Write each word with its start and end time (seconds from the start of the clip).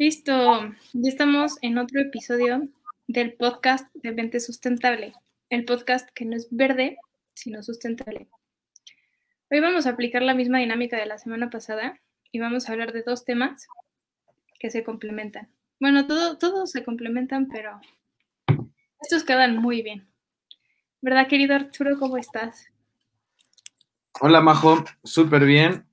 Listo, 0.00 0.60
ya 0.92 1.10
estamos 1.10 1.58
en 1.60 1.76
otro 1.76 2.00
episodio 2.00 2.68
del 3.08 3.32
podcast 3.32 3.92
de 3.94 4.12
Vente 4.12 4.38
Sustentable, 4.38 5.12
el 5.50 5.64
podcast 5.64 6.08
que 6.14 6.24
no 6.24 6.36
es 6.36 6.46
verde, 6.52 6.98
sino 7.34 7.64
sustentable. 7.64 8.28
Hoy 9.50 9.58
vamos 9.58 9.86
a 9.86 9.90
aplicar 9.90 10.22
la 10.22 10.34
misma 10.34 10.60
dinámica 10.60 10.96
de 10.96 11.06
la 11.06 11.18
semana 11.18 11.50
pasada 11.50 12.00
y 12.30 12.38
vamos 12.38 12.68
a 12.68 12.72
hablar 12.74 12.92
de 12.92 13.02
dos 13.02 13.24
temas 13.24 13.66
que 14.60 14.70
se 14.70 14.84
complementan. 14.84 15.48
Bueno, 15.80 16.06
todos 16.06 16.70
se 16.70 16.84
complementan, 16.84 17.48
pero 17.48 17.80
estos 19.00 19.24
quedan 19.24 19.56
muy 19.56 19.82
bien. 19.82 20.06
¿Verdad, 21.00 21.26
querido 21.26 21.56
Arturo? 21.56 21.98
¿Cómo 21.98 22.18
estás? 22.18 22.66
Hola, 24.20 24.40
Majo. 24.42 24.84
Súper 25.02 25.44
bien. 25.44 25.88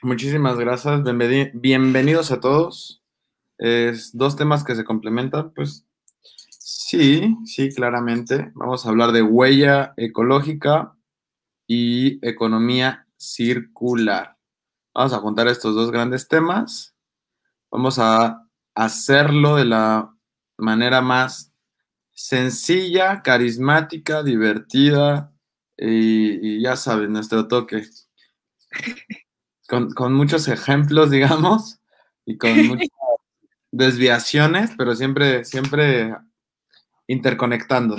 Muchísimas 0.00 0.58
gracias. 0.58 1.02
bienvenidos 1.52 2.32
a 2.32 2.40
todos 2.40 3.01
es 3.62 4.10
dos 4.12 4.34
temas 4.34 4.64
que 4.64 4.74
se 4.74 4.82
complementan, 4.82 5.52
pues 5.54 5.86
sí, 6.20 7.36
sí, 7.44 7.72
claramente. 7.72 8.50
Vamos 8.56 8.84
a 8.84 8.88
hablar 8.88 9.12
de 9.12 9.22
huella 9.22 9.94
ecológica 9.96 10.96
y 11.68 12.18
economía 12.26 13.06
circular. 13.16 14.36
Vamos 14.92 15.12
a 15.12 15.18
juntar 15.18 15.46
estos 15.46 15.76
dos 15.76 15.92
grandes 15.92 16.26
temas. 16.26 16.96
Vamos 17.70 18.00
a 18.00 18.44
hacerlo 18.74 19.54
de 19.54 19.66
la 19.66 20.12
manera 20.58 21.00
más 21.00 21.52
sencilla, 22.10 23.22
carismática, 23.22 24.24
divertida 24.24 25.32
y, 25.76 26.60
ya 26.60 26.74
saben, 26.74 27.12
nuestro 27.12 27.46
toque. 27.46 27.84
Con, 29.68 29.92
con 29.92 30.14
muchos 30.14 30.48
ejemplos, 30.48 31.12
digamos, 31.12 31.78
y 32.26 32.36
con 32.36 32.66
mucho 32.66 32.88
desviaciones, 33.72 34.70
pero 34.76 34.94
siempre, 34.94 35.44
siempre 35.44 36.14
interconectando. 37.08 37.96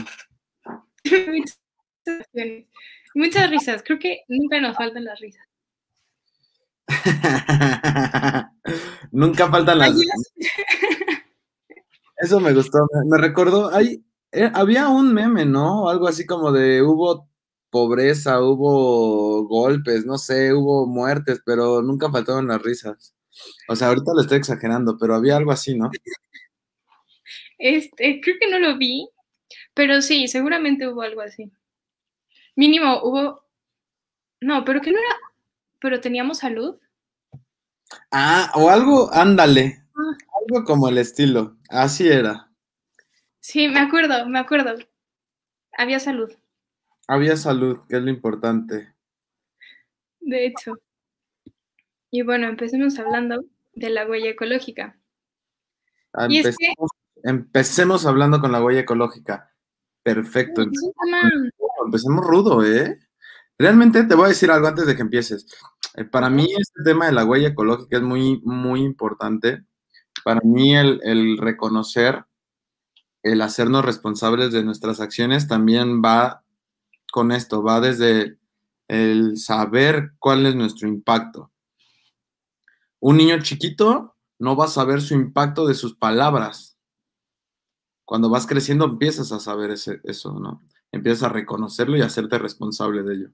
Muchas, 3.16 3.50
risas. 3.50 3.84
Creo 3.84 4.00
que 4.00 4.22
nunca 4.28 4.62
nos 4.62 4.75
faltan 4.75 5.03
las 5.03 5.20
risas. 5.20 5.45
nunca 9.12 9.50
faltan 9.50 9.80
las 9.80 9.94
risas. 9.94 10.34
Eso 12.17 12.40
me 12.40 12.53
gustó. 12.53 12.88
Me, 13.06 13.17
recordó, 13.17 13.73
hay, 13.73 14.03
eh, 14.31 14.50
había 14.53 14.88
un 14.88 15.14
meme, 15.14 15.45
¿no? 15.45 15.90
Algo 15.90 16.08
así 16.08 16.25
como 16.25 16.52
de 16.52 16.81
hubo 16.81 17.30
pobreza, 17.69 18.42
hubo 18.42 19.47
golpes, 19.47 20.06
no 20.06 20.17
sé, 20.17 20.53
hubo 20.53 20.86
muertes, 20.86 21.42
pero 21.45 21.81
nunca 21.81 22.12
faltaron 22.12 22.47
las 22.47 22.62
risas. 22.62 23.16
O 23.67 23.76
sea, 23.76 23.88
ahorita 23.88 24.14
lo 24.14 24.22
estoy 24.22 24.38
exagerando, 24.38 24.98
pero 24.98 25.16
había 25.16 25.38
algo 25.38 25.52
así, 25.52 25.78
¿no? 25.78 25.89
Este, 27.58 28.20
creo 28.22 28.36
que 28.40 28.50
no 28.50 28.59
lo 28.59 28.78
vi, 28.78 29.08
pero 29.73 30.02
sí, 30.02 30.28
seguramente 30.28 30.88
hubo 30.88 31.02
algo 31.02 31.22
así. 31.22 31.52
Mínimo 32.56 33.02
hubo. 33.03 33.44
No, 34.42 34.64
pero 34.66 34.81
que 34.81 34.92
no 34.92 35.00
era. 35.00 35.16
Pero 35.80 36.00
teníamos 36.00 36.40
salud. 36.40 36.78
Ah, 38.12 38.52
o 38.56 38.70
algo, 38.70 39.14
ándale. 39.14 39.84
Ah. 39.95 40.18
Algo 40.42 40.66
como 40.66 40.90
el 40.90 40.97
estilo. 40.97 41.58
Así 41.70 42.08
era. 42.08 42.52
Sí, 43.40 43.68
me 43.68 43.80
acuerdo, 43.80 44.28
me 44.28 44.40
acuerdo. 44.40 44.75
Había 45.78 46.00
salud. 46.00 46.31
Había 47.08 47.36
salud, 47.36 47.80
que 47.90 47.97
es 47.97 48.02
lo 48.02 48.09
importante. 48.09 48.94
De 50.20 50.45
hecho. 50.45 50.80
Y 52.14 52.22
bueno, 52.22 52.47
empecemos 52.47 53.00
hablando 53.00 53.44
de 53.73 53.89
la 53.89 54.08
huella 54.08 54.30
ecológica. 54.30 55.00
Ah, 56.14 56.28
empecemos, 57.23 58.06
hablando 58.06 58.39
con 58.39 58.52
la 58.52 58.64
huella 58.64 58.81
ecológica. 58.81 59.52
Perfecto. 60.03 60.61
Empecemos, 60.61 62.24
rudo, 62.24 62.63
¿eh? 62.63 63.00
Realmente 63.57 64.03
te 64.03 64.13
voy 64.13 64.25
a 64.25 64.28
decir 64.28 64.51
algo 64.51 64.68
antes 64.68 64.85
de 64.85 64.96
que 64.96 65.01
empieces. 65.01 65.47
Eh, 65.96 66.03
para 66.06 66.29
mí 66.29 66.47
este 66.56 66.84
tema 66.84 67.07
de 67.07 67.13
la 67.13 67.25
huella 67.25 67.47
ecológica 67.47 67.97
es 67.97 68.03
muy, 68.03 68.40
muy 68.44 68.81
importante. 68.81 69.66
Para 70.24 70.41
mí 70.44 70.75
el, 70.75 71.00
el 71.01 71.40
reconocer, 71.40 72.25
el 73.24 73.41
hacernos 73.41 73.84
responsables 73.84 74.51
de 74.51 74.63
nuestras 74.63 75.00
acciones 75.00 75.47
también 75.47 76.03
va 76.03 76.44
con 77.12 77.31
esto, 77.31 77.63
va 77.63 77.81
desde 77.81 78.38
el 78.88 79.35
saber 79.38 80.12
cuál 80.19 80.45
es 80.45 80.53
nuestro 80.53 80.88
impacto. 80.88 81.50
Un 83.06 83.18
niño 83.18 83.38
chiquito 83.41 84.16
no 84.40 84.56
va 84.56 84.64
a 84.64 84.69
saber 84.69 85.02
su 85.02 85.14
impacto 85.14 85.68
de 85.68 85.74
sus 85.74 85.94
palabras. 85.94 86.78
Cuando 88.06 88.30
vas 88.30 88.47
creciendo 88.47 88.86
empiezas 88.86 89.34
a 89.34 89.41
saber 89.41 89.72
eso, 89.72 90.40
¿no? 90.40 90.64
Empiezas 90.90 91.24
a 91.24 91.34
reconocerlo 91.34 91.97
y 91.97 92.02
a 92.02 92.06
hacerte 92.06 92.38
responsable 92.38 93.03
de 93.03 93.13
ello. 93.13 93.30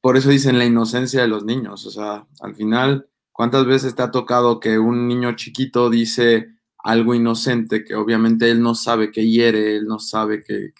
Por 0.00 0.16
eso 0.16 0.28
dicen 0.30 0.58
la 0.58 0.64
inocencia 0.64 1.22
de 1.22 1.26
los 1.26 1.44
niños. 1.44 1.84
O 1.86 1.90
sea, 1.90 2.28
al 2.38 2.54
final, 2.54 3.08
¿cuántas 3.32 3.66
veces 3.66 3.96
te 3.96 4.02
ha 4.02 4.12
tocado 4.12 4.60
que 4.60 4.78
un 4.78 5.08
niño 5.08 5.34
chiquito 5.34 5.90
dice 5.90 6.54
algo 6.84 7.16
inocente 7.16 7.82
que 7.82 7.96
obviamente 7.96 8.48
él 8.48 8.62
no 8.62 8.76
sabe 8.76 9.10
que 9.10 9.28
hiere, 9.28 9.76
él 9.76 9.86
no 9.86 9.98
sabe 9.98 10.40
que, 10.44 10.72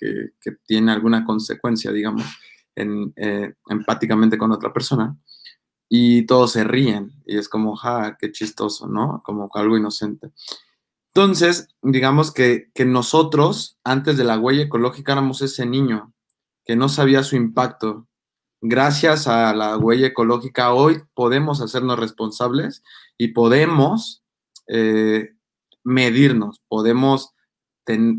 tiene 0.67 0.93
alguna 0.93 1.25
consecuencia, 1.25 1.91
digamos, 1.91 2.23
eh, 2.77 3.55
empáticamente 3.67 4.39
con 4.39 4.53
otra 4.53 4.73
persona? 4.73 5.19
Y 5.95 6.23
todos 6.23 6.53
se 6.53 6.65
ríen 6.65 7.13
y 7.27 7.37
es 7.37 7.51
como, 7.51 7.77
ja, 7.77 8.17
qué 8.19 8.33
chistoso, 8.33 8.87
¿no? 8.87 9.23
Como 9.23 9.51
algo 9.53 9.77
inocente. 9.77 10.33
Entonces, 11.09 11.69
digamos 11.83 12.33
que, 12.33 12.71
que 12.73 12.87
nosotros, 12.87 13.77
antes 13.85 14.17
de 14.17 14.25
la 14.25 14.39
huella 14.39 14.63
ecológica, 14.63 15.13
éramos 15.13 15.43
ese 15.43 15.67
niño 15.67 16.15
que 16.65 16.77
no 16.77 16.89
sabía 16.89 17.23
su 17.23 17.37
impacto. 17.37 18.07
Gracias 18.63 19.27
a 19.27 19.55
la 19.55 19.77
huella 19.77 20.07
ecológica, 20.07 20.73
hoy 20.73 21.03
podemos 21.13 21.61
hacernos 21.61 21.99
responsables 21.99 22.83
y 23.19 23.29
podemos 23.29 24.25
eh, 24.69 25.35
medirnos, 25.85 26.63
podemos 26.69 27.35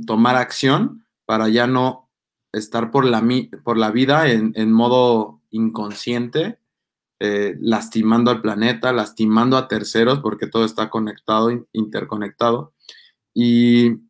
tomar 0.06 0.36
acción 0.36 1.08
para 1.26 1.50
ya 1.50 1.66
no 1.66 2.12
estar 2.52 2.92
por 2.92 3.04
la, 3.04 3.28
por 3.64 3.80
la 3.80 3.90
vida 3.90 4.30
en, 4.30 4.52
en 4.56 4.72
modo 4.72 5.42
inconsciente 5.50 6.60
eh, 7.20 7.56
lastimando 7.60 8.32
al 8.32 8.42
planeta, 8.42 8.92
lastimando 8.92 9.58
a 9.58 9.68
terceros, 9.68 10.20
porque 10.20 10.48
todo 10.48 10.66
está 10.66 10.90
conectado, 10.90 11.68
interconectado. 11.72 12.74
Y 13.34 14.02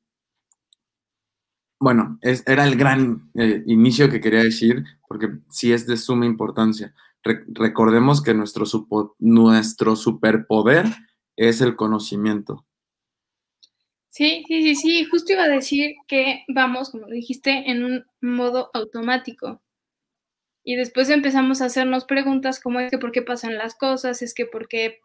bueno, 1.80 2.18
era 2.22 2.66
el 2.66 2.76
gran 2.78 3.30
eh, 3.36 3.64
inicio 3.68 4.10
que 4.10 4.22
quería 4.22 4.44
decir, 4.44 4.84
porque 5.08 5.30
sí 5.50 5.74
es 5.74 5.86
de 5.86 5.98
suma 5.98 6.26
importancia. 6.26 6.94
recordemos 7.24 8.22
que 8.22 8.34
nuestro, 8.34 8.66
nuestro 9.20 9.96
superpoder 9.96 10.86
es 11.36 11.62
el 11.62 11.76
conocimiento. 11.76 12.66
Sí, 14.14 14.44
sí, 14.48 14.62
sí, 14.62 14.76
sí, 14.76 15.06
justo 15.06 15.34
iba 15.34 15.46
a 15.46 15.48
decir 15.48 15.96
que 16.08 16.44
vamos, 16.48 16.92
como 16.92 17.08
dijiste, 17.08 17.72
en 17.72 17.84
un 17.84 18.06
modo 18.22 18.70
automático. 18.72 19.63
Y 20.64 20.76
después 20.76 21.10
empezamos 21.10 21.62
a 21.62 21.66
hacernos 21.66 22.06
preguntas 22.06 22.60
como 22.60 22.80
es 22.80 22.90
que 22.90 22.98
por 22.98 23.12
qué 23.12 23.22
pasan 23.22 23.58
las 23.58 23.76
cosas, 23.76 24.22
es 24.22 24.34
que 24.34 24.46
por 24.46 24.68
qué 24.68 25.02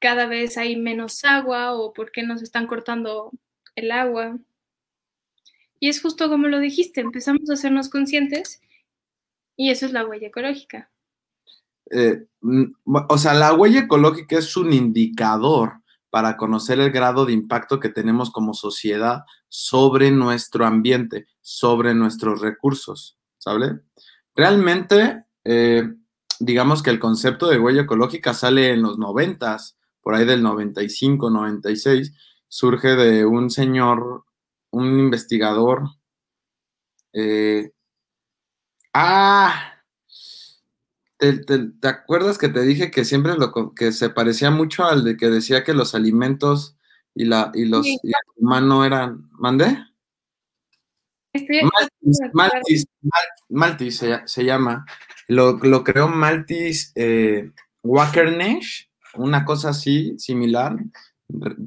cada 0.00 0.26
vez 0.26 0.58
hay 0.58 0.76
menos 0.76 1.24
agua 1.24 1.74
o 1.74 1.92
por 1.92 2.10
qué 2.10 2.22
nos 2.22 2.42
están 2.42 2.66
cortando 2.66 3.30
el 3.76 3.92
agua. 3.92 4.38
Y 5.78 5.88
es 5.88 6.02
justo 6.02 6.28
como 6.28 6.48
lo 6.48 6.58
dijiste, 6.58 7.00
empezamos 7.00 7.48
a 7.50 7.54
hacernos 7.54 7.88
conscientes 7.88 8.60
y 9.56 9.70
eso 9.70 9.86
es 9.86 9.92
la 9.92 10.04
huella 10.04 10.28
ecológica. 10.28 10.90
Eh, 11.90 12.26
o 12.84 13.18
sea, 13.18 13.34
la 13.34 13.54
huella 13.54 13.80
ecológica 13.80 14.38
es 14.38 14.56
un 14.56 14.72
indicador 14.72 15.80
para 16.10 16.36
conocer 16.36 16.80
el 16.80 16.90
grado 16.90 17.26
de 17.26 17.32
impacto 17.32 17.78
que 17.78 17.90
tenemos 17.90 18.30
como 18.30 18.54
sociedad 18.54 19.24
sobre 19.48 20.10
nuestro 20.10 20.66
ambiente, 20.66 21.26
sobre 21.40 21.94
nuestros 21.94 22.40
recursos, 22.40 23.18
¿sabes? 23.38 23.72
Realmente, 24.36 25.24
eh, 25.44 25.94
digamos 26.38 26.82
que 26.82 26.90
el 26.90 26.98
concepto 26.98 27.48
de 27.48 27.58
huella 27.58 27.82
ecológica 27.82 28.34
sale 28.34 28.70
en 28.70 28.82
los 28.82 28.98
noventas, 28.98 29.78
por 30.02 30.14
ahí 30.14 30.26
del 30.26 30.42
95, 30.42 31.30
96, 31.30 32.12
surge 32.46 32.96
de 32.96 33.24
un 33.24 33.50
señor, 33.50 34.24
un 34.70 34.86
investigador. 35.00 35.84
Eh, 37.14 37.72
ah, 38.92 39.72
¿te, 41.18 41.88
acuerdas 41.88 42.36
que 42.36 42.50
te 42.50 42.60
dije 42.60 42.90
que 42.90 43.06
siempre 43.06 43.36
lo 43.38 43.72
que 43.74 43.90
se 43.92 44.10
parecía 44.10 44.50
mucho 44.50 44.84
al 44.84 45.02
de 45.02 45.16
que 45.16 45.30
decía 45.30 45.64
que 45.64 45.72
los 45.72 45.94
alimentos 45.94 46.76
y 47.14 47.24
la 47.24 47.50
y 47.54 47.64
los 47.64 47.86
humanos 48.36 48.86
eran, 48.86 49.30
¿mandé? 49.32 49.78
Maltis, 52.32 52.86
Maltis, 53.48 54.04
se, 54.26 54.44
llama. 54.44 54.84
Lo, 55.28 55.58
creó 55.84 56.08
Maltis 56.08 56.92
eh, 56.94 57.50
una 59.14 59.44
cosa 59.44 59.70
así, 59.70 60.18
similar. 60.18 60.76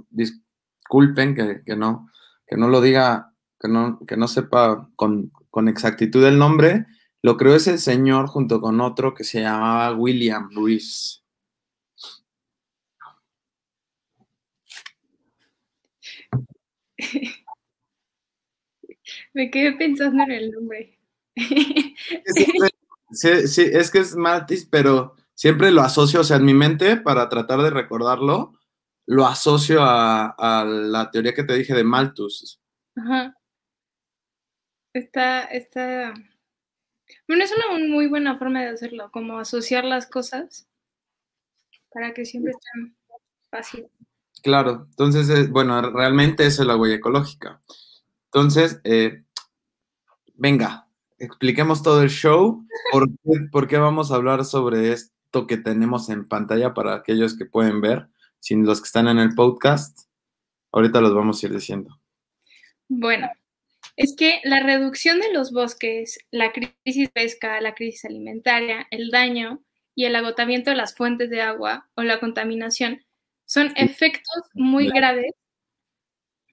disculpen 0.09 1.35
que, 1.35 1.75
no, 1.75 2.09
que 2.47 2.57
no 2.57 2.67
lo 2.67 2.81
diga, 2.81 3.33
que 3.59 3.67
no, 3.67 3.99
que 4.07 4.17
no 4.17 4.27
sepa 4.27 4.89
con, 4.95 5.31
con 5.49 5.67
exactitud 5.67 6.23
el 6.25 6.37
nombre, 6.37 6.85
lo 7.21 7.37
creó 7.37 7.55
ese 7.55 7.77
señor 7.77 8.27
junto 8.27 8.61
con 8.61 8.79
otro 8.81 9.13
que 9.13 9.23
se 9.23 9.41
llamaba 9.41 9.93
William 9.95 10.49
Reese. 10.55 11.19
Me 19.33 19.51
quedé 19.51 19.73
pensando 19.73 20.23
en 20.23 20.31
el 20.31 20.51
nombre. 20.51 20.97
Sí, 23.11 23.47
sí, 23.47 23.63
es 23.71 23.89
que 23.89 23.99
es 23.99 24.15
Matis, 24.15 24.65
pero 24.65 25.15
siempre 25.33 25.71
lo 25.71 25.81
asocio, 25.81 26.21
o 26.21 26.23
sea, 26.23 26.37
en 26.37 26.45
mi 26.45 26.53
mente, 26.53 26.97
para 26.97 27.27
tratar 27.27 27.61
de 27.61 27.71
recordarlo, 27.71 28.53
lo 29.07 29.25
asocio 29.25 29.79
a, 29.81 30.63
la 30.65 31.09
teoría 31.09 31.33
que 31.33 31.43
te 31.43 31.55
dije 31.55 31.73
de 31.73 31.83
Malthus. 31.83 32.61
Ajá. 32.95 33.35
Está, 34.93 35.43
está. 35.45 36.13
Bueno, 37.27 37.43
es 37.43 37.51
una 37.51 37.79
muy 37.87 38.07
buena 38.07 38.37
forma 38.37 38.61
de 38.61 38.69
hacerlo, 38.69 39.09
como 39.11 39.39
asociar 39.39 39.85
las 39.85 40.05
cosas 40.05 40.67
para 41.91 42.13
que 42.13 42.25
siempre 42.25 42.51
estén 42.51 42.95
fácil. 43.49 43.87
Claro, 44.43 44.87
entonces, 44.89 45.29
eh, 45.29 45.47
bueno, 45.49 45.81
realmente 45.91 46.45
eso 46.45 46.61
es 46.61 46.67
la 46.67 46.77
huella 46.77 46.95
ecológica. 46.95 47.61
Entonces, 48.31 48.79
eh, 48.83 49.23
venga, 50.35 50.87
expliquemos 51.17 51.81
todo 51.81 52.03
el 52.03 52.09
show. 52.09 52.63
¿Por 53.51 53.67
qué, 53.67 53.77
vamos 53.77 54.11
a 54.11 54.15
hablar 54.15 54.45
sobre 54.45 54.91
esto 54.91 55.47
que 55.47 55.57
tenemos 55.57 56.09
en 56.09 56.27
pantalla 56.27 56.75
para 56.75 56.95
aquellos 56.95 57.35
que 57.35 57.45
pueden 57.45 57.81
ver, 57.81 58.07
sin 58.39 58.65
los 58.65 58.81
que 58.81 58.85
están 58.85 59.07
en 59.07 59.17
el 59.17 59.33
podcast? 59.33 60.01
Ahorita 60.71 61.01
los 61.01 61.15
vamos 61.15 61.41
a 61.41 61.47
ir 61.47 61.53
diciendo. 61.53 61.99
Bueno, 62.87 63.27
es 63.95 64.15
que 64.15 64.41
la 64.43 64.61
reducción 64.61 65.19
de 65.19 65.33
los 65.33 65.51
bosques, 65.51 66.19
la 66.29 66.51
crisis 66.51 67.09
pesca, 67.09 67.59
la 67.61 67.73
crisis 67.73 68.05
alimentaria, 68.05 68.87
el 68.91 69.09
daño 69.09 69.63
y 69.95 70.05
el 70.05 70.15
agotamiento 70.15 70.69
de 70.69 70.77
las 70.77 70.95
fuentes 70.95 71.31
de 71.31 71.41
agua 71.41 71.89
o 71.95 72.03
la 72.03 72.19
contaminación 72.19 73.03
son 73.45 73.73
efectos 73.75 74.43
muy 74.53 74.87
graves 74.89 75.33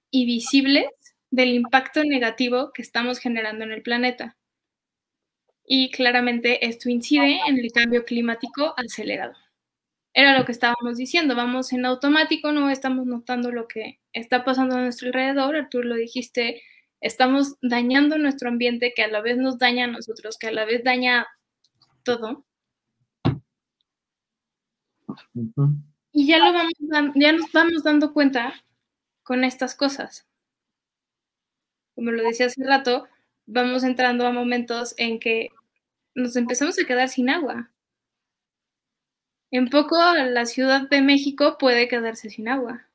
y 0.09 0.25
visibles 0.25 0.87
del 1.29 1.49
impacto 1.49 2.03
negativo 2.03 2.71
que 2.73 2.81
estamos 2.81 3.19
generando 3.19 3.63
en 3.65 3.71
el 3.71 3.81
planeta. 3.81 4.37
Y 5.65 5.91
claramente 5.91 6.65
esto 6.65 6.89
incide 6.89 7.41
en 7.47 7.57
el 7.57 7.71
cambio 7.71 8.05
climático 8.05 8.73
acelerado. 8.77 9.33
Era 10.13 10.37
lo 10.37 10.45
que 10.45 10.53
estábamos 10.53 10.97
diciendo, 10.97 11.35
vamos 11.35 11.73
en 11.73 11.85
automático, 11.85 12.51
no 12.51 12.69
estamos 12.69 13.05
notando 13.05 13.51
lo 13.51 13.67
que 13.67 13.99
está 14.13 14.45
pasando 14.45 14.77
a 14.77 14.81
nuestro 14.81 15.07
alrededor, 15.07 15.55
Arturo 15.55 15.89
lo 15.89 15.95
dijiste, 15.95 16.63
estamos 17.01 17.55
dañando 17.61 18.17
nuestro 18.17 18.49
ambiente 18.49 18.93
que 18.95 19.03
a 19.03 19.09
la 19.09 19.21
vez 19.21 19.37
nos 19.37 19.59
daña 19.59 19.85
a 19.85 19.87
nosotros, 19.87 20.37
que 20.39 20.47
a 20.47 20.51
la 20.51 20.65
vez 20.65 20.83
daña 20.83 21.27
todo. 22.03 22.45
Y 26.13 26.27
ya, 26.27 26.39
lo 26.39 26.53
vamos, 26.53 26.73
ya 27.15 27.33
nos 27.33 27.51
vamos 27.51 27.83
dando 27.83 28.13
cuenta 28.13 28.53
con 29.21 29.43
estas 29.43 29.75
cosas 29.75 30.27
como 31.97 32.11
lo 32.11 32.21
decía 32.21 32.45
hace 32.45 32.63
rato, 32.63 33.07
vamos 33.47 33.83
entrando 33.83 34.27
a 34.27 34.31
momentos 34.31 34.93
en 34.97 35.19
que 35.19 35.49
nos 36.13 36.35
empezamos 36.35 36.77
a 36.77 36.85
quedar 36.85 37.09
sin 37.09 37.27
agua. 37.27 37.71
En 39.49 39.67
poco 39.67 39.97
la 40.13 40.45
Ciudad 40.45 40.87
de 40.87 41.01
México 41.01 41.57
puede 41.57 41.87
quedarse 41.87 42.29
sin 42.29 42.49
agua. 42.49 42.87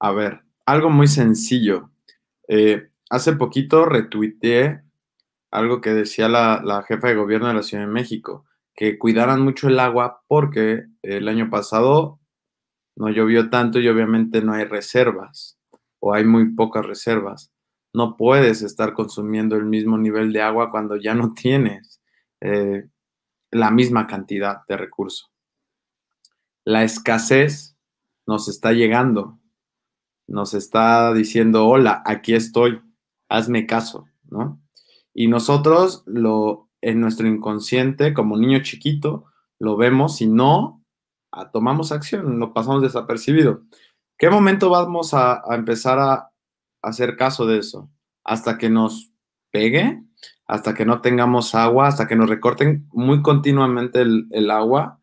A 0.00 0.10
ver, 0.10 0.40
algo 0.66 0.90
muy 0.90 1.06
sencillo. 1.06 1.92
Eh, 2.48 2.90
hace 3.08 3.34
poquito 3.34 3.84
retuiteé 3.84 4.82
algo 5.52 5.80
que 5.80 5.90
decía 5.90 6.28
la, 6.28 6.60
la, 6.64 6.82
jefa 6.82 7.06
de 7.06 7.14
gobierno 7.14 7.46
de 7.46 7.54
la 7.54 7.62
Ciudad 7.62 7.84
de 7.84 7.92
México, 7.92 8.46
que 8.74 8.98
cuidaran 8.98 9.42
mucho 9.42 9.68
el 9.68 9.78
agua 9.78 10.24
porque 10.26 10.86
el 11.02 11.28
año 11.28 11.50
pasado 11.50 12.18
no 12.96 13.10
llovió 13.10 13.48
tanto 13.48 13.78
y 13.78 13.86
obviamente 13.86 14.42
no 14.42 14.54
hay 14.54 14.64
reservas 14.64 15.56
o 16.00 16.12
hay 16.12 16.24
muy 16.24 16.50
pocas 16.50 16.84
reservas 16.84 17.52
no 17.92 18.16
puedes 18.16 18.62
estar 18.62 18.94
consumiendo 18.94 19.56
el 19.56 19.64
mismo 19.64 19.98
nivel 19.98 20.32
de 20.32 20.42
agua 20.42 20.70
cuando 20.70 20.96
ya 20.96 21.14
no 21.14 21.34
tienes 21.34 22.00
eh, 22.40 22.88
la 23.50 23.70
misma 23.70 24.06
cantidad 24.06 24.62
de 24.68 24.76
recurso. 24.76 25.28
La 26.64 26.84
escasez 26.84 27.76
nos 28.26 28.48
está 28.48 28.72
llegando, 28.72 29.40
nos 30.28 30.54
está 30.54 31.12
diciendo, 31.12 31.66
hola, 31.66 32.02
aquí 32.04 32.34
estoy, 32.34 32.80
hazme 33.28 33.66
caso, 33.66 34.06
¿no? 34.24 34.62
Y 35.12 35.26
nosotros 35.26 36.04
lo, 36.06 36.70
en 36.80 37.00
nuestro 37.00 37.26
inconsciente, 37.26 38.14
como 38.14 38.36
niño 38.36 38.62
chiquito, 38.62 39.24
lo 39.58 39.76
vemos 39.76 40.20
y 40.20 40.28
no 40.28 40.84
tomamos 41.52 41.90
acción, 41.92 42.38
lo 42.38 42.52
pasamos 42.52 42.82
desapercibido. 42.82 43.62
¿Qué 44.16 44.30
momento 44.30 44.70
vamos 44.70 45.14
a 45.14 45.42
empezar 45.50 45.98
a, 45.98 46.29
hacer 46.82 47.16
caso 47.16 47.46
de 47.46 47.58
eso 47.58 47.90
hasta 48.24 48.58
que 48.58 48.70
nos 48.70 49.12
pegue, 49.50 50.02
hasta 50.46 50.74
que 50.74 50.84
no 50.84 51.00
tengamos 51.00 51.54
agua, 51.54 51.88
hasta 51.88 52.06
que 52.06 52.16
nos 52.16 52.28
recorten 52.28 52.88
muy 52.92 53.22
continuamente 53.22 54.00
el, 54.02 54.50
agua. 54.50 55.00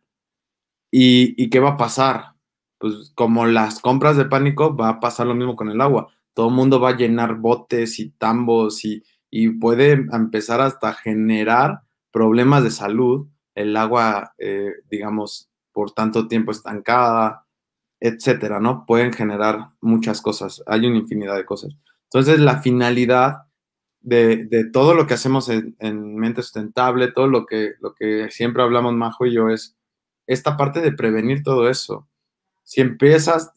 ¿Y, 0.90 1.50
qué 1.50 1.60
va 1.60 1.70
a 1.70 1.76
pasar? 1.76 2.34
Pues 2.78 3.12
como 3.14 3.46
las 3.46 3.80
compras 3.80 4.16
de 4.16 4.24
pánico, 4.24 4.76
va 4.76 4.88
a 4.88 5.00
pasar 5.00 5.26
lo 5.26 5.34
mismo 5.34 5.56
con 5.56 5.70
el 5.70 5.80
agua. 5.80 6.08
Todo 6.34 6.48
el 6.48 6.54
mundo 6.54 6.80
va 6.80 6.90
a 6.90 6.96
llenar 6.96 7.36
botes 7.36 7.98
y 7.98 8.10
tambos 8.10 8.84
y, 8.84 9.02
puede 9.60 9.92
empezar 9.92 10.60
hasta 10.60 10.94
generar 10.94 11.82
problemas 12.10 12.64
de 12.64 12.70
salud. 12.70 13.28
El 13.54 13.76
agua, 13.76 14.34
eh, 14.38 14.72
digamos, 14.90 15.50
por 15.72 15.90
tanto 15.92 16.28
tiempo 16.28 16.50
estancada, 16.50 17.46
etcétera, 18.00 18.60
¿no? 18.60 18.84
Pueden 18.86 19.12
generar 19.12 19.70
muchas 19.80 20.20
cosas, 20.20 20.62
hay 20.66 20.86
una 20.86 20.98
infinidad 20.98 21.36
de 21.36 21.44
cosas. 21.44 21.74
Entonces, 22.04 22.40
la 22.40 22.60
finalidad 22.62 23.48
de, 24.00 24.70
todo 24.72 24.94
lo 24.94 25.06
que 25.06 25.14
hacemos 25.14 25.48
en, 25.48 26.16
mente 26.16 26.42
sustentable, 26.42 27.12
todo 27.12 27.26
lo 27.26 27.46
que, 27.46 27.72
lo 27.80 27.94
que 27.94 28.30
siempre 28.30 28.62
hablamos 28.62 28.94
Majo 28.94 29.26
y 29.26 29.34
yo 29.34 29.48
es 29.50 29.76
esta 30.26 30.56
parte 30.56 30.80
de 30.80 30.92
prevenir 30.92 31.42
todo 31.42 31.68
eso. 31.68 32.08
Si 32.64 32.80
empiezas, 32.80 33.52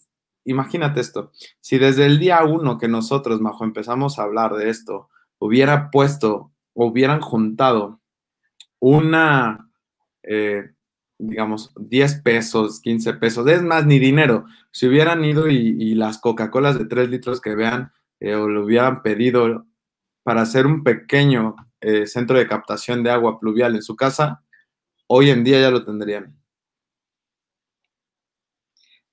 imagínate 0.46 1.02
esto, 1.02 1.32
si 1.60 1.78
desde 1.78 2.06
el 2.06 2.20
día 2.20 2.44
uno 2.44 2.78
que 2.78 2.88
nosotros, 2.88 3.42
Majo, 3.42 3.64
empezamos 3.64 4.20
a 4.20 4.24
hablar 4.24 4.56
de 4.56 4.70
esto, 4.70 5.10
hubiera 5.38 5.90
puesto, 5.92 6.52
hubieran 6.74 7.22
juntado 7.22 8.02
una, 8.80 9.70
eh, 10.24 10.72
digamos, 11.22 11.72
10 11.78 12.22
pesos, 12.22 12.82
15 12.82 13.14
pesos, 13.14 13.48
es 13.48 13.62
más, 13.62 13.86
ni 13.86 14.00
dinero. 14.00 14.46
Si 14.72 14.88
hubieran 14.88 15.24
ido 15.24 15.48
y, 15.48 15.94
las 15.96 16.20
Coca-Colas 16.20 16.78
de 16.78 16.86
3 16.86 17.10
litros 17.10 17.40
que 17.42 17.56
vean, 17.56 17.92
eh, 18.20 18.36
o 18.36 18.48
lo 18.48 18.66
hubieran 18.66 19.02
pedido 19.02 19.66
para 20.24 20.42
hacer 20.42 20.66
un 20.66 20.84
pequeño 20.84 21.56
eh, 21.80 22.08
centro 22.08 22.38
de 22.38 22.48
captación 22.48 23.04
de 23.04 23.12
agua 23.12 23.40
pluvial 23.40 23.76
en 23.76 23.82
su 23.82 23.96
casa, 23.96 24.44
hoy 25.08 25.30
en 25.30 25.44
día 25.44 25.62
ya 25.62 25.72
lo 25.72 25.86
tendrían. 25.86 26.36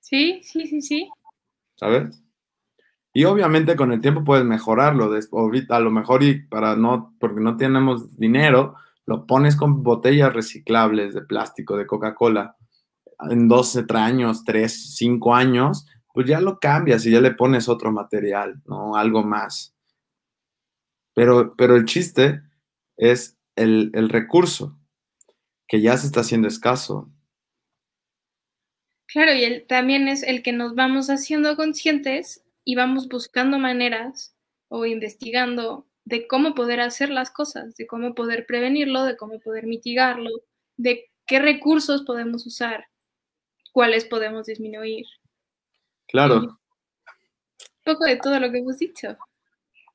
Sí, 0.01 0.41
sí, 0.43 0.67
sí, 0.67 0.81
sí. 0.81 1.11
¿Sabes? 1.77 2.23
Y 3.13 3.25
obviamente 3.25 3.77
con 3.77 3.93
el 3.93 4.01
tiempo 4.01 4.25
puedes 4.25 4.45
mejorarlo. 4.45 5.11
A 5.71 5.81
lo 5.81 5.91
mejor 5.91 6.23
y 6.23 6.47
para 6.47 6.77
no, 6.77 7.15
porque 7.19 7.41
no 7.41 7.57
tenemos 7.57 8.17
dinero, 8.17 8.77
lo 9.09 9.25
pones 9.25 9.57
con 9.57 9.83
botellas 9.83 10.35
reciclables 10.35 11.15
de 11.15 11.23
plástico 11.23 11.79
de 11.79 11.87
Coca-Cola 11.87 12.59
en 13.31 13.49
12 13.49 13.87
años, 13.95 14.45
3, 14.45 14.97
5 14.97 15.35
años, 15.35 15.87
pues 16.13 16.27
ya 16.29 16.43
lo 16.43 16.59
cambias 16.59 17.07
y 17.07 17.13
ya 17.13 17.23
le 17.23 17.31
pones 17.31 17.71
otro 17.71 17.91
material, 17.91 18.61
¿no? 18.67 18.97
Algo 18.97 19.25
más. 19.25 19.75
Pero, 21.15 21.55
pero 21.57 21.77
el 21.77 21.87
chiste 21.87 22.43
es 22.99 23.39
el, 23.57 23.91
el 23.95 24.11
recurso, 24.11 24.79
que 25.67 25.81
ya 25.81 25.97
se 25.97 26.09
está 26.09 26.21
haciendo 26.21 26.47
escaso. 26.47 27.11
Claro, 29.07 29.33
y 29.33 29.43
el, 29.43 29.67
también 29.67 30.07
es 30.07 30.23
el 30.23 30.43
que 30.43 30.53
nos 30.53 30.75
vamos 30.75 31.09
haciendo 31.09 31.57
conscientes 31.57 32.45
y 32.63 32.75
vamos 32.75 33.09
buscando 33.09 33.59
maneras 33.59 34.37
o 34.69 34.85
investigando 34.85 35.87
de 36.09 36.27
cómo 36.27 36.55
poder 36.55 36.81
hacer 36.81 37.11
las 37.11 37.31
cosas, 37.31 37.77
de 37.77 37.87
cómo 37.87 38.15
poder 38.15 38.47
prevenirlo, 38.47 39.05
de 39.05 39.19
cómo 39.19 39.39
poder 39.41 39.67
mitigarlo, 39.67 40.31
de 40.79 41.11
qué 41.27 41.39
recursos 41.39 42.03
podemos 42.03 42.47
usar, 42.47 42.87
cuáles 43.73 44.07
podemos 44.07 44.47
disminuir. 44.47 45.05
Claro. 46.07 46.37
un 46.37 46.59
poco 47.85 48.07
de 48.07 48.17
todo 48.17 48.41
lo 48.41 48.51
que 48.51 48.59
hemos 48.59 48.79
dicho. 48.79 49.19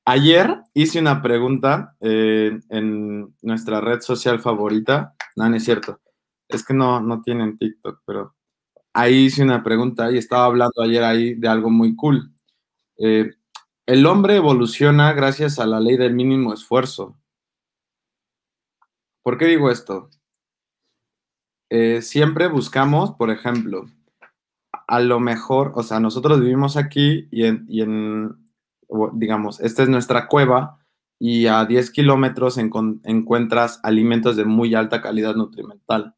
Ayer 0.06 0.56
hice 0.76 1.00
una 1.00 1.20
pregunta 1.24 1.96
eh, 2.00 2.60
en 2.70 3.36
nuestra 3.42 3.82
red 3.82 4.02
social 4.02 4.40
favorita. 4.40 5.16
No, 5.36 5.50
no 5.50 5.56
es 5.56 5.66
cierto. 5.66 6.00
Es 6.48 6.64
que 6.64 6.76
no, 6.76 7.02
no 7.02 7.24
tienen 7.24 7.58
TikTok, 7.58 8.04
pero 8.06 8.36
ahí 8.94 9.26
hice 9.26 9.42
una 9.42 9.64
pregunta 9.64 10.12
y 10.12 10.20
estaba 10.20 10.46
hablando 10.46 10.80
ayer 10.84 11.04
ahí 11.04 11.34
de 11.34 11.48
algo 11.48 11.72
muy 11.72 11.96
cool. 11.96 12.32
Eh, 13.00 13.32
el 13.86 14.06
hombre 14.06 14.38
evoluciona 14.38 15.12
gracias 15.14 15.60
a 15.60 15.66
la 15.66 15.80
ley 15.80 15.98
del 15.98 16.14
mínimo 16.14 16.54
esfuerzo. 16.54 17.18
¿Por 19.24 19.38
qué 19.38 19.46
digo 19.46 19.70
esto? 19.70 20.10
Eh, 21.70 22.02
siempre 22.02 22.48
buscamos, 22.48 23.12
por 23.12 23.30
ejemplo, 23.30 23.86
a 24.88 25.00
lo 25.00 25.20
mejor, 25.20 25.74
o 25.76 25.84
sea, 25.84 26.00
nosotros 26.00 26.40
vivimos 26.40 26.78
aquí 26.78 27.28
y 27.32 27.46
en, 27.46 28.38
digamos, 29.14 29.60
esta 29.60 29.84
es 29.84 29.90
nuestra 29.90 30.28
cueva 30.28 30.80
y 31.20 31.48
a 31.48 31.66
10 31.66 31.92
kilómetros 31.92 32.58
encuentras 32.58 33.80
alimentos 33.84 34.36
de 34.36 34.46
muy 34.46 34.76
alta 34.76 35.02
calidad 35.02 35.36
nutrimental, 35.36 36.16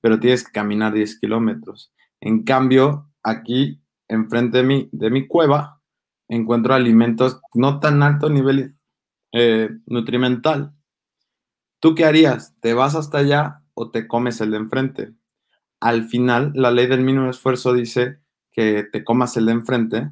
pero 0.00 0.18
tienes 0.20 0.44
que 0.44 0.52
caminar 0.52 0.92
10 0.92 1.18
kilómetros. 1.20 1.92
En 2.20 2.42
cambio, 2.42 3.10
aquí, 3.22 3.80
enfrente 4.08 4.58
de 4.58 4.64
mi, 4.64 4.88
de 4.92 5.10
mi 5.10 5.26
cueva, 5.26 5.80
encuentro 6.28 6.74
alimentos 6.74 7.40
no 7.54 7.80
tan 7.80 8.02
alto 8.02 8.30
nivel 8.30 8.76
eh, 9.32 9.70
nutrimental. 9.86 10.72
¿Tú 11.80 11.94
qué 11.94 12.04
harías? 12.04 12.54
¿Te 12.60 12.74
vas 12.74 12.94
hasta 12.94 13.18
allá 13.18 13.62
o 13.74 13.90
te 13.90 14.06
comes 14.06 14.40
el 14.40 14.52
de 14.52 14.56
enfrente? 14.56 15.14
Al 15.80 16.04
final, 16.04 16.52
la 16.54 16.70
ley 16.70 16.86
del 16.86 17.02
mínimo 17.02 17.28
esfuerzo 17.28 17.72
dice 17.72 18.20
que 18.52 18.84
te 18.90 19.04
comas 19.04 19.36
el 19.36 19.46
de 19.46 19.52
enfrente 19.52 20.10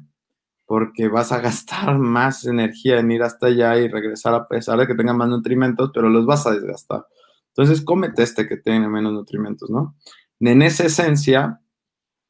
porque 0.65 1.07
vas 1.07 1.31
a 1.31 1.39
gastar 1.41 1.97
más 1.97 2.45
energía 2.45 2.99
en 2.99 3.11
ir 3.11 3.23
hasta 3.23 3.47
allá 3.47 3.77
y 3.77 3.87
regresar 3.87 4.33
a 4.33 4.47
pesar 4.47 4.79
de 4.79 4.87
que 4.87 4.95
tenga 4.95 5.13
más 5.13 5.29
nutrimentos, 5.29 5.91
pero 5.93 6.09
los 6.09 6.25
vas 6.25 6.45
a 6.45 6.51
desgastar. 6.51 7.05
Entonces, 7.47 7.83
cómete 7.83 8.23
este 8.23 8.47
que 8.47 8.57
tiene 8.57 8.87
menos 8.87 9.13
nutrimentos, 9.13 9.69
¿no? 9.69 9.95
En 10.39 10.61
esa 10.61 10.85
esencia, 10.85 11.61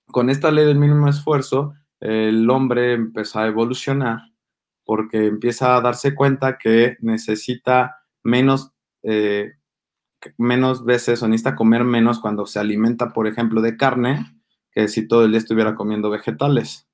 con 0.07 0.29
esta 0.29 0.51
ley 0.51 0.65
del 0.65 0.77
mínimo 0.77 1.07
esfuerzo, 1.07 1.73
el 2.03 2.49
hombre 2.49 2.93
empezó 2.93 3.39
a 3.39 3.47
evolucionar 3.47 4.33
porque 4.83 5.27
empieza 5.27 5.77
a 5.77 5.81
darse 5.81 6.13
cuenta 6.13 6.57
que 6.57 6.97
necesita 6.99 8.03
menos, 8.23 8.73
eh, 9.03 9.53
menos 10.37 10.83
veces 10.83 11.23
o 11.23 11.29
necesita 11.29 11.55
comer 11.55 11.85
menos 11.85 12.19
cuando 12.19 12.45
se 12.45 12.59
alimenta, 12.59 13.13
por 13.13 13.25
ejemplo, 13.25 13.61
de 13.61 13.77
carne, 13.77 14.25
que 14.71 14.89
si 14.89 15.07
todo 15.07 15.23
el 15.23 15.31
día 15.31 15.37
estuviera 15.37 15.75
comiendo 15.75 16.09
vegetales. 16.09 16.89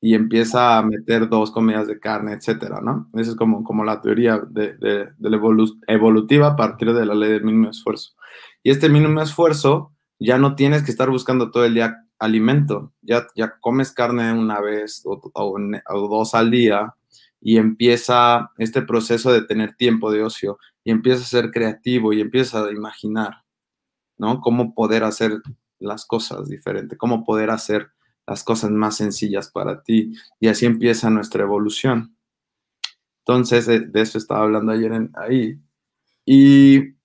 Y 0.00 0.14
empieza 0.14 0.78
a 0.78 0.82
meter 0.84 1.28
dos 1.28 1.50
comidas 1.50 1.88
de 1.88 1.98
carne, 1.98 2.34
etcétera, 2.34 2.80
¿no? 2.80 3.08
Esa 3.14 3.32
es 3.32 3.36
como, 3.36 3.64
como 3.64 3.84
la 3.84 4.00
teoría 4.00 4.38
de, 4.38 4.76
de, 4.76 5.08
evolutiva 5.88 6.46
a 6.46 6.56
partir 6.56 6.92
de 6.92 7.04
la 7.04 7.16
ley 7.16 7.30
del 7.30 7.42
mínimo 7.42 7.70
esfuerzo. 7.70 8.12
Y 8.62 8.70
este 8.70 8.88
mínimo 8.88 9.20
esfuerzo 9.20 9.92
ya 10.20 10.38
no 10.38 10.54
tienes 10.54 10.84
que 10.84 10.92
estar 10.92 11.10
buscando 11.10 11.50
todo 11.50 11.64
el 11.64 11.74
día 11.74 12.07
alimento. 12.18 12.92
Ya, 13.02 13.26
ya 13.34 13.58
comes 13.60 13.92
carne 13.92 14.32
una 14.32 14.60
vez 14.60 15.02
o, 15.04 15.20
dos 16.08 16.34
al 16.34 16.50
día 16.50 16.94
y 17.40 17.56
empieza 17.56 18.50
este 18.58 18.82
proceso 18.82 19.32
de 19.32 19.42
tener 19.42 19.74
tiempo 19.76 20.10
de 20.10 20.22
ocio 20.22 20.58
y 20.84 20.90
empieza 20.90 21.22
a 21.22 21.26
ser 21.26 21.50
creativo 21.50 22.12
y 22.12 22.20
empieza 22.20 22.64
a 22.64 22.70
imaginar, 22.70 23.44
¿no? 24.16 24.40
Cómo 24.40 24.74
poder 24.74 25.04
hacer 25.04 25.40
las 25.78 26.06
cosas 26.06 26.48
diferentes, 26.48 26.98
cómo 26.98 27.24
poder 27.24 27.50
hacer 27.50 27.90
las 28.26 28.42
cosas 28.44 28.70
más 28.70 28.96
sencillas 28.96 29.50
para 29.50 29.82
ti. 29.82 30.12
Y 30.40 30.48
así 30.48 30.66
empieza 30.66 31.10
nuestra 31.10 31.44
evolución. 31.44 32.16
Entonces, 33.20 33.66
de, 33.66 33.88
eso 33.94 34.18
estaba 34.18 34.42
hablando 34.42 34.72
ayer 34.72 35.10
ahí. 35.14 35.60
Y, 36.24 36.96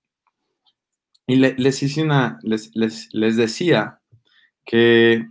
y 1.28 1.36
les, 1.36 1.84
hice 1.84 2.04
una, 2.04 2.40
les, 2.44 2.72
les 2.76 3.38
decía 3.38 4.02
que 4.66 5.28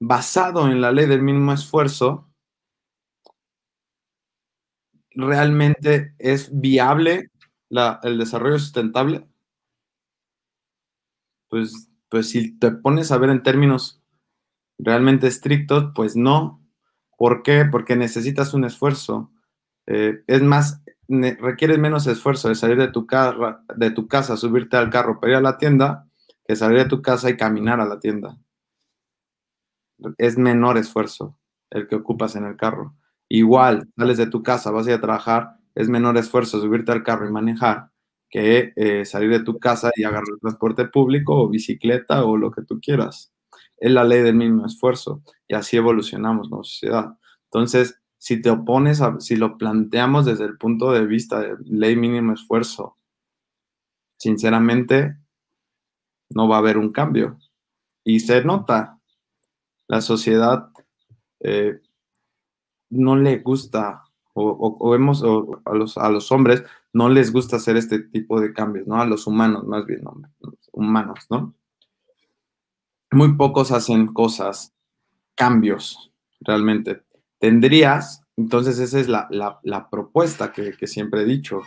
basado 0.00 0.68
en 0.68 0.80
la 0.80 0.92
ley 0.92 1.06
del 1.06 1.22
mínimo 1.22 1.52
esfuerzo, 1.52 2.30
realmente 5.10 6.14
es 6.18 6.50
viable 6.58 7.30
el 8.02 8.18
desarrollo 8.18 8.58
sustentable? 8.58 9.26
Pues, 11.48 11.88
pues 12.08 12.30
si 12.30 12.58
te 12.58 12.70
pones 12.70 13.12
a 13.12 13.18
ver 13.18 13.30
en 13.30 13.42
términos 13.42 14.00
realmente 14.78 15.26
estrictos, 15.26 15.92
pues 15.94 16.16
no. 16.16 16.64
¿Por 17.18 17.42
qué? 17.42 17.66
Porque 17.70 17.96
necesitas 17.96 18.54
un 18.54 18.64
esfuerzo. 18.64 19.30
Eh, 19.86 20.22
es 20.26 20.42
más, 20.42 20.82
requieres 21.08 21.78
menos 21.78 22.06
esfuerzo 22.06 22.48
de 22.48 22.54
salir 22.54 22.78
de 22.78 22.88
tu, 22.88 23.06
de 23.76 23.90
tu 23.90 24.08
casa, 24.08 24.36
subirte 24.36 24.76
al 24.76 24.90
carro 24.90 25.20
para 25.20 25.32
ir 25.32 25.36
a 25.38 25.42
la 25.42 25.58
tienda, 25.58 26.08
que 26.46 26.56
salir 26.56 26.78
de 26.78 26.84
tu 26.86 27.02
casa 27.02 27.28
y 27.28 27.36
caminar 27.36 27.80
a 27.80 27.84
la 27.84 27.98
tienda 27.98 28.38
es 30.18 30.38
menor 30.38 30.78
esfuerzo 30.78 31.36
el 31.70 31.88
que 31.88 31.96
ocupas 31.96 32.36
en 32.36 32.44
el 32.44 32.56
carro. 32.56 32.96
Igual, 33.28 33.88
sales 33.96 34.18
de 34.18 34.26
tu 34.26 34.42
casa, 34.42 34.70
vas 34.70 34.86
a 34.86 34.90
ir 34.90 34.96
a 34.96 35.00
trabajar, 35.00 35.56
es 35.74 35.88
menor 35.88 36.16
esfuerzo 36.18 36.60
subirte 36.60 36.92
al 36.92 37.02
carro 37.04 37.28
y 37.28 37.32
manejar 37.32 37.90
que 38.30 38.72
eh, 38.76 39.04
salir 39.04 39.30
de 39.30 39.40
tu 39.44 39.58
casa 39.58 39.90
y 39.96 40.04
agarrar 40.04 40.28
el 40.32 40.40
transporte 40.40 40.86
público 40.86 41.34
o 41.36 41.48
bicicleta 41.48 42.24
o 42.24 42.36
lo 42.36 42.50
que 42.52 42.62
tú 42.62 42.80
quieras. 42.80 43.32
Es 43.76 43.90
la 43.90 44.04
ley 44.04 44.22
del 44.22 44.36
mínimo 44.36 44.66
esfuerzo 44.66 45.22
y 45.48 45.54
así 45.54 45.76
evolucionamos 45.76 46.48
como 46.48 46.62
sociedad. 46.64 47.16
Entonces, 47.44 48.00
si 48.18 48.40
te 48.40 48.50
opones, 48.50 49.00
a, 49.00 49.18
si 49.20 49.36
lo 49.36 49.58
planteamos 49.58 50.26
desde 50.26 50.44
el 50.44 50.58
punto 50.58 50.92
de 50.92 51.06
vista 51.06 51.40
de 51.40 51.56
ley 51.64 51.96
mínimo 51.96 52.32
esfuerzo, 52.34 52.96
sinceramente, 54.18 55.16
no 56.30 56.48
va 56.48 56.56
a 56.56 56.58
haber 56.60 56.78
un 56.78 56.92
cambio. 56.92 57.38
Y 58.04 58.20
se 58.20 58.44
nota, 58.44 58.99
la 59.90 60.00
sociedad 60.00 60.68
eh, 61.40 61.80
no 62.90 63.16
le 63.16 63.38
gusta, 63.38 64.04
o, 64.34 64.90
vemos 64.90 65.24
a, 65.64 65.74
los, 65.74 65.98
a 65.98 66.08
los 66.08 66.30
hombres, 66.30 66.62
no 66.92 67.08
les 67.08 67.32
gusta 67.32 67.56
hacer 67.56 67.76
este 67.76 67.98
tipo 67.98 68.40
de 68.40 68.52
cambios, 68.52 68.86
¿no? 68.86 69.00
A 69.00 69.04
los 69.04 69.26
humanos, 69.26 69.66
más 69.66 69.84
bien, 69.86 70.02
humanos, 70.70 71.26
¿no? 71.28 71.56
Muy 73.10 73.34
pocos 73.34 73.72
hacen 73.72 74.06
cosas, 74.06 74.72
cambios, 75.34 76.12
realmente. 76.38 77.02
Tendrías, 77.40 78.22
entonces 78.36 78.78
esa 78.78 79.00
es 79.00 79.08
la, 79.08 79.88
propuesta 79.90 80.52
que, 80.52 80.70
que 80.76 80.86
siempre 80.86 81.22
he 81.22 81.26
dicho, 81.26 81.62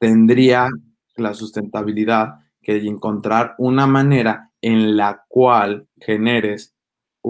tendría 0.00 0.68
la 1.14 1.34
sustentabilidad 1.34 2.40
que 2.60 2.78
encontrar 2.78 3.54
una 3.58 3.86
manera 3.86 4.50
en 4.60 4.96
la 4.96 5.24
cual 5.28 5.86
generes 6.00 6.74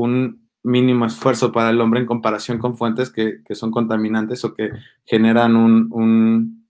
un 0.03 0.49
mínimo 0.63 1.07
esfuerzo 1.07 1.53
para 1.53 1.71
el 1.71 1.81
hombre 1.81 2.01
en 2.01 2.07
comparación 2.07 2.59
con 2.59 2.77
fuentes 2.77 3.11
que, 3.11 3.43
son 3.55 3.71
contaminantes 3.71 4.45
o 4.45 4.55
que 4.55 4.71
generan 5.05 5.57
un, 5.57 6.67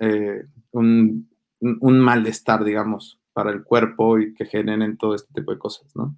eh, 0.00 0.44
un, 0.70 1.28
un, 1.60 2.00
malestar, 2.00 2.64
digamos, 2.64 3.20
para 3.32 3.50
el 3.50 3.62
cuerpo 3.64 4.18
y 4.18 4.34
que 4.34 4.46
generen 4.46 4.96
todo 4.96 5.14
este 5.14 5.32
tipo 5.34 5.52
de 5.52 5.58
cosas, 5.58 5.94
¿no? 5.96 6.16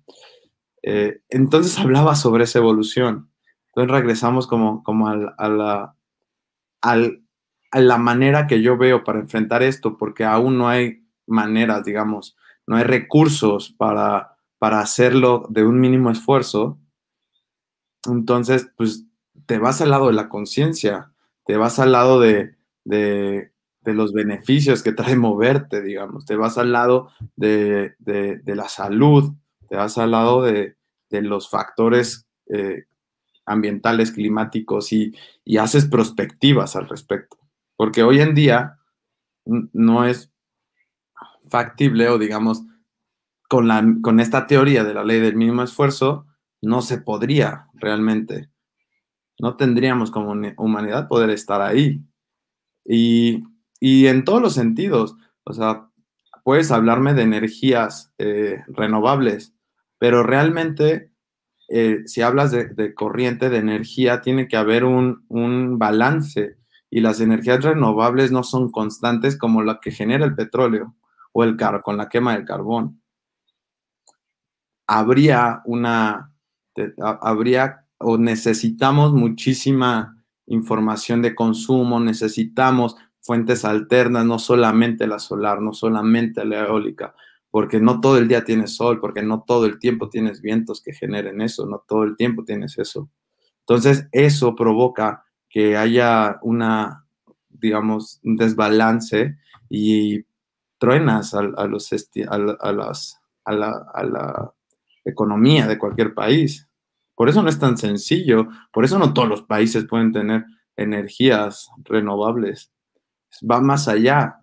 Eh, 0.83 1.23
entonces 1.31 1.79
hablaba 1.79 2.15
sobre 2.15 2.45
esa 2.45 2.59
evolución. 2.59 3.31
Entonces 3.69 3.91
regresamos 3.91 4.47
como, 4.47 4.83
como 4.85 5.09
a, 5.09 5.17
la, 5.17 5.97
a 6.83 7.81
la 7.81 7.99
manera 7.99 8.47
que 8.47 8.61
yo 8.61 8.77
veo 8.77 9.03
para 9.03 9.21
enfrentar 9.21 9.63
esto, 9.63 9.97
porque 9.97 10.25
aún 10.25 10.59
no 10.59 10.69
hay 10.69 11.05
maneras, 11.27 11.85
digamos, 11.85 12.37
no 12.67 12.77
hay 12.77 12.85
recursos 12.85 13.71
para 13.71 14.34
para 14.65 14.81
hacerlo 14.81 15.45
de 15.51 15.63
un 15.63 15.79
mínimo 15.79 16.11
esfuerzo, 16.11 16.79
entonces, 18.07 18.67
pues 18.79 19.05
te 19.45 19.59
vas 19.59 19.83
al 19.83 19.91
lado 19.91 20.07
de 20.07 20.15
la 20.15 20.31
conciencia, 20.31 21.13
te 21.45 21.59
vas 21.59 21.79
al 21.79 21.93
lado 21.93 22.19
de, 22.19 22.57
los 23.83 24.15
beneficios 24.15 24.83
que 24.83 24.93
trae 24.93 25.17
moverte, 25.17 25.83
digamos, 25.83 26.25
te 26.25 26.37
vas 26.37 26.57
al 26.57 26.73
lado 26.73 27.11
de, 27.37 27.95
la 28.47 28.69
salud, 28.71 29.35
te 29.69 29.77
vas 29.77 29.99
al 29.99 30.13
lado 30.13 30.41
de, 30.41 30.77
los 31.11 31.51
factores 31.51 32.27
eh, 32.47 32.85
ambientales, 33.45 34.13
climáticos 34.13 34.95
y, 34.95 35.15
y 35.45 35.59
haces 35.59 35.85
prospectivas 35.85 36.75
al 36.75 36.89
respecto. 36.89 37.37
Porque 37.77 38.03
hoy 38.03 38.23
en 38.23 38.35
día 38.35 38.79
no 39.45 40.07
es 40.07 40.33
factible 41.51 42.09
o 42.09 42.17
digamos 42.17 42.65
con, 43.55 43.69
la, 43.69 43.87
con 44.03 44.19
esta 44.19 44.49
teoría 44.49 44.83
de 44.83 44.95
la 44.95 45.05
ley 45.05 45.21
del 45.21 45.37
mínimo 45.37 45.63
esfuerzo, 45.63 46.27
no 46.61 46.83
se 46.83 46.99
podría 46.99 47.69
realmente. 47.75 48.51
No 49.39 49.57
tendríamos 49.57 50.11
como 50.11 50.33
humanidad 50.57 51.07
poder 51.07 51.31
estar 51.31 51.63
ahí. 51.63 52.03
Y, 52.85 53.45
en 53.81 54.25
todos 54.25 54.43
los 54.43 54.55
sentidos, 54.55 55.15
o 55.45 55.53
sea, 55.53 55.89
puedes 56.43 56.73
hablarme 56.73 57.15
de 57.15 57.23
energías 57.23 58.13
eh, 58.19 58.65
renovables, 58.67 59.55
pero 60.01 60.25
realmente 60.25 61.13
eh, 61.69 62.03
si 62.07 62.23
hablas 62.23 62.51
de, 62.51 62.93
corriente 62.93 63.51
de 63.51 63.59
energía, 63.59 64.21
tiene 64.21 64.49
que 64.49 64.57
haber 64.57 64.83
un, 64.83 65.27
un, 65.29 65.79
balance 65.79 66.57
y 66.91 67.03
las 67.03 67.21
energías 67.21 67.63
renovables 67.63 68.33
no 68.33 68.43
son 68.43 68.73
constantes 68.73 69.39
como 69.39 69.63
la 69.63 69.79
que 69.79 69.93
genera 69.93 70.25
el 70.25 70.35
petróleo 70.35 70.97
o 71.33 71.45
el 71.45 71.57
car 71.57 71.83
con 71.83 71.97
la 71.97 72.09
quema 72.09 72.35
del 72.35 72.45
carbón 72.45 73.01
habría 74.87 75.63
una, 75.65 76.33
habría 76.99 77.87
o 77.99 78.19
necesitamos 78.19 79.13
muchísima 79.13 80.23
información 80.47 81.23
de 81.23 81.35
consumo, 81.35 82.01
necesitamos 82.01 82.97
fuentes 83.21 83.65
alternas, 83.65 84.27
no 84.27 84.39
solamente 84.39 85.07
la 85.07 85.19
solar, 85.19 85.61
no 85.61 85.73
solamente 85.73 86.45
la 86.45 86.67
eólica, 86.67 87.15
porque 87.51 87.81
no 87.81 88.01
todo 88.01 88.19
el 88.19 88.29
día 88.29 88.45
tienes 88.45 88.77
sol, 88.77 89.01
porque 89.01 89.23
no 89.23 89.45
todo 89.47 89.65
el 89.65 89.79
tiempo 89.79 90.11
tienes 90.11 90.43
vientos 90.43 90.83
que 90.83 90.93
generen 90.93 91.41
eso, 91.41 91.67
no 91.67 91.83
todo 91.87 92.05
el 92.05 92.17
tiempo 92.17 92.45
tienes 92.45 92.79
eso. 92.79 93.09
Entonces, 93.61 94.09
eso 94.13 94.55
provoca 94.55 95.25
que 95.49 95.77
haya 95.77 96.39
una, 96.43 97.07
digamos, 97.49 98.21
un 98.25 98.37
desbalance 98.37 99.39
y 99.71 100.27
truenas 100.79 101.33
a, 101.33 101.43
los, 101.43 101.93
a, 101.93 102.73
las, 102.73 103.21
a, 103.45 103.53
la, 103.53 103.87
a 103.95 104.05
la 104.05 104.54
economía 105.05 105.67
de 105.67 105.79
cualquier 105.79 106.15
país. 106.15 106.69
Por 107.15 107.29
eso 107.29 107.43
no 107.43 107.49
es 107.49 107.59
tan 107.59 107.77
sencillo, 107.77 108.49
por 108.73 108.85
eso 108.85 108.99
no 108.99 109.13
todos 109.13 109.29
los 109.29 109.43
países 109.43 109.87
pueden 109.87 110.13
tener 110.13 110.45
energías 110.77 111.71
renovables. 111.85 112.73
Va 113.49 113.61
más 113.61 113.89
allá. 113.89 114.41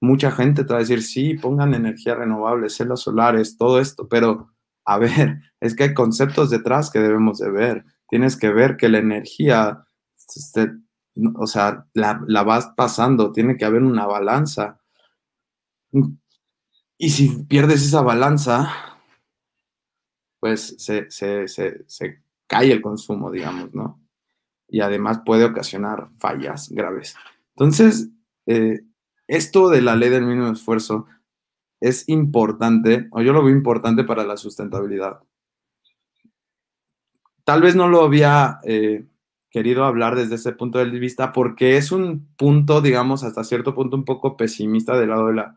Mucha 0.00 0.30
gente 0.30 0.64
te 0.64 0.72
va 0.72 0.78
a 0.78 0.80
decir, 0.80 1.02
sí, 1.02 1.34
pongan 1.34 1.74
energías 1.74 2.16
renovables, 2.16 2.76
celas 2.76 3.00
solares, 3.00 3.56
todo 3.56 3.80
esto, 3.80 4.08
pero 4.08 4.54
a 4.84 4.98
ver, 4.98 5.40
es 5.60 5.74
que 5.74 5.84
hay 5.84 5.94
conceptos 5.94 6.50
detrás 6.50 6.90
que 6.90 7.00
debemos 7.00 7.38
de 7.38 7.50
ver. 7.50 7.84
Tienes 8.08 8.36
que 8.36 8.50
ver 8.50 8.76
que 8.76 8.88
la 8.88 8.98
energía, 8.98 9.86
o 11.36 11.46
sea, 11.46 11.86
la, 11.94 12.22
la 12.26 12.42
vas 12.42 12.72
pasando, 12.76 13.32
tiene 13.32 13.56
que 13.56 13.64
haber 13.64 13.82
una 13.82 14.06
balanza. 14.06 14.80
Y 16.98 17.10
si 17.10 17.44
pierdes 17.44 17.82
esa 17.82 18.02
balanza, 18.02 18.93
pues 20.44 20.76
se, 20.76 22.20
cae 22.46 22.70
el 22.70 22.82
consumo, 22.82 23.30
digamos, 23.30 23.74
¿no? 23.74 23.98
Y 24.68 24.80
además 24.80 25.22
puede 25.24 25.46
ocasionar 25.46 26.10
fallas 26.18 26.68
graves. 26.68 27.16
Entonces, 27.56 28.10
eh, 28.44 28.82
esto 29.26 29.70
de 29.70 29.80
la 29.80 29.96
ley 29.96 30.10
del 30.10 30.26
mínimo 30.26 30.52
esfuerzo 30.52 31.06
es 31.80 32.06
importante, 32.10 33.08
o 33.12 33.22
yo 33.22 33.32
lo 33.32 33.42
veo 33.42 33.56
importante 33.56 34.04
para 34.04 34.26
la 34.26 34.36
sustentabilidad. 34.36 35.22
Tal 37.44 37.62
vez 37.62 37.74
no 37.74 37.88
lo 37.88 38.02
había 38.02 38.58
eh, 38.64 39.06
querido 39.48 39.84
hablar 39.84 40.14
desde 40.14 40.34
ese 40.34 40.52
punto 40.52 40.78
de 40.78 40.90
vista 40.90 41.32
porque 41.32 41.78
es 41.78 41.90
un 41.90 42.28
punto, 42.36 42.82
digamos, 42.82 43.24
hasta 43.24 43.44
cierto 43.44 43.74
punto 43.74 43.96
un 43.96 44.04
poco 44.04 44.36
pesimista 44.36 44.98
del 44.98 45.08
lado 45.08 45.28
de 45.28 45.34
la, 45.36 45.56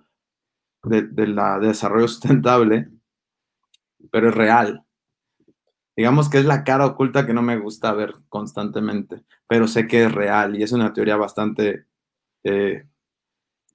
de 0.86 1.28
la 1.28 1.60
desarrollo 1.60 2.08
sustentable, 2.08 2.90
pero 4.12 4.30
es 4.30 4.36
real. 4.36 4.84
Digamos 5.96 6.30
que 6.30 6.38
es 6.38 6.46
la 6.46 6.64
cara 6.64 6.86
oculta 6.86 7.26
que 7.26 7.34
no 7.34 7.42
me 7.42 7.58
gusta 7.58 7.92
ver 7.94 8.14
constantemente, 8.30 9.24
pero 9.48 9.68
sé 9.68 9.88
que 9.88 10.04
es 10.04 10.12
real 10.12 10.56
y 10.56 10.64
es 10.64 10.72
una 10.72 10.94
teoría 10.94 11.16
bastante, 11.18 11.86
eh, 12.44 12.86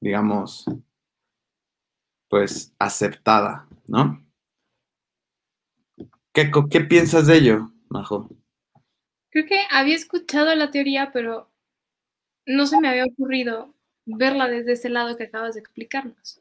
digamos, 0.01 0.65
pues 2.29 2.73
aceptada, 2.79 3.67
¿no? 3.89 4.25
¿Qué, 6.33 6.51
¿Qué 6.71 6.81
piensas 6.81 7.27
de 7.27 7.37
ello, 7.37 7.73
Majo? 7.89 8.31
Creo 9.31 9.47
que 9.47 9.61
había 9.71 9.97
escuchado 9.97 10.55
la 10.55 10.71
teoría, 10.71 11.11
pero 11.13 11.51
no 12.47 12.67
se 12.67 12.81
me 12.81 12.89
había 12.89 13.05
ocurrido 13.05 13.75
verla 14.05 14.49
desde 14.49 14.73
ese 14.73 14.89
lado 14.89 15.17
que 15.17 15.25
acabas 15.25 15.55
de 15.55 15.61
explicarnos. 15.61 16.41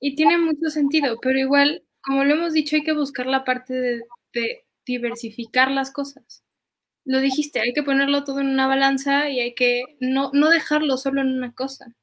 Y 0.00 0.14
tiene 0.14 0.38
mucho 0.38 0.70
sentido, 0.70 1.18
pero 1.20 1.38
igual 1.38 1.84
como 2.08 2.24
lo 2.24 2.32
hemos 2.32 2.54
dicho, 2.54 2.74
hay 2.74 2.82
que 2.82 2.94
buscar 2.94 3.26
la 3.26 3.44
parte 3.44 3.74
de, 3.74 4.64
diversificar 4.86 5.70
las 5.70 5.92
cosas. 5.92 6.42
Lo 7.04 7.20
dijiste, 7.20 7.60
hay 7.60 7.74
que 7.74 7.82
ponerlo 7.82 8.24
todo 8.24 8.40
en 8.40 8.46
una 8.46 8.66
balanza 8.66 9.28
y 9.28 9.40
hay 9.40 9.54
que 9.54 9.84
no, 10.00 10.30
no 10.32 10.48
dejarlo 10.48 10.96
solo 10.96 11.20
en 11.20 11.28
una 11.28 11.52
cosa. 11.52 11.94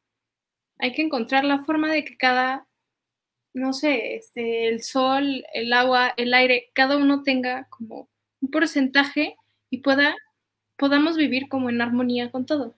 Hay 0.77 0.91
que 0.91 1.01
encontrar 1.01 1.43
la 1.43 1.63
forma 1.63 1.91
de 1.91 2.05
que 2.05 2.17
cada, 2.17 2.67
no 3.55 3.73
sé, 3.73 4.15
este, 4.17 4.67
el 4.67 4.83
sol, 4.83 5.43
el 5.55 5.73
agua, 5.73 6.13
el 6.17 6.35
aire, 6.35 6.69
cada 6.75 6.97
uno 6.97 7.23
tenga 7.23 7.67
como 7.71 8.07
un 8.41 8.51
porcentaje 8.51 9.37
y 9.71 9.79
pueda, 9.79 10.15
podamos 10.77 11.17
vivir 11.17 11.49
como 11.49 11.71
en 11.71 11.81
armonía 11.81 12.29
con 12.29 12.45
todo. 12.45 12.75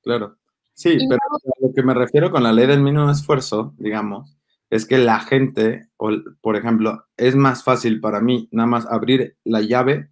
Claro. 0.00 0.38
Sí, 0.72 0.96
pero 1.06 1.20
a 1.20 1.66
lo 1.66 1.74
que 1.74 1.82
me 1.82 1.92
refiero 1.92 2.30
con 2.30 2.42
la 2.42 2.52
ley 2.52 2.66
del 2.66 2.80
mínimo 2.80 3.10
esfuerzo, 3.10 3.74
digamos, 3.76 4.36
es 4.70 4.86
que 4.86 4.98
la 4.98 5.20
gente, 5.20 5.88
por 5.96 6.56
ejemplo, 6.56 7.06
es 7.16 7.36
más 7.36 7.64
fácil 7.64 8.00
para 8.00 8.20
mí 8.20 8.48
nada 8.50 8.66
más 8.66 8.86
abrir 8.86 9.36
la 9.44 9.60
llave 9.60 10.10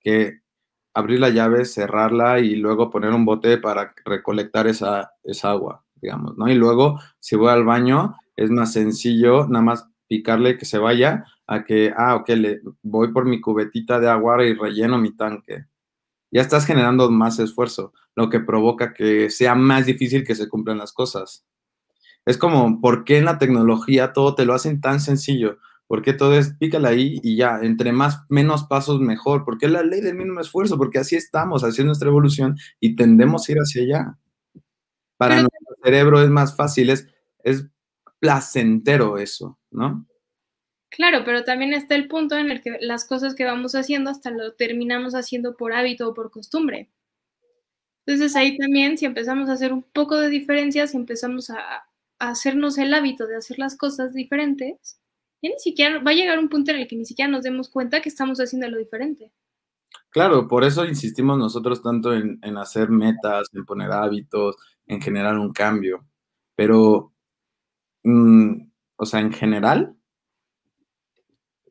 que 0.00 0.40
abrir 0.94 1.20
la 1.20 1.30
llave, 1.30 1.64
cerrarla 1.64 2.40
y 2.40 2.56
luego 2.56 2.90
poner 2.90 3.12
un 3.12 3.24
bote 3.24 3.58
para 3.58 3.94
recolectar 4.04 4.66
esa, 4.66 5.12
esa 5.22 5.50
agua, 5.50 5.84
digamos, 5.94 6.36
¿no? 6.36 6.48
Y 6.48 6.54
luego, 6.54 6.98
si 7.20 7.36
voy 7.36 7.50
al 7.50 7.64
baño, 7.64 8.16
es 8.36 8.50
más 8.50 8.72
sencillo 8.72 9.46
nada 9.48 9.64
más 9.64 9.88
picarle 10.08 10.58
que 10.58 10.64
se 10.64 10.78
vaya 10.78 11.24
a 11.46 11.64
que, 11.64 11.92
ah, 11.96 12.16
ok, 12.16 12.28
le, 12.30 12.60
voy 12.82 13.12
por 13.12 13.26
mi 13.26 13.40
cubetita 13.40 14.00
de 14.00 14.08
agua 14.08 14.42
y 14.44 14.54
relleno 14.54 14.98
mi 14.98 15.16
tanque. 15.16 15.66
Ya 16.32 16.40
estás 16.42 16.66
generando 16.66 17.10
más 17.10 17.38
esfuerzo, 17.38 17.92
lo 18.16 18.28
que 18.28 18.40
provoca 18.40 18.92
que 18.92 19.30
sea 19.30 19.54
más 19.54 19.86
difícil 19.86 20.24
que 20.24 20.34
se 20.34 20.48
cumplan 20.48 20.78
las 20.78 20.92
cosas. 20.92 21.46
Es 22.28 22.36
como, 22.36 22.78
¿por 22.82 23.04
qué 23.04 23.16
en 23.16 23.24
la 23.24 23.38
tecnología 23.38 24.12
todo 24.12 24.34
te 24.34 24.44
lo 24.44 24.52
hacen 24.52 24.82
tan 24.82 25.00
sencillo? 25.00 25.56
¿Por 25.86 26.02
qué 26.02 26.12
todo 26.12 26.36
es 26.36 26.52
pícala 26.58 26.90
ahí 26.90 27.18
y 27.22 27.36
ya? 27.36 27.60
Entre 27.62 27.90
más, 27.90 28.20
menos 28.28 28.64
pasos, 28.64 29.00
mejor. 29.00 29.46
¿Por 29.46 29.56
qué 29.56 29.66
la 29.66 29.82
ley 29.82 30.02
del 30.02 30.14
mínimo 30.14 30.38
esfuerzo? 30.38 30.76
Porque 30.76 30.98
así 30.98 31.16
estamos, 31.16 31.64
así 31.64 31.80
es 31.80 31.86
nuestra 31.86 32.10
evolución 32.10 32.58
y 32.80 32.96
tendemos 32.96 33.48
a 33.48 33.52
ir 33.52 33.58
hacia 33.58 33.82
allá. 33.82 34.18
Para 35.16 35.36
nuestro 35.36 35.74
cerebro 35.82 36.20
es 36.20 36.28
más 36.28 36.54
fácil, 36.54 36.90
es, 36.90 37.08
es 37.44 37.66
placentero 38.20 39.16
eso, 39.16 39.58
¿no? 39.70 40.06
Claro, 40.90 41.22
pero 41.24 41.44
también 41.44 41.72
está 41.72 41.94
el 41.94 42.08
punto 42.08 42.36
en 42.36 42.50
el 42.50 42.60
que 42.60 42.76
las 42.82 43.06
cosas 43.06 43.34
que 43.34 43.46
vamos 43.46 43.74
haciendo 43.74 44.10
hasta 44.10 44.30
lo 44.30 44.52
terminamos 44.52 45.14
haciendo 45.14 45.56
por 45.56 45.72
hábito 45.72 46.10
o 46.10 46.12
por 46.12 46.30
costumbre. 46.30 46.90
Entonces 48.04 48.36
ahí 48.36 48.58
también, 48.58 48.98
si 48.98 49.06
empezamos 49.06 49.48
a 49.48 49.52
hacer 49.52 49.72
un 49.72 49.82
poco 49.82 50.18
de 50.18 50.28
diferencia, 50.28 50.86
si 50.86 50.98
empezamos 50.98 51.48
a, 51.48 51.88
hacernos 52.18 52.78
el 52.78 52.92
hábito 52.94 53.26
de 53.26 53.36
hacer 53.36 53.58
las 53.58 53.76
cosas 53.76 54.12
diferentes, 54.12 55.00
ya 55.42 55.50
ni 55.50 55.58
siquiera 55.58 56.02
va 56.02 56.10
a 56.10 56.14
llegar 56.14 56.38
un 56.38 56.48
punto 56.48 56.72
en 56.72 56.78
el 56.78 56.88
que 56.88 56.96
ni 56.96 57.04
siquiera 57.04 57.30
nos 57.30 57.42
demos 57.42 57.68
cuenta 57.68 58.00
que 58.00 58.08
estamos 58.08 58.38
haciendo 58.38 58.68
lo 58.68 58.78
diferente. 58.78 59.32
Claro, 60.10 60.48
por 60.48 60.64
eso 60.64 60.84
insistimos 60.84 61.38
nosotros 61.38 61.82
tanto 61.82 62.12
en, 62.12 62.40
hacer 62.56 62.88
metas, 62.88 63.48
en 63.52 63.64
poner 63.64 63.92
hábitos, 63.92 64.56
en 64.86 65.00
generar 65.00 65.38
un 65.38 65.52
cambio. 65.52 66.06
Pero, 66.56 67.12
mm, 68.02 68.70
o 68.96 69.06
sea, 69.06 69.20
en 69.20 69.32
general, 69.32 69.94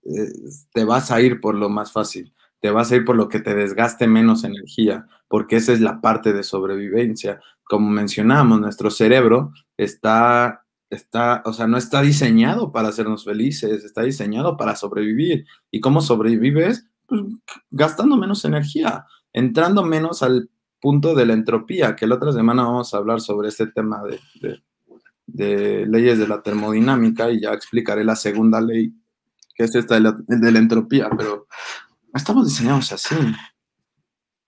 eh, 0.04 0.32
te 0.72 0.84
vas 0.86 1.12
a 1.12 1.22
ir 1.22 1.42
por 1.42 1.56
lo 1.56 1.70
más 1.70 1.92
fácil 1.92 2.34
te 2.62 2.72
vas 2.72 2.92
a 2.92 2.96
ir 2.96 3.06
por 3.06 3.16
lo 3.16 3.30
que 3.30 3.40
te 3.40 3.54
desgaste 3.56 4.08
menos 4.08 4.44
energía, 4.44 5.08
porque 5.28 5.58
esa 5.58 5.74
es 5.74 5.82
la 5.82 6.02
parte 6.02 6.34
de 6.34 6.44
sobrevivencia. 6.44 7.40
Como 7.64 7.90
mencionamos, 7.90 8.60
nuestro 8.60 8.90
cerebro 8.90 9.52
está, 9.78 10.66
está, 10.90 11.44
o 11.46 11.54
sea, 11.54 11.68
no 11.68 11.78
está 11.78 12.02
diseñado 12.02 12.72
para 12.72 12.90
hacernos 12.90 13.26
felices, 13.26 13.84
está 13.84 14.02
diseñado 14.04 14.58
para 14.58 14.76
sobrevivir. 14.76 15.46
¿Y 15.72 15.80
cómo 15.80 16.02
sobrevives? 16.02 16.88
Pues 17.06 17.22
gastando 17.70 18.18
menos 18.18 18.44
energía, 18.46 19.06
entrando 19.34 19.84
menos 19.84 20.24
al 20.24 20.50
punto 20.82 21.16
de 21.16 21.26
la 21.26 21.34
entropía, 21.34 21.96
que 21.96 22.08
la 22.08 22.16
otra 22.16 22.32
semana 22.32 22.64
vamos 22.64 22.94
a 22.94 22.98
hablar 22.98 23.22
sobre 23.22 23.50
este 23.50 23.68
tema 23.68 24.02
de, 24.04 24.62
de, 25.26 25.86
leyes 25.88 26.20
de 26.20 26.28
la 26.28 26.42
termodinámica 26.42 27.32
y 27.32 27.42
ya 27.42 27.54
explicaré 27.54 28.04
la 28.04 28.16
segunda 28.16 28.62
ley, 28.62 28.94
que 29.56 29.64
es 29.64 29.76
esta 29.76 29.96
de 29.96 30.02
la, 30.02 30.16
de 30.28 30.52
la 30.52 30.60
entropía, 30.60 31.10
pero 31.18 31.48
estamos 32.18 32.48
diseñados 32.48 32.92
así. 32.92 33.16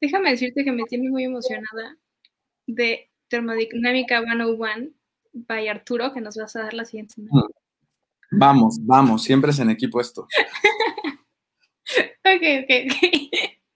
Déjame 0.01 0.32
decirte 0.32 0.63
que 0.63 0.71
me 0.71 0.84
tiene 0.84 1.10
muy 1.10 1.23
emocionada 1.23 1.97
de 2.67 3.10
Termodinámica 3.27 4.21
101 4.21 4.91
by 5.34 5.67
Arturo, 5.67 6.13
que 6.13 6.21
nos 6.21 6.36
vas 6.36 6.55
a 6.55 6.63
dar 6.63 6.73
la 6.73 6.86
siguiente 6.86 7.15
semana. 7.15 7.47
Mm. 7.47 8.39
Vamos, 8.39 8.77
vamos, 8.82 9.23
siempre 9.23 9.51
es 9.51 9.60
en 9.60 9.69
equipo 9.71 9.99
esto. 9.99 10.27
ok, 12.23 12.43
ok, 12.63 12.71
ok. 12.86 12.95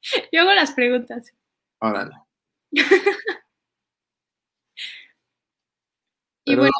Yo 0.32 0.42
hago 0.42 0.54
las 0.54 0.72
preguntas. 0.74 1.34
Órale. 1.80 2.16
y 6.46 6.56
bueno. 6.56 6.72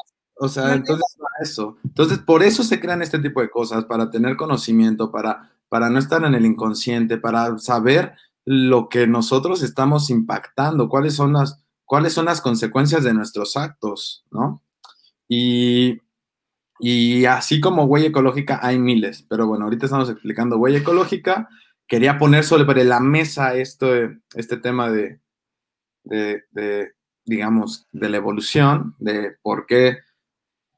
O 0.44 0.50
sea, 0.50 0.74
entonces 0.74 1.06
eso. 1.42 1.78
Entonces, 1.84 2.20
por 2.20 2.44
eso 2.44 2.64
se 2.64 2.80
crean 2.80 3.02
este 3.02 3.20
tipo 3.20 3.42
de 3.42 3.50
cosas, 3.50 3.86
para 3.86 4.10
tener 4.10 4.36
conocimiento, 4.38 5.12
para 5.12 5.50
para 5.70 5.90
no 5.90 5.98
estar 5.98 6.24
en 6.24 6.36
el 6.36 6.46
inconsciente, 6.46 7.18
para 7.18 7.58
saber 7.58 8.14
lo 8.46 8.90
que 8.90 9.08
nosotros 9.08 9.64
estamos 9.64 10.12
impactando, 10.12 10.88
cuáles 10.88 11.16
son 11.16 11.34
las, 11.34 11.64
cuáles 11.84 12.14
son 12.14 12.26
las 12.26 12.42
consecuencias 12.42 13.04
de 13.04 13.14
nuestros 13.16 13.58
actos, 13.58 14.24
¿no? 14.30 14.62
Y 15.28 15.98
Y 16.80 17.26
así 17.26 17.62
como 17.62 17.86
huella 17.86 18.08
ecológica 18.10 18.60
hay 18.62 18.78
miles, 18.78 19.26
pero 19.30 19.48
bueno, 19.48 19.66
ahorita 19.66 19.86
estamos 19.86 20.10
explicando 20.10 20.58
huella 20.58 20.80
ecológica. 20.80 21.48
Quería 21.88 22.18
poner 22.18 22.44
sobre 22.44 22.84
la 22.84 23.00
mesa 23.00 23.56
esto, 23.56 23.88
este 24.36 24.58
tema 24.58 24.90
de, 24.92 25.22
de, 26.04 26.92
digamos, 27.26 27.88
de 27.94 28.10
la 28.10 28.18
evolución, 28.18 28.96
de 29.00 29.38
por 29.42 29.66
qué, 29.66 30.00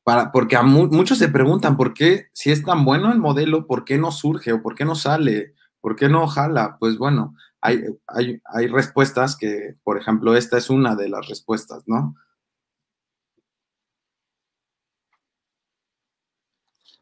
para, 0.05 0.31
porque 0.31 0.55
a 0.55 0.61
muchos 0.61 1.17
se 1.17 1.29
preguntan 1.29 1.75
por 1.75 1.95
qué, 1.95 2.27
si 2.31 2.51
es 2.51 2.63
tan 2.63 2.85
bueno 2.85 3.11
el 3.11 3.17
modelo, 3.17 3.65
por 3.65 3.85
qué 3.85 3.97
no 3.97 4.11
surge 4.11 4.53
o 4.53 4.61
por 4.61 4.75
qué 4.75 4.85
no 4.85 4.93
sale, 4.93 5.55
por 5.81 5.95
qué 5.95 6.09
no 6.09 6.27
jala. 6.27 6.77
Pues 6.79 6.99
bueno, 6.99 7.35
hay, 7.59 7.81
hay, 8.05 8.39
hay 8.45 8.67
respuestas 8.67 9.35
que, 9.35 9.75
por 9.83 9.97
ejemplo, 9.97 10.35
esta 10.35 10.59
es 10.59 10.69
una 10.69 10.95
de 10.95 11.09
las 11.09 11.27
respuestas, 11.27 11.81
¿no? 11.87 12.15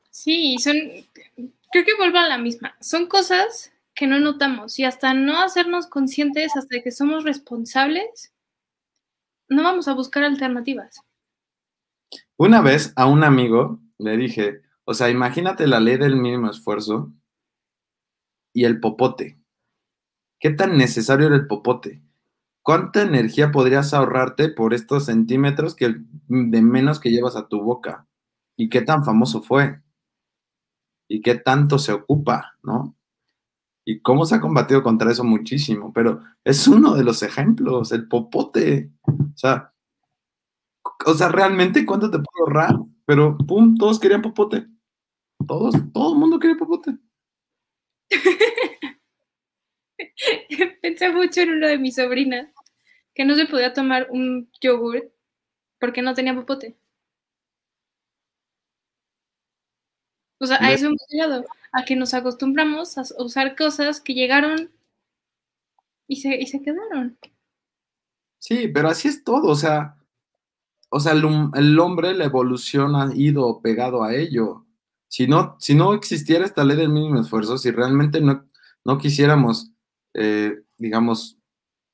Sí, 0.09 0.57
son, 0.59 0.75
creo 1.73 1.83
que 1.83 1.97
vuelvo 1.97 2.19
a 2.19 2.29
la 2.29 2.37
misma. 2.37 2.73
Son 2.79 3.07
cosas 3.07 3.73
que 3.93 4.07
no 4.07 4.17
notamos 4.21 4.79
y 4.79 4.85
hasta 4.85 5.13
no 5.13 5.41
hacernos 5.41 5.87
conscientes, 5.87 6.55
hasta 6.55 6.81
que 6.81 6.91
somos 6.93 7.25
responsables, 7.25 8.31
no 9.49 9.61
vamos 9.63 9.89
a 9.89 9.93
buscar 9.93 10.23
alternativas. 10.23 11.01
Una 12.37 12.61
vez 12.61 12.93
a 12.95 13.05
un 13.05 13.23
amigo 13.23 13.79
le 13.97 14.17
dije, 14.17 14.61
o 14.85 14.93
sea, 14.93 15.09
imagínate 15.09 15.67
la 15.67 15.79
ley 15.79 15.97
del 15.97 16.15
mínimo 16.15 16.49
esfuerzo 16.49 17.13
y 18.53 18.65
el 18.65 18.79
popote. 18.79 19.39
¿Qué 20.39 20.49
tan 20.51 20.77
necesario 20.77 21.27
era 21.27 21.35
el 21.35 21.47
popote? 21.47 22.01
¿Cuánta 22.61 23.01
energía 23.01 23.51
podrías 23.51 23.93
ahorrarte 23.93 24.49
por 24.49 24.73
estos 24.73 25.05
centímetros 25.05 25.75
que, 25.75 25.95
de 26.27 26.61
menos 26.61 26.99
que 26.99 27.11
llevas 27.11 27.35
a 27.35 27.47
tu 27.47 27.61
boca? 27.61 28.07
¿Y 28.57 28.69
qué 28.69 28.81
tan 28.81 29.03
famoso 29.03 29.41
fue? 29.41 29.81
¿Y 31.07 31.21
qué 31.21 31.35
tanto 31.35 31.79
se 31.79 31.93
ocupa, 31.93 32.57
no? 32.63 32.95
y 33.85 34.01
cómo 34.01 34.25
se 34.25 34.35
ha 34.35 34.41
combatido 34.41 34.83
contra 34.83 35.11
eso 35.11 35.23
muchísimo, 35.23 35.91
pero 35.93 36.21
es 36.43 36.67
uno 36.67 36.95
de 36.95 37.03
los 37.03 37.23
ejemplos, 37.23 37.91
el 37.91 38.07
popote. 38.07 38.91
O 39.05 39.37
sea, 39.37 39.72
o 41.05 41.13
sea, 41.13 41.29
realmente 41.29 41.85
cuánto 41.85 42.09
te 42.09 42.19
puedo 42.19 42.45
ahorrar, 42.45 42.75
pero 43.05 43.37
pum, 43.37 43.75
todos 43.77 43.99
querían 43.99 44.21
popote. 44.21 44.65
Todos, 45.47 45.75
todo 45.93 46.13
el 46.13 46.19
mundo 46.19 46.39
quería 46.39 46.57
popote. 46.57 46.97
Pensé 50.81 51.11
mucho 51.11 51.41
en 51.41 51.51
uno 51.51 51.67
de 51.67 51.77
mis 51.77 51.95
sobrinas, 51.95 52.49
que 53.13 53.25
no 53.25 53.35
se 53.35 53.45
podía 53.45 53.73
tomar 53.73 54.07
un 54.09 54.49
yogur 54.61 55.11
porque 55.79 56.01
no 56.01 56.13
tenía 56.13 56.35
popote. 56.35 56.77
O 60.39 60.45
sea, 60.45 60.57
a 60.61 60.73
eso 60.73 60.87
hemos 60.87 61.05
llegado 61.07 61.45
a 61.71 61.85
que 61.85 61.95
nos 61.95 62.13
acostumbramos 62.13 62.97
a 62.97 63.03
usar 63.17 63.55
cosas 63.55 64.01
que 64.01 64.13
llegaron 64.13 64.69
y 66.07 66.17
se, 66.17 66.35
y 66.35 66.47
se 66.47 66.61
quedaron. 66.61 67.17
Sí, 68.39 68.67
pero 68.67 68.89
así 68.89 69.07
es 69.07 69.23
todo, 69.23 69.47
o 69.47 69.55
sea, 69.55 69.97
o 70.95 70.99
sea, 70.99 71.13
el, 71.13 71.79
hombre, 71.79 72.13
la 72.13 72.25
evolución 72.25 72.95
ha 72.95 73.09
ido 73.15 73.61
pegado 73.61 74.03
a 74.03 74.13
ello. 74.13 74.67
Si 75.07 75.27
no, 75.27 75.55
si 75.59 75.73
no 75.73 75.93
existiera 75.93 76.45
esta 76.45 76.63
ley 76.63 76.77
del 76.77 76.89
mínimo 76.89 77.19
esfuerzo, 77.19 77.57
si 77.57 77.71
realmente 77.71 78.21
no, 78.21 78.45
no 78.85 78.99
quisiéramos, 78.99 79.71
eh, 80.13 80.63
digamos, 80.77 81.39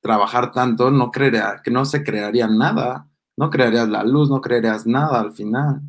trabajar 0.01 0.51
tanto, 0.51 0.91
no 0.91 1.11
creería, 1.11 1.61
que 1.63 1.71
no 1.71 1.85
se 1.85 2.03
crearía 2.03 2.47
nada, 2.47 3.09
no 3.37 3.49
crearías 3.49 3.87
la 3.87 4.03
luz, 4.03 4.29
no 4.29 4.41
crearías 4.41 4.85
nada 4.85 5.21
al 5.21 5.31
final. 5.31 5.81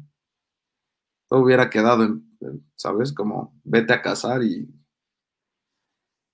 Todo 1.28 1.40
hubiera 1.40 1.68
quedado 1.68 2.20
¿sabes? 2.76 3.12
Como 3.12 3.58
vete 3.64 3.92
a 3.92 4.02
cazar 4.02 4.44
y, 4.44 4.72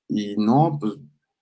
y 0.08 0.36
no, 0.36 0.76
pues 0.78 0.92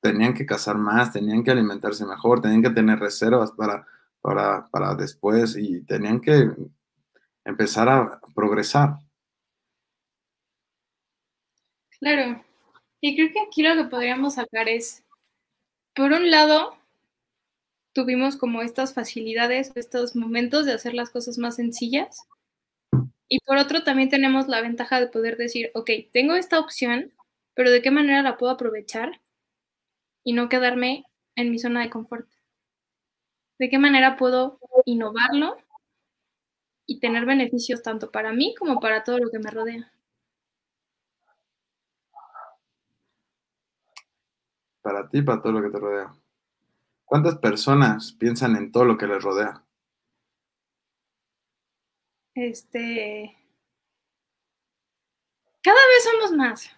tenían 0.01 0.33
que 0.33 0.47
cazar 0.47 0.79
más, 0.79 1.13
tenían 1.13 1.43
que 1.43 1.51
alimentarse 1.51 2.07
mejor, 2.07 2.41
tenían 2.41 2.63
que 2.63 2.71
tener 2.71 3.01
reservas 3.01 3.51
para, 3.51 3.85
para, 4.25 4.67
para 4.71 4.95
después 4.95 5.55
y 5.55 5.83
tenían 5.83 6.19
que 6.19 6.51
empezar 7.45 7.91
a 7.91 8.19
progresar. 8.35 8.97
Claro. 12.01 12.43
Y 13.03 13.17
creo 13.17 13.31
que 13.35 13.41
aquí 13.47 13.63
lo 13.63 13.75
que 13.75 13.91
podríamos 13.91 14.37
sacar 14.37 14.67
es, 14.67 15.05
por 15.95 16.13
un 16.13 16.31
lado, 16.31 16.75
tuvimos 17.93 18.39
como 18.39 18.63
estas 18.63 18.95
facilidades, 18.95 19.73
estos 19.75 20.17
momentos 20.17 20.65
de 20.65 20.73
hacer 20.73 20.95
las 20.95 21.11
cosas 21.11 21.37
más 21.37 21.57
sencillas, 21.57 22.27
y 23.29 23.41
por 23.41 23.59
otro, 23.59 23.85
también 23.85 24.09
tenemos 24.09 24.49
la 24.49 24.63
ventaja 24.63 25.01
de 25.01 25.09
poder 25.09 25.37
decir, 25.37 25.71
ok, 25.75 25.91
tengo 26.15 26.35
esta 26.35 26.59
opción, 26.59 27.13
pero 27.53 27.71
¿de 27.71 27.83
qué 27.83 27.91
manera 27.91 28.23
la 28.23 28.39
puedo 28.39 28.53
aprovechar 28.53 29.21
y 30.25 30.33
no 30.33 30.49
quedarme 30.49 31.05
en 31.37 31.51
mi 31.51 31.59
zona 31.59 31.83
de 31.83 31.91
confort? 31.91 32.34
¿De 33.59 33.71
qué 33.71 33.79
manera 33.79 34.17
puedo 34.17 34.59
innovarlo 34.85 35.57
y 36.87 36.99
tener 36.99 37.25
beneficios 37.25 37.83
tanto 37.83 38.11
para 38.11 38.33
mí 38.33 38.55
como 38.59 38.81
para 38.81 39.05
todo 39.05 39.19
lo 39.19 39.31
que 39.31 39.39
me 39.39 39.51
rodea? 39.51 39.93
Para 44.83 45.09
ti, 45.09 45.23
para 45.23 45.41
todo 45.41 45.53
lo 45.53 45.63
que 45.63 45.71
te 45.71 45.79
rodea. 45.79 46.15
¿Cuántas 47.05 47.39
personas 47.39 48.13
piensan 48.13 48.57
en 48.57 48.73
todo 48.73 48.85
lo 48.85 48.99
que 48.99 49.07
les 49.07 49.23
rodea? 49.23 49.65
Este. 52.35 53.37
Cada 55.63 55.77
vez 55.77 56.05
somos 56.05 56.37
más. 56.37 56.71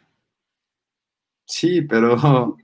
Sí, 1.46 1.82
pero, 1.82 2.56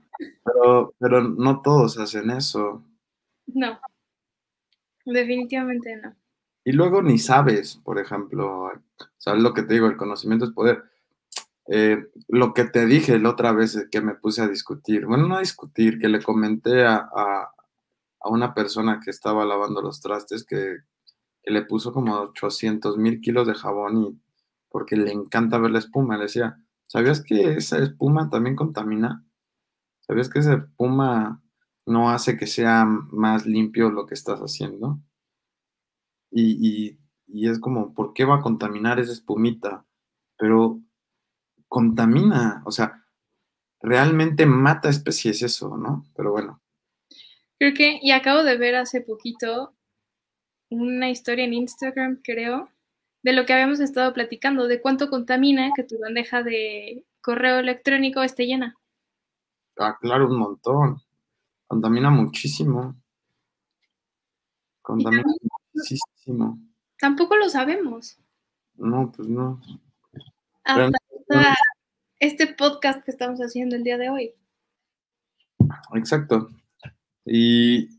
pero, 0.43 0.93
pero 0.99 1.21
no 1.23 1.61
todos 1.61 1.97
hacen 1.97 2.29
eso. 2.29 2.83
No, 3.47 3.79
definitivamente 5.05 5.95
no. 5.97 6.15
Y 6.65 6.71
luego 6.71 7.01
ni 7.01 7.17
sabes, 7.17 7.77
por 7.83 7.99
ejemplo, 7.99 8.71
¿sabes 9.17 9.43
lo 9.43 9.53
que 9.53 9.63
te 9.63 9.73
digo? 9.73 9.87
El 9.87 9.97
conocimiento 9.97 10.45
es 10.45 10.51
poder. 10.51 10.83
Eh, 11.67 12.07
lo 12.27 12.53
que 12.53 12.65
te 12.65 12.85
dije 12.85 13.19
la 13.19 13.29
otra 13.29 13.53
vez 13.53 13.87
que 13.91 14.01
me 14.01 14.15
puse 14.15 14.41
a 14.41 14.47
discutir, 14.47 15.05
bueno, 15.05 15.27
no 15.27 15.37
a 15.37 15.41
discutir, 15.41 15.99
que 15.99 16.09
le 16.09 16.21
comenté 16.21 16.85
a, 16.85 16.95
a, 16.95 17.53
a 18.19 18.29
una 18.29 18.53
persona 18.53 18.99
que 19.03 19.11
estaba 19.11 19.45
lavando 19.45 19.81
los 19.81 20.01
trastes 20.01 20.45
que 20.45 20.77
que 21.43 21.51
le 21.51 21.63
puso 21.63 21.91
como 21.91 22.15
800 22.15 22.97
mil 22.97 23.19
kilos 23.19 23.45
de 23.45 23.53
jabón 23.53 24.01
y 24.01 24.21
porque 24.69 24.95
le 24.95 25.11
encanta 25.11 25.57
ver 25.59 25.71
la 25.71 25.79
espuma. 25.79 26.17
Le 26.17 26.23
decía, 26.23 26.57
¿sabías 26.87 27.21
que 27.21 27.55
esa 27.55 27.77
espuma 27.79 28.29
también 28.29 28.55
contamina? 28.55 29.25
¿Sabías 29.99 30.29
que 30.29 30.39
esa 30.39 30.53
espuma 30.53 31.42
no 31.85 32.09
hace 32.09 32.37
que 32.37 32.47
sea 32.47 32.85
más 32.85 33.45
limpio 33.45 33.89
lo 33.89 34.05
que 34.05 34.13
estás 34.13 34.39
haciendo? 34.39 34.99
Y, 36.31 36.97
y 37.27 37.49
es 37.49 37.59
como, 37.59 37.93
¿por 37.93 38.13
qué 38.13 38.25
va 38.25 38.37
a 38.37 38.41
contaminar 38.41 38.99
esa 38.99 39.11
espumita? 39.11 39.85
Pero 40.37 40.79
contamina, 41.67 42.61
o 42.65 42.71
sea, 42.71 43.03
realmente 43.81 44.45
mata 44.45 44.89
especies 44.89 45.41
eso, 45.41 45.75
¿no? 45.77 46.05
Pero 46.15 46.31
bueno. 46.31 46.61
Creo 47.57 47.73
que, 47.73 47.99
y 48.01 48.11
acabo 48.11 48.43
de 48.43 48.57
ver 48.57 48.75
hace 48.75 49.01
poquito 49.01 49.75
una 50.69 51.09
historia 51.09 51.45
en 51.45 51.53
Instagram, 51.53 52.21
creo, 52.23 52.69
de 53.23 53.33
lo 53.33 53.45
que 53.45 53.53
habíamos 53.53 53.79
estado 53.79 54.13
platicando, 54.13 54.67
de 54.67 54.81
cuánto 54.81 55.09
contamina 55.09 55.71
que 55.75 55.83
tu 55.83 55.97
bandeja 55.99 56.43
de 56.43 57.05
correo 57.21 57.59
electrónico 57.59 58.21
esté 58.21 58.45
llena. 58.45 58.77
Ah, 59.77 59.97
claro, 59.99 60.27
un 60.27 60.37
montón. 60.37 61.01
Contamina 61.73 62.11
muchísimo. 62.11 62.95
Contamina 64.83 65.23
muchísimo. 65.73 66.59
Tampoco 66.99 67.35
lo 67.35 67.49
sabemos. 67.49 68.19
No, 68.75 69.11
pues 69.11 69.27
no. 69.27 69.59
Hasta 70.63 71.55
este 72.19 72.45
podcast 72.53 73.03
que 73.03 73.09
estamos 73.09 73.39
haciendo 73.39 73.75
el 73.75 73.83
día 73.83 73.97
de 73.97 74.11
hoy. 74.11 74.35
Exacto. 75.95 76.49
Y, 77.25 77.89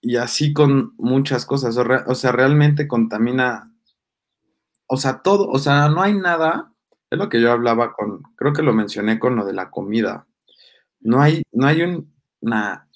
y 0.00 0.16
así 0.16 0.52
con 0.52 0.94
muchas 0.96 1.46
cosas. 1.46 1.76
O, 1.76 2.14
sea, 2.16 2.32
realmente 2.32 2.88
contamina, 2.88 3.72
o 4.88 4.96
sea, 4.96 5.22
todo, 5.22 5.48
o 5.48 5.60
sea, 5.60 5.88
no 5.88 6.02
hay 6.02 6.14
nada, 6.14 6.74
es 7.10 7.16
lo 7.16 7.28
que 7.28 7.40
yo 7.40 7.52
hablaba 7.52 7.92
con, 7.92 8.24
creo 8.34 8.52
que 8.52 8.62
lo 8.62 8.72
mencioné 8.72 9.20
con 9.20 9.36
lo 9.36 9.46
de 9.46 9.52
la 9.52 9.70
comida. 9.70 10.26
No 10.98 11.22
hay, 11.22 11.44
no 11.52 11.68
hay 11.68 11.82
una 12.40 12.88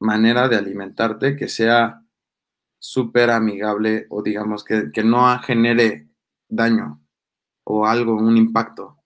manera 0.00 0.48
de 0.48 0.56
alimentarte 0.56 1.36
que 1.36 1.48
sea 1.48 2.02
súper 2.78 3.30
amigable 3.30 4.06
o 4.10 4.22
digamos 4.22 4.64
que, 4.64 4.90
que 4.92 5.02
no 5.02 5.38
genere 5.40 6.08
daño 6.48 7.00
o 7.64 7.86
algo, 7.86 8.16
un 8.16 8.36
impacto. 8.36 8.98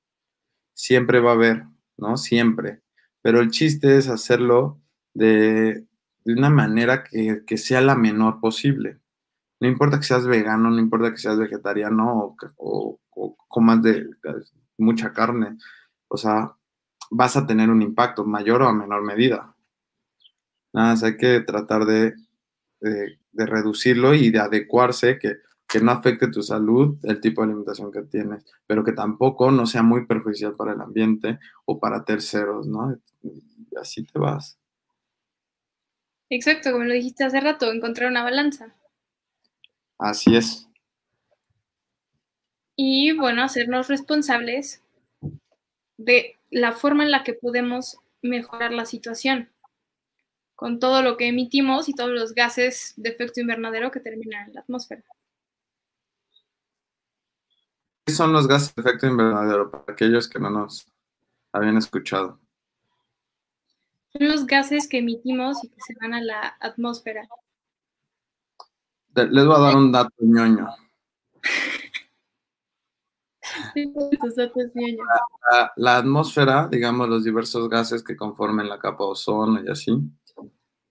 Siempre 0.75 1.21
va 1.21 1.31
a 1.31 1.35
haber, 1.35 1.65
¿no? 1.97 2.17
Siempre. 2.17 2.83
Pero 3.23 3.41
el 3.41 3.51
chiste 3.51 3.99
es 3.99 4.09
hacerlo 4.09 4.81
de, 5.15 5.89
de 6.29 6.35
una 6.35 6.51
manera 6.51 7.05
que, 7.05 7.57
sea 7.57 7.81
la 7.81 7.95
menor 7.95 8.39
posible. 8.39 8.99
No 9.61 9.67
importa 9.67 9.99
que 9.99 10.05
seas 10.05 10.27
vegano, 10.27 10.71
no 10.71 10.79
importa 10.79 11.11
que 11.11 11.17
seas 11.17 11.39
vegetariano 11.39 12.37
o, 12.59 13.01
comas 13.49 13.83
de, 13.83 14.11
mucha 14.77 15.15
carne, 15.15 15.57
o 16.07 16.19
sea, 16.19 16.55
vas 17.11 17.37
a 17.39 17.47
tener 17.47 17.71
un 17.71 17.81
impacto 17.81 18.27
mayor 18.27 18.61
o 18.61 18.69
a 18.69 18.75
menor 18.75 19.03
medida. 19.03 19.57
Nada 20.73 20.91
más 20.91 21.03
hay 21.03 21.17
que 21.17 21.41
tratar 21.41 21.85
de, 21.85 22.15
reducirlo 23.33 24.15
y 24.15 24.31
de 24.31 24.39
adecuarse, 24.39 25.19
que, 25.19 25.37
que, 25.67 25.81
no 25.81 25.93
afecte 25.93 26.29
tu 26.29 26.43
salud, 26.43 26.97
el 27.03 27.21
tipo 27.21 27.41
de 27.41 27.47
alimentación 27.47 27.91
que 27.91 28.03
tienes, 28.03 28.45
pero 28.67 28.85
que 28.85 28.93
tampoco 28.93 29.51
no 29.51 29.67
sea 29.67 29.83
muy 29.83 30.07
perjudicial 30.07 30.55
para 30.55 30.73
el 30.73 30.81
ambiente 30.81 31.39
o 31.65 31.79
para 31.79 32.05
terceros, 32.05 32.67
¿no? 32.67 32.97
Y 33.23 33.43
así 33.81 34.05
te 34.05 34.19
vas. 34.19 34.59
Exacto, 36.31 36.73
como 36.73 36.85
lo 36.85 36.95
dijiste 36.95 37.25
hace 37.25 37.41
rato, 37.41 37.73
encontrar 37.73 38.11
una 38.11 38.23
balanza. 38.23 38.75
Así 39.99 40.37
es. 40.37 40.69
Y 42.77 43.13
bueno, 43.13 43.43
hacernos 43.43 43.89
responsables 43.89 44.83
de 45.97 46.37
la 46.51 46.73
forma 46.73 47.03
en 47.03 47.11
la 47.11 47.25
que 47.25 47.33
podemos 47.33 47.99
mejorar 48.23 48.73
la 48.73 48.85
situación 48.85 49.49
con 50.59 50.81
todo 50.81 51.03
lo 51.03 51.17
que 51.17 51.29
emitimos 51.29 51.89
y 51.89 51.95
todos 51.95 52.11
los 52.11 52.35
gases 52.35 52.93
de 52.97 53.11
efecto 53.11 53.41
invernadero 53.41 53.93
que 53.93 54.01
terminan 54.01 54.49
en 54.49 54.55
la 54.55 54.63
atmósfera. 54.63 55.05
¿Qué 58.05 58.13
son 58.13 58.33
los 58.33 58.49
gases 58.49 58.75
de 58.75 58.83
efecto 58.83 59.07
invernadero 59.07 59.71
para 59.71 59.85
aquellos 59.87 60.29
que 60.29 60.41
no 60.41 60.51
nos 60.51 60.89
habían 61.53 61.77
escuchado? 61.77 62.41
Son 64.09 64.27
los 64.27 64.47
gases 64.47 64.89
que 64.89 64.99
emitimos 64.99 65.63
y 65.63 65.69
que 65.69 65.81
se 65.81 65.95
van 66.01 66.13
a 66.13 66.21
la 66.21 66.57
atmósfera. 66.59 67.29
Les 69.15 69.47
voy 69.47 69.55
a 69.55 69.61
dar 69.61 69.77
un 69.77 69.93
dato 69.93 70.13
ñoño. 70.19 70.75
La, 73.75 75.73
la, 75.77 75.97
atmósfera, 75.97 76.69
digamos, 76.69 77.09
los 77.09 77.25
diversos 77.25 77.69
gases 77.69 78.03
que 78.03 78.17
conformen 78.17 78.69
la 78.69 78.79
capa 78.79 79.05
ozono 79.05 79.63
y 79.63 79.69
así, 79.69 79.93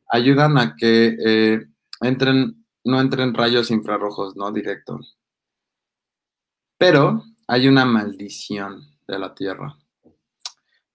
ayudan 0.10 0.58
a 0.58 0.76
que 0.76 1.18
eh, 1.26 1.68
entren, 2.02 2.66
no 2.84 3.02
entren 3.02 3.34
rayos 3.34 3.72
infrarrojos, 3.72 4.36
¿no? 4.36 4.52
Directo. 4.52 5.00
Pero 6.78 7.24
hay 7.48 7.68
una 7.68 7.86
maldición 7.86 8.82
de 9.08 9.20
la 9.20 9.34
Tierra. 9.34 9.78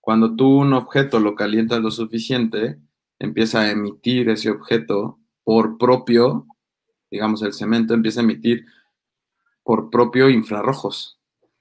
Cuando 0.00 0.34
tú 0.34 0.58
un 0.58 0.72
objeto 0.72 1.20
lo 1.20 1.34
calientas 1.34 1.80
lo 1.80 1.90
suficiente, 1.90 2.78
empieza 3.18 3.60
a 3.60 3.70
emitir 3.70 4.28
ese 4.30 4.50
objeto 4.50 5.20
por 5.44 5.78
propio, 5.78 6.46
digamos, 7.10 7.42
el 7.42 7.52
cemento 7.52 7.94
empieza 7.94 8.20
a 8.20 8.24
emitir 8.24 8.64
por 9.62 9.90
propio 9.90 10.28
infrarrojos 10.28 11.20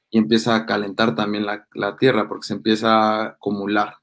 y 0.10 0.18
empieza 0.18 0.56
a 0.56 0.66
calentar 0.66 1.16
también 1.16 1.46
la, 1.46 1.98
tierra 1.98 2.28
porque 2.28 2.48
se 2.48 2.54
empieza 2.54 2.90
a 2.94 3.26
acumular. 3.28 3.96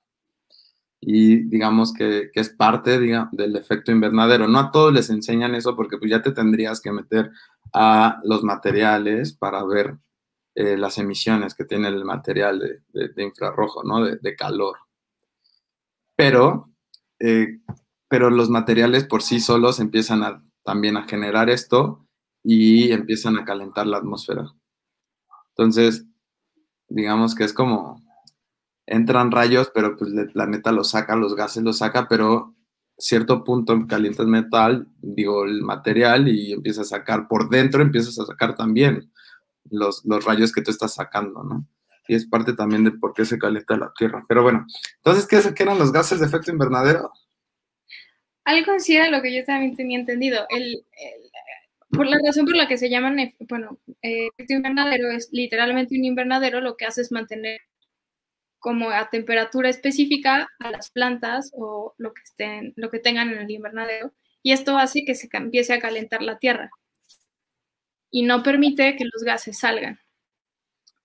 Y 1.01 1.45
digamos 1.45 1.93
que, 1.93 2.31
es 2.35 2.51
parte 2.51 2.99
del 2.99 3.57
efecto 3.57 3.93
invernadero. 3.93 4.49
No 4.49 4.59
a 4.59 4.71
todos 4.73 4.93
les 4.93 5.11
enseñan 5.11 5.55
eso 5.55 5.77
porque 5.77 5.99
pues 5.99 6.11
ya 6.11 6.23
te 6.23 6.33
tendrías 6.33 6.81
que 6.81 6.93
meter 6.93 7.31
a 7.73 8.19
los 8.25 8.43
materiales 8.43 9.33
para 9.33 9.65
ver 9.65 9.99
eh, 10.55 10.77
las 10.77 10.99
emisiones 10.99 11.55
que 11.55 11.65
tiene 11.65 11.89
el 11.89 12.05
material 12.05 12.83
de, 12.93 13.23
infrarrojo, 13.23 13.85
¿no? 13.85 14.05
De, 14.05 14.37
calor. 14.37 14.79
Pero, 16.17 16.71
eh, 17.21 17.61
pero 18.09 18.31
los 18.31 18.51
materiales 18.51 19.05
por 19.05 19.23
sí 19.23 19.39
solos 19.39 19.79
empiezan 19.79 20.51
también 20.65 20.97
a 20.97 21.05
generar 21.05 21.49
esto 21.49 22.07
y 22.43 22.91
empiezan 22.93 23.39
a 23.39 23.45
calentar 23.45 23.87
la 23.87 23.99
atmósfera. 23.99 24.53
Entonces, 25.51 26.07
digamos 26.89 27.35
que 27.35 27.45
es 27.45 27.53
como, 27.53 28.03
entran 28.89 29.31
rayos, 29.31 29.71
pero 29.75 29.97
pues 29.97 30.13
el 30.13 30.31
planeta 30.33 30.73
los 30.73 30.91
saca, 30.91 31.15
los 31.17 31.35
gases 31.35 31.63
los 31.63 31.79
saca, 31.79 32.09
pero 32.09 32.55
cierto 32.97 33.45
punto 33.45 33.79
calientas 33.87 34.27
metal, 34.27 34.89
digo, 35.01 35.45
el 35.45 35.63
material 35.63 36.29
y 36.29 36.53
empiezas 36.53 36.93
a 36.93 36.99
sacar 36.99 37.29
por 37.29 37.49
dentro, 37.49 37.83
empiezas 37.83 38.19
a 38.19 38.27
sacar 38.27 38.57
también 38.57 39.13
los, 39.71 40.03
rayos 40.25 40.53
que 40.53 40.63
tú 40.63 40.71
estás 40.71 40.95
sacando, 40.95 41.45
¿no? 41.45 41.67
Y 42.09 42.15
es 42.15 42.27
parte 42.27 42.55
también 42.55 42.85
de 42.85 42.93
por 42.93 43.13
qué 43.13 43.27
se 43.27 43.39
calienta 43.39 43.77
la 43.77 43.93
Tierra. 43.97 44.25
Pero 44.27 44.43
bueno, 44.43 44.67
entonces, 44.97 45.27
¿qué, 45.27 45.55
qué 45.55 45.63
eran 45.63 45.79
los 45.79 45.93
gases 45.93 46.21
de 46.21 46.27
efecto 46.27 46.51
invernadero? 46.51 47.13
Algo 48.45 48.73
así 48.73 48.97
era 48.97 49.11
lo 49.11 49.21
que 49.21 49.37
yo 49.37 49.45
también 49.45 49.77
tenía 49.77 49.99
entendido. 49.99 50.47
El, 50.49 50.87
por 51.91 52.07
la 52.07 52.17
razón 52.25 52.47
por 52.47 52.57
la 52.57 52.67
que 52.67 52.79
se 52.79 52.89
llaman, 52.89 53.19
eh, 53.19 53.35
bueno, 53.47 53.79
eh, 54.01 54.29
efecto 54.29 54.55
invernadero 54.55 55.11
es 55.11 55.29
literalmente 55.33 55.95
un 55.99 56.05
invernadero, 56.07 56.63
lo 56.63 56.77
que 56.77 56.87
hace 56.87 57.03
es 57.03 57.13
mantener 57.13 57.61
como 58.59 58.91
a 58.91 59.09
temperatura 59.11 59.69
específica 59.69 60.49
a 60.59 60.71
las 60.71 60.91
plantas 60.91 61.51
o 61.55 61.95
lo 61.99 62.13
que 62.13 62.23
estén, 62.23 62.73
lo 62.77 62.91
que 62.91 62.99
tengan 62.99 63.31
en 63.31 63.39
el 63.39 63.51
invernadero, 63.51 64.13
y 64.43 64.53
esto 64.53 64.79
hace 64.79 65.05
que 65.05 65.15
se 65.15 65.29
empiece 65.33 65.73
a 65.73 65.81
calentar 65.81 66.23
la 66.23 66.39
tierra 66.39 66.71
y 68.11 68.23
no 68.23 68.43
permite 68.43 68.97
que 68.97 69.05
los 69.05 69.23
gases 69.23 69.59
salgan. 69.59 69.99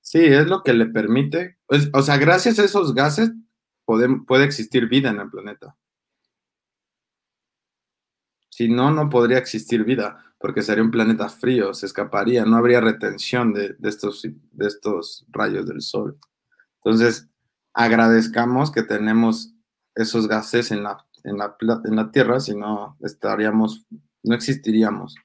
Sí, 0.02 0.20
es 0.20 0.48
lo 0.48 0.64
que 0.64 0.74
le 0.74 0.86
permite, 0.86 1.58
o 1.94 2.02
sea, 2.02 2.18
gracias 2.18 2.60
a 2.60 2.66
esos 2.66 2.94
gases 2.94 3.32
puede, 3.86 4.10
puede 4.28 4.46
existir 4.46 4.88
vida 4.88 5.10
en 5.10 5.20
el 5.20 5.30
planeta. 5.30 5.78
Si 8.50 8.68
no, 8.68 8.92
no 8.92 9.10
podría 9.10 9.38
existir 9.38 9.84
vida, 9.84 10.34
porque 10.38 10.62
sería 10.62 10.84
un 10.84 10.92
planeta 10.92 11.30
frío, 11.30 11.74
se 11.74 11.86
escaparía, 11.86 12.46
no 12.46 12.58
habría 12.58 12.82
retención 12.82 13.54
de, 13.54 13.78
estos, 13.82 14.24
de 14.24 14.68
estos 14.68 15.26
rayos 15.30 15.66
del 15.66 15.82
sol. 15.82 16.20
Entonces, 16.84 17.30
agradezcamos 17.74 18.72
que 18.72 18.84
tenemos 18.84 19.54
esos 19.96 20.28
gases 20.28 20.72
en 20.72 20.84
la, 20.84 21.06
en 21.24 21.38
la, 21.38 21.56
en 21.86 21.96
la 21.96 22.12
Tierra, 22.12 22.40
si 22.40 22.56
no 22.56 22.98
estaríamos, 23.02 23.86
no 24.24 24.36
existiríamos. 24.36 25.16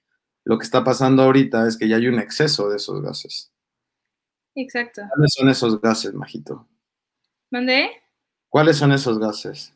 Lo 0.44 0.58
que 0.58 0.64
está 0.64 0.82
pasando 0.82 1.22
ahorita 1.22 1.66
es 1.66 1.76
que 1.76 1.88
ya 1.88 1.96
hay 1.96 2.06
un 2.06 2.18
exceso 2.18 2.68
de 2.70 2.76
esos 2.76 3.02
gases. 3.02 3.52
Exacto. 4.54 5.02
¿Cuáles 5.14 5.34
son 5.34 5.48
esos 5.48 5.80
gases, 5.80 6.14
Majito? 6.14 6.66
¿Mandé? 7.50 7.90
¿Cuáles 8.48 8.76
son 8.76 8.92
esos 8.92 9.18
gases? 9.18 9.74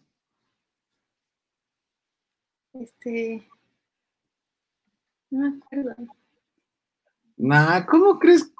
Este. 2.72 3.46
No 5.30 5.40
me 5.40 5.58
acuerdo. 5.58 5.94
Nah, 7.36 7.84
¿cómo 7.86 8.18
crees? 8.18 8.50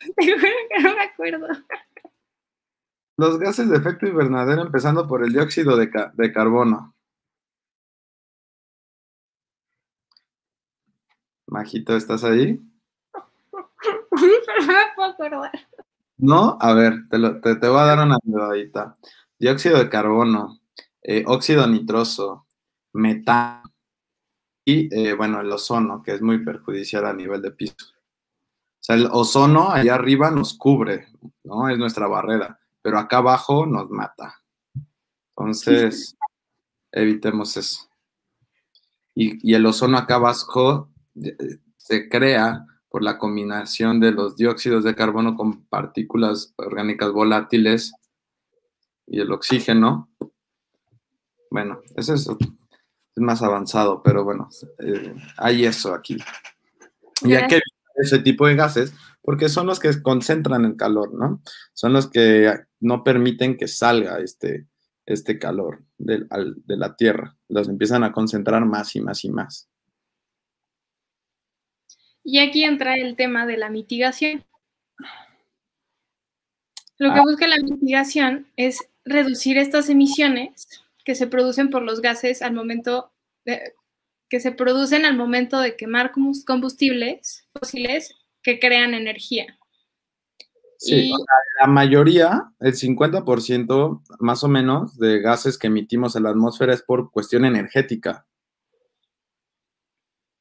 Te 0.16 0.26
juro 0.26 0.52
que 0.70 0.82
no 0.82 0.94
me 0.94 1.02
acuerdo. 1.02 1.48
Los 3.18 3.38
gases 3.40 3.68
de 3.68 3.76
efecto 3.76 4.06
invernadero, 4.06 4.62
empezando 4.62 5.08
por 5.08 5.24
el 5.24 5.32
dióxido 5.32 5.76
de, 5.76 5.90
de 6.14 6.32
carbono. 6.32 6.94
Majito, 11.48 11.96
¿estás 11.96 12.22
ahí? 12.22 12.60
no 16.18 16.58
a 16.60 16.74
ver, 16.74 17.08
te, 17.10 17.18
voy 17.18 17.80
a 17.80 17.84
dar 17.84 18.06
una 18.06 18.18
ayudadita. 18.24 18.96
Dióxido 19.36 19.78
de 19.78 19.88
carbono, 19.88 20.60
eh, 21.02 21.24
óxido 21.26 21.66
nitroso, 21.66 22.46
metano 22.92 23.64
y, 24.64 24.94
eh, 24.94 25.14
bueno, 25.14 25.40
el 25.40 25.50
ozono, 25.50 26.04
que 26.04 26.12
es 26.12 26.22
muy 26.22 26.44
perjudicial 26.44 27.04
a 27.04 27.14
nivel 27.14 27.42
de 27.42 27.50
piso. 27.50 27.74
O 27.80 28.78
sea, 28.78 28.94
el 28.94 29.08
ozono 29.10 29.70
allá 29.70 29.96
arriba 29.96 30.30
nos 30.30 30.56
cubre, 30.56 31.08
¿no? 31.42 31.68
Es 31.68 31.78
nuestra 31.78 32.06
barrera, 32.06 32.60
pero 32.82 32.98
acá 32.98 33.18
abajo 33.18 33.66
nos 33.66 33.90
mata. 33.90 34.42
Entonces, 35.36 36.16
evitemos 36.92 37.56
eso. 37.56 37.88
Y, 39.14 39.50
y 39.50 39.54
el 39.54 39.66
ozono 39.66 39.98
acá 39.98 40.16
abajo 40.16 40.90
se 41.76 42.08
crea 42.08 42.66
por 42.88 43.02
la 43.02 43.18
combinación 43.18 44.00
de 44.00 44.12
los 44.12 44.36
dióxidos 44.36 44.84
de 44.84 44.94
carbono 44.94 45.36
con 45.36 45.64
partículas 45.66 46.54
orgánicas 46.56 47.12
volátiles 47.12 47.92
y 49.06 49.20
el 49.20 49.32
oxígeno. 49.32 50.08
Bueno, 51.50 51.80
eso 51.96 52.14
es, 52.14 52.28
más 53.16 53.42
avanzado, 53.42 54.02
pero 54.02 54.24
bueno, 54.24 54.48
eh, 54.78 55.14
hay 55.36 55.64
eso 55.64 55.92
aquí. 55.92 56.18
Y 57.22 57.34
hay 57.34 57.48
que 57.48 57.60
ese 57.96 58.20
tipo 58.20 58.46
de 58.46 58.54
gases 58.54 58.94
porque 59.22 59.48
son 59.48 59.66
los 59.66 59.80
que 59.80 60.02
concentran 60.02 60.64
el 60.64 60.76
calor, 60.76 61.12
¿no? 61.14 61.42
Son 61.74 61.92
los 61.92 62.10
que 62.10 62.52
no 62.80 63.04
permiten 63.04 63.56
que 63.56 63.68
salga 63.68 64.18
este, 64.20 64.66
este 65.06 65.38
calor 65.38 65.84
de, 65.98 66.26
de 66.64 66.76
la 66.76 66.96
Tierra. 66.96 67.36
Los 67.48 67.68
empiezan 67.68 68.04
a 68.04 68.12
concentrar 68.12 68.64
más 68.64 68.94
y 68.96 69.00
más 69.00 69.24
y 69.24 69.30
más. 69.30 69.68
Y 72.24 72.40
aquí 72.40 72.64
entra 72.64 72.94
el 72.94 73.16
tema 73.16 73.46
de 73.46 73.56
la 73.56 73.70
mitigación. 73.70 74.44
Lo 76.98 77.12
que 77.14 77.20
ah. 77.20 77.22
busca 77.22 77.46
la 77.46 77.56
mitigación 77.56 78.48
es 78.56 78.88
reducir 79.04 79.56
estas 79.56 79.88
emisiones 79.88 80.68
que 81.04 81.14
se 81.14 81.26
producen 81.26 81.70
por 81.70 81.82
los 81.82 82.02
gases 82.02 82.42
al 82.42 82.52
momento 82.52 83.12
de, 83.44 83.72
que 84.28 84.40
se 84.40 84.52
producen 84.52 85.06
al 85.06 85.16
momento 85.16 85.58
de 85.58 85.76
quemar 85.76 86.12
combustibles 86.12 87.46
fósiles 87.52 88.14
que 88.48 88.58
crean 88.58 88.94
energía. 88.94 89.58
Sí, 90.78 91.12
la 91.60 91.66
mayoría, 91.66 92.50
el 92.60 92.72
50% 92.72 94.00
más 94.20 94.42
o 94.42 94.48
menos 94.48 94.96
de 94.96 95.20
gases 95.20 95.58
que 95.58 95.66
emitimos 95.66 96.16
en 96.16 96.22
la 96.22 96.30
atmósfera 96.30 96.72
es 96.72 96.80
por 96.80 97.10
cuestión 97.10 97.44
energética, 97.44 98.26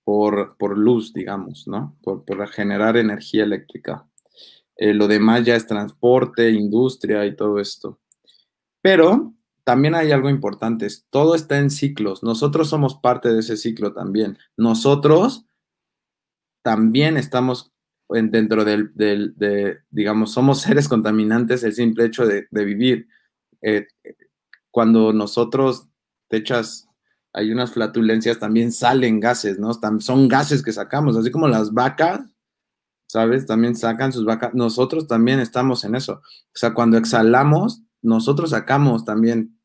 por, 0.06 0.56
por 0.56 0.78
luz, 0.78 1.12
digamos, 1.12 1.67
¿no? 1.67 1.98
Por, 2.02 2.24
por 2.24 2.48
generar 2.48 2.96
energía 2.96 3.43
eléctrica. 3.43 4.08
Eh, 4.78 4.93
lo 4.93 5.10
demás 5.10 5.43
ya 5.43 5.58
es 5.58 5.67
transporte, 5.67 6.50
industria 6.50 7.26
y 7.26 7.36
todo 7.36 7.60
esto. 7.60 8.00
Pero 8.82 9.34
también 9.65 9.96
hay 9.96 10.13
algo 10.13 10.30
importante, 10.30 10.88
todo 11.10 11.36
está 11.36 11.58
en 11.58 11.72
ciclos. 11.72 12.24
Nosotros 12.24 12.70
somos 12.70 12.96
parte 12.96 13.34
de 13.34 13.41
ese 13.41 13.58
ciclo 13.58 13.91
también. 13.91 14.38
Nosotros 14.56 15.46
también 16.62 17.17
estamos 17.17 17.74
dentro 18.10 18.63
del, 18.63 18.91
de, 18.96 19.80
digamos, 19.89 20.32
somos 20.32 20.62
seres 20.62 20.88
contaminantes 20.88 21.63
el 21.63 21.74
simple 21.74 22.06
hecho 22.06 22.26
de, 22.26 22.48
vivir. 22.52 23.08
Eh, 23.62 23.88
cuando 24.72 25.13
nosotros 25.13 25.88
te 26.28 26.38
echas, 26.38 26.88
hay 27.34 27.52
unas 27.52 27.72
flatulencias, 27.72 28.39
también 28.39 28.72
salen 28.72 29.20
gases, 29.20 29.60
¿no? 29.60 29.72
Son 30.00 30.28
gases 30.28 30.63
que 30.63 30.72
sacamos, 30.72 31.17
así 31.17 31.32
como 31.32 31.48
las 31.48 31.74
vacas, 31.74 32.22
¿sabes? 33.08 33.46
También 33.46 33.76
sacan 33.76 34.12
sus 34.13 34.26
vacas. 34.26 34.54
Nosotros 34.54 35.08
también 35.08 35.39
estamos 35.39 35.84
en 35.84 35.96
eso. 35.96 36.13
O 36.13 36.58
sea, 36.58 36.74
cuando 36.74 36.98
exhalamos, 36.98 37.82
nosotros 38.02 38.52
sacamos 38.52 39.06
también 39.06 39.58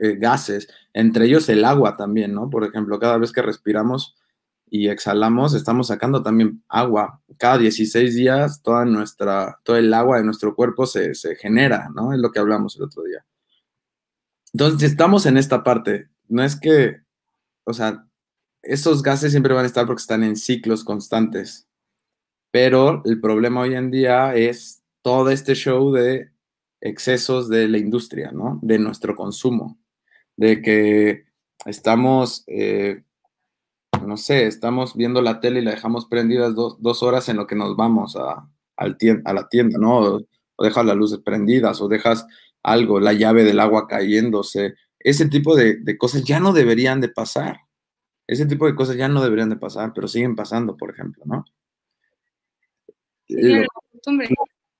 eh, 0.00 0.16
gases, 0.16 0.68
entre 0.92 1.26
ellos 1.26 1.48
el 1.48 1.64
agua 1.64 1.96
también, 1.96 2.34
¿no? 2.34 2.50
Por 2.50 2.64
ejemplo, 2.64 2.98
cada 2.98 3.18
vez 3.18 3.32
que 3.32 3.42
respiramos 3.42 4.16
y 4.76 4.88
exhalamos, 4.88 5.54
estamos 5.54 5.86
sacando 5.86 6.24
también 6.24 6.64
agua. 6.66 7.22
Cada 7.38 7.58
16 7.58 8.16
días, 8.16 8.60
toda 8.60 8.84
nuestra, 8.84 9.60
todo 9.62 9.76
el 9.76 9.94
agua 9.94 10.18
de 10.18 10.24
nuestro 10.24 10.56
cuerpo 10.56 10.84
se, 10.84 11.14
se 11.14 11.36
genera, 11.36 11.90
¿no? 11.94 12.12
Es 12.12 12.18
lo 12.18 12.32
que 12.32 12.40
hablamos 12.40 12.74
el 12.74 12.82
otro 12.82 13.04
día. 13.04 13.24
Entonces, 14.52 14.90
estamos 14.90 15.26
en 15.26 15.36
esta 15.36 15.62
parte, 15.62 16.08
no 16.26 16.42
es 16.42 16.58
que, 16.58 17.02
o 17.62 17.72
sea, 17.72 18.08
esos 18.62 19.04
gases 19.04 19.30
siempre 19.30 19.54
van 19.54 19.62
a 19.62 19.68
estar 19.68 19.86
porque 19.86 20.00
están 20.00 20.24
en 20.24 20.34
ciclos 20.34 20.82
constantes. 20.82 21.68
Pero 22.50 23.00
el 23.04 23.20
problema 23.20 23.60
hoy 23.60 23.76
en 23.76 23.92
día 23.92 24.34
es 24.34 24.82
todo 25.02 25.30
este 25.30 25.54
show 25.54 25.92
de 25.92 26.32
excesos 26.80 27.48
de 27.48 27.68
la 27.68 27.78
industria, 27.78 28.32
¿no? 28.32 28.58
De 28.60 28.80
nuestro 28.80 29.14
consumo, 29.14 29.78
de 30.36 30.60
que 30.62 31.26
estamos, 31.64 32.42
eh, 32.48 33.04
no 34.06 34.16
sé, 34.16 34.46
estamos 34.46 34.96
viendo 34.96 35.22
la 35.22 35.40
tele 35.40 35.60
y 35.60 35.64
la 35.64 35.72
dejamos 35.72 36.06
prendidas 36.06 36.54
dos, 36.54 37.02
horas 37.02 37.28
en 37.28 37.36
lo 37.36 37.46
que 37.46 37.56
nos 37.56 37.76
vamos 37.76 38.16
a, 38.16 38.48
al 38.76 38.96
a 39.24 39.32
la 39.32 39.48
tienda, 39.48 39.78
¿no? 39.78 39.98
O, 39.98 40.20
dejas 40.62 40.86
las 40.86 40.96
luces 40.96 41.18
prendidas 41.18 41.80
o 41.80 41.88
dejas 41.88 42.26
algo, 42.62 43.00
la 43.00 43.12
llave 43.12 43.44
del 43.44 43.60
agua 43.60 43.88
cayéndose. 43.88 44.74
Ese 44.98 45.28
tipo 45.28 45.56
de, 45.56 45.76
de 45.76 45.98
cosas 45.98 46.24
ya 46.24 46.40
no 46.40 46.52
deberían 46.52 47.00
de 47.00 47.08
pasar. 47.08 47.60
Ese 48.26 48.46
tipo 48.46 48.66
de 48.66 48.74
cosas 48.74 48.96
ya 48.96 49.08
no 49.08 49.22
deberían 49.22 49.50
de 49.50 49.56
pasar, 49.56 49.92
pero 49.94 50.08
siguen 50.08 50.34
pasando, 50.36 50.76
por 50.76 50.90
ejemplo, 50.90 51.24
¿no? 51.26 51.44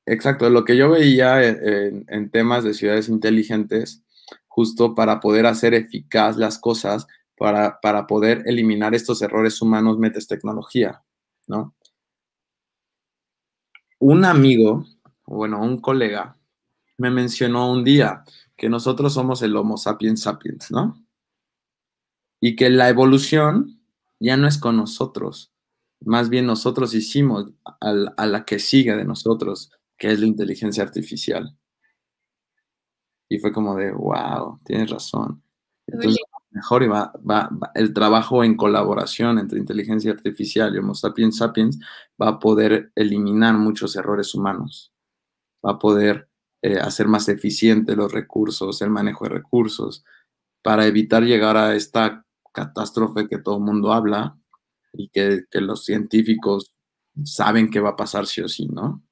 Exacto, 0.06 0.50
lo 0.50 0.64
que 0.64 0.76
yo 0.76 0.90
veía 0.90 1.42
en, 1.42 2.30
temas 2.30 2.64
de 2.64 2.74
ciudades 2.74 3.08
inteligentes, 3.08 4.02
justo 4.48 4.94
para 4.94 5.20
poder 5.20 5.46
hacer 5.46 5.74
eficaz 5.74 6.36
las 6.36 6.58
cosas, 6.58 7.06
para, 7.36 7.80
para 7.80 8.06
poder 8.06 8.42
eliminar 8.46 8.94
estos 8.94 9.22
errores 9.22 9.60
humanos, 9.60 9.98
metes 9.98 10.26
tecnología, 10.26 11.02
¿no? 11.46 11.74
Un 13.98 14.24
amigo, 14.24 14.84
bueno, 15.26 15.62
un 15.62 15.80
colega, 15.80 16.36
me 16.98 17.10
mencionó 17.10 17.72
un 17.72 17.84
día 17.84 18.24
que 18.56 18.68
nosotros 18.68 19.14
somos 19.14 19.42
el 19.42 19.56
Homo 19.56 19.76
sapiens 19.76 20.22
sapiens, 20.22 20.70
¿no? 20.70 21.02
Y 22.40 22.56
que 22.56 22.70
la 22.70 22.88
evolución 22.88 23.80
ya 24.20 24.36
no 24.36 24.46
es 24.46 24.58
con 24.58 24.76
nosotros, 24.76 25.54
más 26.04 26.28
bien 26.28 26.46
nosotros 26.46 26.94
hicimos 26.94 27.50
a 27.80 28.26
la 28.26 28.44
que 28.44 28.58
sigue 28.58 28.94
de 28.94 29.04
nosotros, 29.04 29.70
que 29.96 30.12
es 30.12 30.20
la 30.20 30.26
inteligencia 30.26 30.82
artificial. 30.82 31.56
Y 33.28 33.38
fue 33.38 33.52
como 33.52 33.74
de, 33.74 33.90
wow, 33.92 34.60
tienes 34.64 34.90
razón. 34.90 35.42
Entonces, 35.86 36.22
mejor 36.54 36.82
y 36.82 36.86
va, 36.86 37.12
el 37.74 37.92
trabajo 37.92 38.44
en 38.44 38.56
colaboración 38.56 39.38
entre 39.38 39.58
inteligencia 39.58 40.12
artificial 40.12 40.74
y 40.74 40.78
Homo 40.78 40.94
sapiens 40.94 41.36
sapiens 41.36 41.78
va 42.20 42.28
a 42.28 42.38
poder 42.38 42.92
eliminar 42.94 43.54
muchos 43.54 43.96
errores 43.96 44.34
humanos, 44.34 44.92
va 45.64 45.72
a 45.72 45.78
poder 45.78 46.28
eh, 46.62 46.78
hacer 46.78 47.08
más 47.08 47.28
eficiente 47.28 47.96
los 47.96 48.12
recursos, 48.12 48.80
el 48.80 48.90
manejo 48.90 49.24
de 49.24 49.34
recursos, 49.34 50.04
para 50.62 50.86
evitar 50.86 51.22
llegar 51.24 51.56
a 51.56 51.74
esta 51.74 52.24
catástrofe 52.52 53.28
que 53.28 53.38
todo 53.38 53.58
el 53.58 53.64
mundo 53.64 53.92
habla 53.92 54.38
y 54.92 55.08
que, 55.08 55.44
que 55.50 55.60
los 55.60 55.84
científicos 55.84 56.74
saben 57.24 57.70
que 57.70 57.80
va 57.80 57.90
a 57.90 57.96
pasar 57.96 58.26
sí 58.26 58.40
o 58.40 58.48
sí, 58.48 58.66
¿no? 58.68 59.02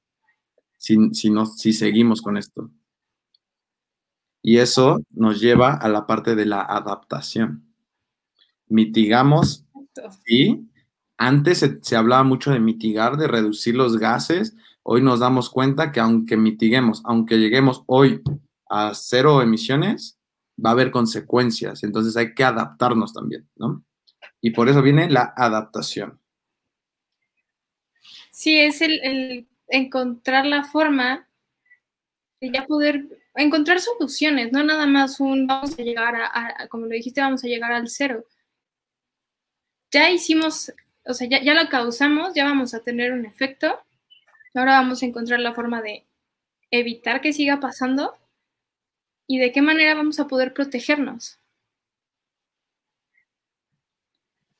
si, 0.83 1.29
no, 1.29 1.45
si 1.45 1.71
seguimos 1.71 2.21
con 2.21 2.37
esto. 2.37 2.69
Y 4.45 4.57
eso 4.57 5.01
nos 5.09 5.39
lleva 5.39 5.73
a 5.73 5.87
la 5.87 6.05
parte 6.05 6.35
de 6.35 6.45
la 6.45 6.61
adaptación. 6.61 7.73
Mitigamos, 8.67 9.65
sí. 10.25 10.69
Antes 11.17 11.59
se, 11.59 11.79
se, 11.81 11.95
hablaba 11.95 12.23
mucho 12.23 12.51
de 12.51 12.59
mitigar, 12.59 13.15
de 13.15 13.27
reducir 13.27 13.73
los 13.73 13.97
gases. 13.97 14.55
Hoy 14.83 15.01
nos 15.01 15.21
damos 15.21 15.49
cuenta 15.49 15.93
que 15.93 16.01
aunque 16.01 16.35
mitiguemos, 16.35 17.01
aunque 17.05 17.39
lleguemos 17.39 17.83
hoy 17.87 18.21
a 18.69 18.91
cero 18.93 19.41
emisiones, 19.41 20.19
va 20.63 20.71
a 20.71 20.73
haber 20.73 20.91
consecuencias. 20.91 21.81
Entonces 21.83 22.17
hay 22.17 22.33
que 22.35 22.43
adaptarnos 22.43 23.13
también, 23.13 23.47
¿no? 23.55 23.85
Y 24.41 24.51
por 24.51 24.67
eso 24.67 24.81
viene 24.81 25.09
la 25.09 25.33
adaptación. 25.37 26.19
Sí, 28.29 28.59
es 28.59 28.81
el 28.81 29.47
encontrar 29.69 30.45
la 30.45 30.65
forma 30.65 31.29
de 32.41 32.51
ya 32.51 32.65
poder 32.67 33.22
encontrar 33.41 33.79
soluciones, 33.79 34.51
no 34.51 34.63
nada 34.63 34.85
más 34.85 35.19
un 35.19 35.47
vamos 35.47 35.77
a 35.77 35.81
llegar 35.81 36.15
a, 36.15 36.67
como 36.69 36.85
lo 36.85 36.91
dijiste, 36.91 37.21
vamos 37.21 37.43
a 37.43 37.47
llegar 37.47 37.71
al 37.71 37.89
cero. 37.89 38.25
Ya 39.91 40.09
hicimos, 40.11 40.71
o 41.05 41.13
sea, 41.13 41.27
ya, 41.27 41.41
ya 41.41 41.53
lo 41.53 41.69
causamos, 41.69 42.33
ya 42.33 42.45
vamos 42.45 42.73
a 42.73 42.81
tener 42.81 43.11
un 43.13 43.25
efecto. 43.25 43.79
Ahora 44.53 44.73
vamos 44.73 45.01
a 45.01 45.05
encontrar 45.05 45.39
la 45.39 45.53
forma 45.53 45.81
de 45.81 46.05
evitar 46.71 47.21
que 47.21 47.33
siga 47.33 47.59
pasando 47.59 48.17
y 49.27 49.39
de 49.39 49.51
qué 49.51 49.61
manera 49.61 49.95
vamos 49.95 50.19
a 50.19 50.27
poder 50.27 50.53
protegernos. 50.53 51.39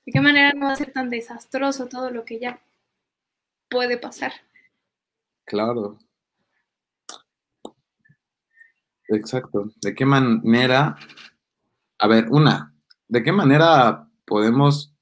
¿De 0.06 0.12
qué 0.12 0.20
manera 0.20 0.52
no 0.54 0.66
va 0.66 0.74
a 0.74 0.76
ser 0.76 0.92
tan 0.92 1.10
desastroso 1.10 1.88
todo 1.88 2.10
lo 2.12 2.26
que 2.26 2.40
ya 2.40 2.60
puede 3.70 3.98
pasar? 3.98 4.34
Claro. 5.46 5.98
Exacto. 9.14 9.72
¿De 9.82 9.94
qué 9.94 10.06
manera? 10.06 10.98
A 12.00 12.08
ver, 12.08 12.30
una, 12.30 12.74
¿de 13.08 13.24
qué 13.24 13.32
manera 13.32 14.10
podemos 14.26 14.94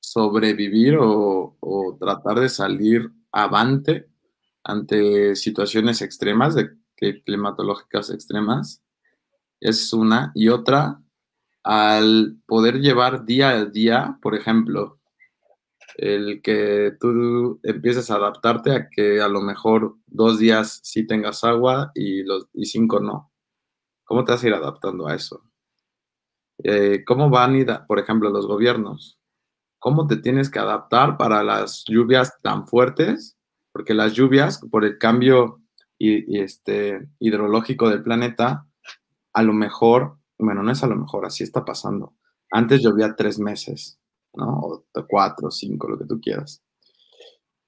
sobrevivir 0.00 0.96
o, 0.98 1.58
tratar 2.00 2.40
de 2.40 2.48
salir 2.48 3.12
avante 3.30 4.08
ante 4.64 5.36
situaciones 5.36 6.02
extremas, 6.02 6.54
de, 6.54 6.70
climatológicas 7.24 8.10
extremas? 8.10 8.82
Es 9.60 9.92
una. 9.92 10.32
Y 10.34 10.48
otra, 10.48 11.00
al 11.62 12.38
poder 12.46 12.80
llevar 12.80 13.24
día 13.24 13.50
a 13.50 13.64
día, 13.66 14.18
por 14.22 14.34
ejemplo, 14.34 14.98
el 15.96 16.40
que 16.42 16.92
tú 16.98 17.60
empieces 17.62 18.10
a 18.10 18.16
adaptarte 18.16 18.72
a 18.72 18.88
que 18.88 19.20
a 19.20 19.28
lo 19.28 19.40
mejor 19.40 19.96
dos 20.06 20.38
días 20.38 20.80
sí 20.82 21.06
tengas 21.06 21.44
agua 21.44 21.90
y, 21.94 22.22
los, 22.24 22.48
y 22.52 22.66
cinco 22.66 23.00
no. 23.00 23.32
¿Cómo 24.04 24.24
te 24.24 24.32
vas 24.32 24.42
a 24.42 24.48
ir 24.48 24.54
adaptando 24.54 25.06
a 25.06 25.14
eso? 25.14 25.42
Eh, 26.64 27.04
¿Cómo 27.04 27.30
van 27.30 27.66
por 27.86 27.98
ejemplo, 27.98 28.30
los 28.30 28.46
gobiernos? 28.46 29.18
¿Cómo 29.78 30.06
te 30.06 30.16
tienes 30.16 30.50
que 30.50 30.58
adaptar 30.58 31.16
para 31.16 31.42
las 31.42 31.84
lluvias 31.86 32.38
tan 32.42 32.66
fuertes? 32.66 33.36
Porque 33.72 33.94
las 33.94 34.12
lluvias, 34.12 34.60
por 34.70 34.84
el 34.84 34.98
cambio 34.98 35.60
y, 35.98 36.38
este, 36.40 37.08
hidrológico 37.18 37.88
del 37.88 38.02
planeta, 38.02 38.66
a 39.32 39.42
lo 39.42 39.52
mejor, 39.54 40.18
bueno, 40.38 40.62
no 40.62 40.70
es 40.70 40.82
a 40.84 40.86
lo 40.86 40.96
mejor, 40.96 41.24
así 41.24 41.42
está 41.42 41.64
pasando. 41.64 42.14
Antes 42.50 42.82
llovía 42.82 43.14
tres 43.16 43.38
meses 43.38 44.01
¿no? 44.34 44.60
O 44.60 44.84
cuatro, 45.08 45.50
cinco, 45.50 45.88
lo 45.88 45.98
que 45.98 46.06
tú 46.06 46.20
quieras. 46.20 46.62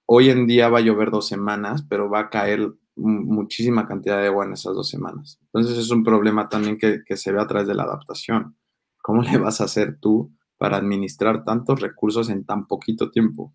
Hoy 0.07 0.31
en 0.31 0.47
día 0.47 0.69
va 0.69 0.79
a 0.79 0.83
llover 0.83 1.11
dos 1.11 1.27
semanas, 1.27 1.85
pero 1.89 2.11
va 2.11 2.21
a 2.21 2.31
caer 2.31 2.75
muchísima 2.97 3.89
cantidad 3.89 4.21
de 4.21 4.29
agua 4.29 4.45
en 4.45 4.53
esas 4.53 4.75
dos 4.75 4.89
semanas. 4.89 5.39
Entonces 5.43 5.79
es 5.79 5.91
un 5.91 6.05
problema 6.05 6.49
también 6.49 6.79
que, 6.79 7.17
se 7.17 7.33
ve 7.33 7.41
a 7.41 7.47
través 7.47 7.67
de 7.67 7.75
la 7.75 7.85
adaptación. 7.85 8.57
¿Cómo 9.03 9.23
le 9.23 9.39
vas 9.39 9.61
a 9.61 9.65
hacer 9.65 9.99
tú 9.99 10.33
para 10.59 10.77
administrar 10.77 11.45
tantos 11.45 11.81
recursos 11.81 12.31
en 12.31 12.45
tan 12.45 12.67
poquito 12.67 13.11
tiempo. 13.11 13.55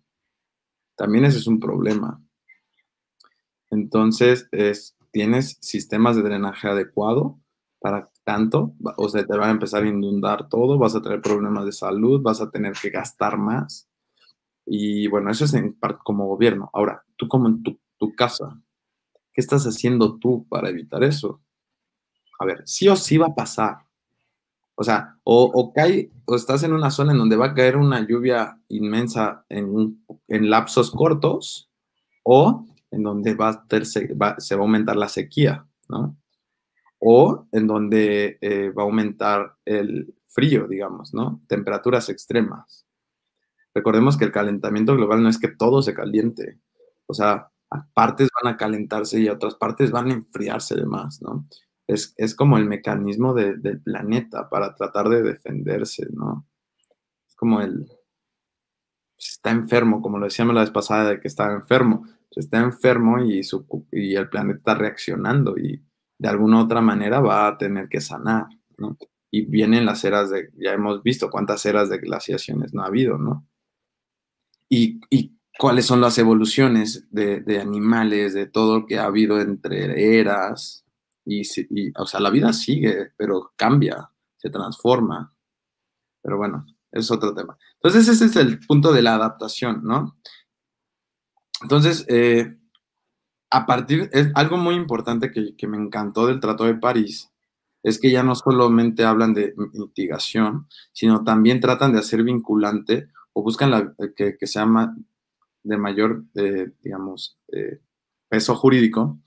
También 0.96 1.24
ese 1.24 1.38
es 1.38 1.46
un 1.46 1.60
problema. 1.60 2.22
Entonces, 3.70 4.48
es, 4.52 4.96
tienes 5.10 5.58
sistemas 5.60 6.16
de 6.16 6.22
drenaje 6.22 6.68
adecuado 6.68 7.40
para 7.80 8.09
tanto, 8.24 8.74
o 8.96 9.08
sea, 9.08 9.24
te 9.24 9.36
va 9.36 9.48
a 9.48 9.50
empezar 9.50 9.82
a 9.82 9.88
inundar 9.88 10.48
todo, 10.48 10.78
vas 10.78 10.94
a 10.94 11.02
tener 11.02 11.20
problemas 11.20 11.64
de 11.64 11.72
salud, 11.72 12.20
vas 12.22 12.40
a 12.40 12.50
tener 12.50 12.72
que 12.72 12.90
gastar 12.90 13.38
más. 13.38 13.88
Y 14.66 15.08
bueno, 15.08 15.30
eso 15.30 15.44
es 15.44 15.54
en 15.54 15.74
parte 15.74 16.00
como 16.04 16.26
gobierno. 16.26 16.70
Ahora, 16.72 17.04
tú 17.16 17.28
como 17.28 17.48
en 17.48 17.62
tu, 17.62 17.78
tu 17.98 18.14
casa, 18.14 18.60
¿qué 19.32 19.40
estás 19.40 19.64
haciendo 19.64 20.18
tú 20.18 20.46
para 20.48 20.68
evitar 20.68 21.02
eso? 21.02 21.40
A 22.38 22.44
ver, 22.44 22.62
sí 22.66 22.88
o 22.88 22.96
sí 22.96 23.18
va 23.18 23.26
a 23.26 23.34
pasar. 23.34 23.78
O 24.74 24.84
sea, 24.84 25.18
o, 25.24 25.72
cae, 25.74 26.10
o 26.24 26.34
estás 26.34 26.62
en 26.62 26.72
una 26.72 26.90
zona 26.90 27.12
en 27.12 27.18
donde 27.18 27.36
va 27.36 27.48
a 27.48 27.54
caer 27.54 27.76
una 27.76 28.06
lluvia 28.06 28.58
inmensa 28.68 29.44
en, 29.50 30.02
en 30.26 30.48
lapsos 30.48 30.90
cortos, 30.90 31.70
o 32.22 32.64
en 32.90 33.02
donde 33.02 33.34
va 33.34 33.48
a 33.48 33.84
se 33.84 34.14
va 34.14 34.36
a 34.36 34.64
aumentar 34.64 34.96
la 34.96 35.08
sequía, 35.08 35.66
¿no? 35.88 36.16
O 37.00 37.48
en 37.52 37.66
donde 37.66 38.38
eh, 38.40 38.70
va 38.70 38.82
a 38.82 38.86
aumentar 38.86 39.56
el 39.64 40.14
frío, 40.28 40.68
digamos, 40.68 41.12
¿no? 41.12 41.42
Temperaturas 41.48 42.08
extremas. 42.08 42.86
Recordemos 43.74 44.16
que 44.16 44.24
el 44.26 44.32
calentamiento 44.32 44.94
global 44.94 45.22
no 45.22 45.28
es 45.28 45.38
que 45.38 45.48
todo 45.48 45.82
se 45.82 45.94
caliente, 45.94 46.60
o 47.06 47.14
sea, 47.14 47.50
partes 47.94 48.28
van 48.42 48.54
a 48.54 48.56
calentarse 48.56 49.20
y 49.20 49.28
otras 49.28 49.54
partes 49.54 49.90
van 49.90 50.10
a 50.10 50.14
enfriarse 50.14 50.74
de 50.74 50.86
más, 50.86 51.22
¿no? 51.22 51.46
es, 51.94 52.34
como 52.34 52.56
el 52.56 52.66
mecanismo 52.66 53.34
del 53.34 53.80
planeta 53.82 54.48
para 54.48 54.74
tratar 54.74 55.08
de 55.08 55.22
defenderse, 55.22 56.06
¿no? 56.12 56.46
Es 57.28 57.34
como 57.34 57.60
el, 57.60 57.88
está 59.18 59.50
enfermo, 59.50 60.00
como 60.00 60.18
lo 60.18 60.26
decíamos 60.26 60.54
la 60.54 60.62
vez 60.62 60.70
pasada 60.70 61.10
de 61.10 61.20
que 61.20 61.28
estaba 61.28 61.52
enfermo, 61.52 62.06
está 62.30 62.58
enfermo 62.58 63.18
y, 63.22 63.42
su, 63.42 63.66
y 63.90 64.14
el 64.14 64.28
planeta 64.28 64.58
está 64.58 64.74
reaccionando 64.74 65.58
y 65.58 65.82
de 66.20 66.28
alguna 66.28 66.62
otra 66.62 66.82
manera 66.82 67.20
va 67.20 67.48
a 67.48 67.56
tener 67.56 67.88
que 67.88 68.02
sanar. 68.02 68.46
Y 69.30 69.46
vienen 69.46 69.86
las 69.86 70.04
eras 70.04 70.28
de, 70.28 70.50
ya 70.54 70.74
hemos 70.74 71.02
visto 71.02 71.30
cuántas 71.30 71.64
eras 71.64 71.88
de 71.88 71.96
glaciaciones 71.96 72.74
no 72.74 72.82
ha 72.82 72.88
habido, 72.88 73.16
¿no? 73.16 73.46
Y, 74.68 75.00
y 75.08 75.38
cuáles 75.58 75.86
son 75.86 76.02
las 76.02 76.18
evoluciones 76.18 77.08
de, 77.10 77.40
de, 77.40 77.58
animales, 77.58 78.34
de 78.34 78.46
todo 78.46 78.80
lo 78.80 78.86
que 78.86 78.98
ha 78.98 79.04
habido 79.04 79.40
entre 79.40 80.18
eras, 80.20 80.84
y, 81.24 81.42
o 81.96 82.06
sea, 82.06 82.20
la 82.20 82.30
vida 82.30 82.52
sigue, 82.52 83.12
pero 83.16 83.52
cambia, 83.56 84.10
se 84.36 84.50
transforma. 84.50 85.34
Pero 86.20 86.36
bueno, 86.36 86.66
es 86.92 87.10
otro 87.10 87.34
tema. 87.34 87.56
Entonces, 87.76 88.08
ese 88.08 88.26
es 88.26 88.36
el 88.36 88.60
punto 88.60 88.92
de 88.92 89.00
la 89.00 89.14
adaptación, 89.14 89.82
¿no? 89.84 90.18
Entonces, 91.62 92.04
eh, 92.08 92.59
a 93.50 93.66
partir, 93.66 94.08
es 94.12 94.30
algo 94.34 94.56
muy 94.56 94.76
importante 94.76 95.30
que, 95.32 95.66
me 95.66 95.76
encantó 95.76 96.26
del 96.26 96.40
Tratado 96.40 96.68
de 96.68 96.78
París, 96.78 97.30
es 97.82 97.98
que 97.98 98.10
ya 98.10 98.22
no 98.22 98.34
solamente 98.34 99.04
hablan 99.04 99.34
de 99.34 99.54
mitigación, 99.56 100.68
sino 100.92 101.24
también 101.24 101.60
tratan 101.60 101.92
de 101.92 101.98
hacer 101.98 102.22
vinculante 102.22 103.08
o 103.32 103.42
buscan 103.42 103.70
la, 103.70 103.94
que, 104.16 104.36
que 104.38 104.46
sea 104.46 104.66
de 105.62 105.76
mayor, 105.76 106.24
eh, 106.34 106.70
digamos, 106.82 107.38
eh, 107.52 107.80
peso 108.28 108.54
jurídico, 108.54 109.18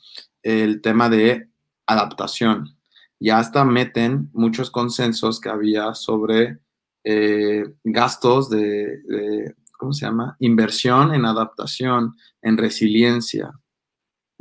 el 0.41 0.81
tema 0.81 1.09
de 1.09 1.49
adaptación. 1.85 2.77
Y 3.19 3.29
hasta 3.29 3.65
meten 3.65 4.29
muchos 4.33 4.71
consensos 4.71 5.39
que 5.39 5.49
había 5.49 5.93
sobre 5.93 6.59
eh, 7.03 7.65
gastos 7.83 8.49
de, 8.49 9.53
¿cómo 9.77 9.93
se 9.93 10.05
llama? 10.05 10.35
Inversión 10.39 11.13
en 11.13 11.25
adaptación, 11.25 12.15
en 12.41 12.57
resiliencia, 12.57 13.53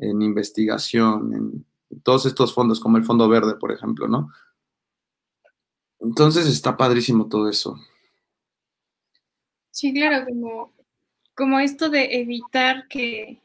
en 0.03 0.21
investigación, 0.21 1.33
en 1.91 2.03
todos 2.03 2.27
estos 2.27 2.53
fondos, 2.53 2.81
como 2.81 2.97
el 2.97 3.05
Fondo 3.05 3.29
Verde, 3.29 3.55
por 3.55 3.71
ejemplo, 3.71 4.09
¿no? 4.09 4.33
Entonces 6.01 6.47
está 6.47 6.77
padrísimo 6.77 7.29
todo 7.29 7.49
eso. 7.49 7.79
Sí, 9.71 9.95
claro, 9.95 10.27
como, 10.27 10.73
como 11.35 11.61
esto 11.61 11.89
de 11.89 12.21
evitar 12.21 12.89
que, 12.89 13.41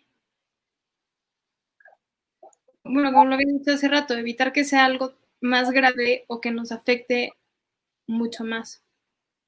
bueno, 2.84 3.12
como 3.12 3.26
lo 3.26 3.36
había 3.36 3.47
dicho 3.47 3.72
hace 3.72 3.88
rato, 3.88 4.16
evitar 4.16 4.51
que 4.51 4.64
sea 4.64 4.86
algo 4.86 5.14
más 5.39 5.70
grave 5.70 6.26
o 6.28 6.41
que 6.41 6.51
nos 6.51 6.72
afecte 6.72 7.34
mucho 8.08 8.43
más. 8.43 8.84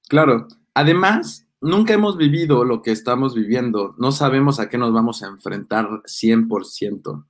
Claro, 0.08 0.48
además, 0.76 1.48
nunca 1.62 1.94
hemos 1.94 2.18
vivido 2.18 2.64
lo 2.64 2.82
que 2.82 2.92
estamos 2.92 3.36
viviendo, 3.36 3.96
no 3.98 4.12
sabemos 4.12 4.60
a 4.60 4.70
qué 4.70 4.78
nos 4.78 4.94
vamos 4.94 5.24
a 5.24 5.28
enfrentar 5.28 5.88
100%. 6.06 7.26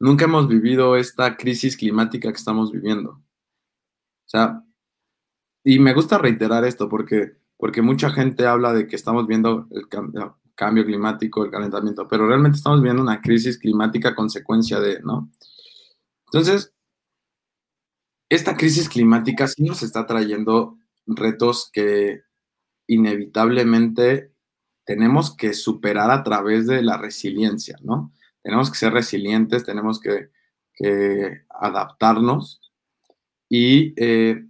Nunca 0.00 0.24
hemos 0.24 0.48
vivido 0.48 0.96
esta 0.96 1.36
crisis 1.36 1.76
climática 1.76 2.30
que 2.30 2.38
estamos 2.38 2.72
viviendo. 2.72 3.10
O 3.10 4.28
sea, 4.30 4.64
y 5.62 5.78
me 5.78 5.92
gusta 5.92 6.18
reiterar 6.18 6.64
esto 6.64 6.88
porque, 6.88 7.36
porque 7.58 7.82
mucha 7.82 8.10
gente 8.10 8.46
habla 8.46 8.72
de 8.72 8.86
que 8.86 8.96
estamos 8.96 9.26
viendo 9.26 9.68
el 9.70 9.88
cambio, 9.88 10.84
climático, 10.84 11.44
el 11.44 11.50
calentamiento, 11.50 12.08
pero 12.08 12.26
realmente 12.26 12.56
estamos 12.56 12.82
viendo 12.82 13.02
una 13.02 13.20
crisis 13.20 13.58
climática 13.58 14.14
consecuencia 14.14 14.80
de, 14.80 15.00
¿no? 15.00 15.30
Entonces, 16.26 16.72
esta 18.30 18.56
crisis 18.56 18.88
climática 18.88 19.48
sí 19.48 19.64
nos 19.64 19.82
está 19.82 20.06
trayendo 20.06 20.78
retos 21.06 21.70
que 21.72 22.22
inevitablemente 22.92 24.32
tenemos 24.84 25.36
que 25.36 25.52
superar 25.54 26.10
a 26.10 26.22
través 26.22 26.66
de 26.66 26.82
la 26.82 26.96
resiliencia, 26.96 27.76
¿no? 27.82 28.12
Tenemos 28.42 28.70
que 28.70 28.78
ser 28.78 28.92
resilientes, 28.92 29.64
tenemos 29.64 30.00
que, 30.00 30.30
adaptarnos 31.50 32.58
y, 33.50 33.92
eh, 34.02 34.46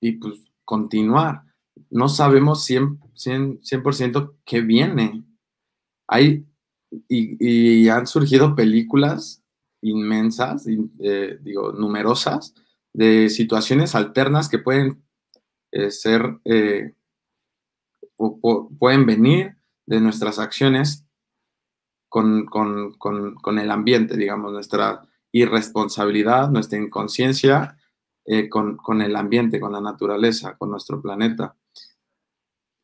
y 0.00 0.12
pues 0.12 0.44
continuar 0.64 1.42
no 1.90 2.08
sabemos 2.08 2.68
100%, 2.68 3.60
100, 3.62 4.30
qué 4.44 4.60
viene. 4.60 5.24
Hay, 6.08 6.44
y, 7.08 7.88
han 7.88 8.06
surgido 8.06 8.54
películas 8.54 9.42
inmensas, 9.80 10.66
eh, 10.66 11.38
digo, 11.40 11.72
numerosas, 11.72 12.54
de 12.92 13.28
situaciones 13.28 13.94
alternas 13.94 14.48
que 14.48 14.58
pueden 14.58 15.04
eh, 15.72 15.90
ser, 15.90 16.40
pueden 18.16 19.06
venir 19.06 19.56
de 19.86 20.00
nuestras 20.00 20.38
acciones 20.38 21.04
con, 22.08 23.58
el 23.58 23.70
ambiente, 23.70 24.16
digamos, 24.16 24.52
nuestra 24.52 25.02
irresponsabilidad, 25.32 26.50
nuestra 26.50 26.78
inconsciencia 26.78 27.76
con, 28.50 28.76
con, 28.76 29.02
el 29.02 29.16
ambiente, 29.16 29.58
con 29.58 29.72
la 29.72 29.80
naturaleza, 29.80 30.56
con 30.56 30.70
nuestro 30.70 31.02
planeta. 31.02 31.56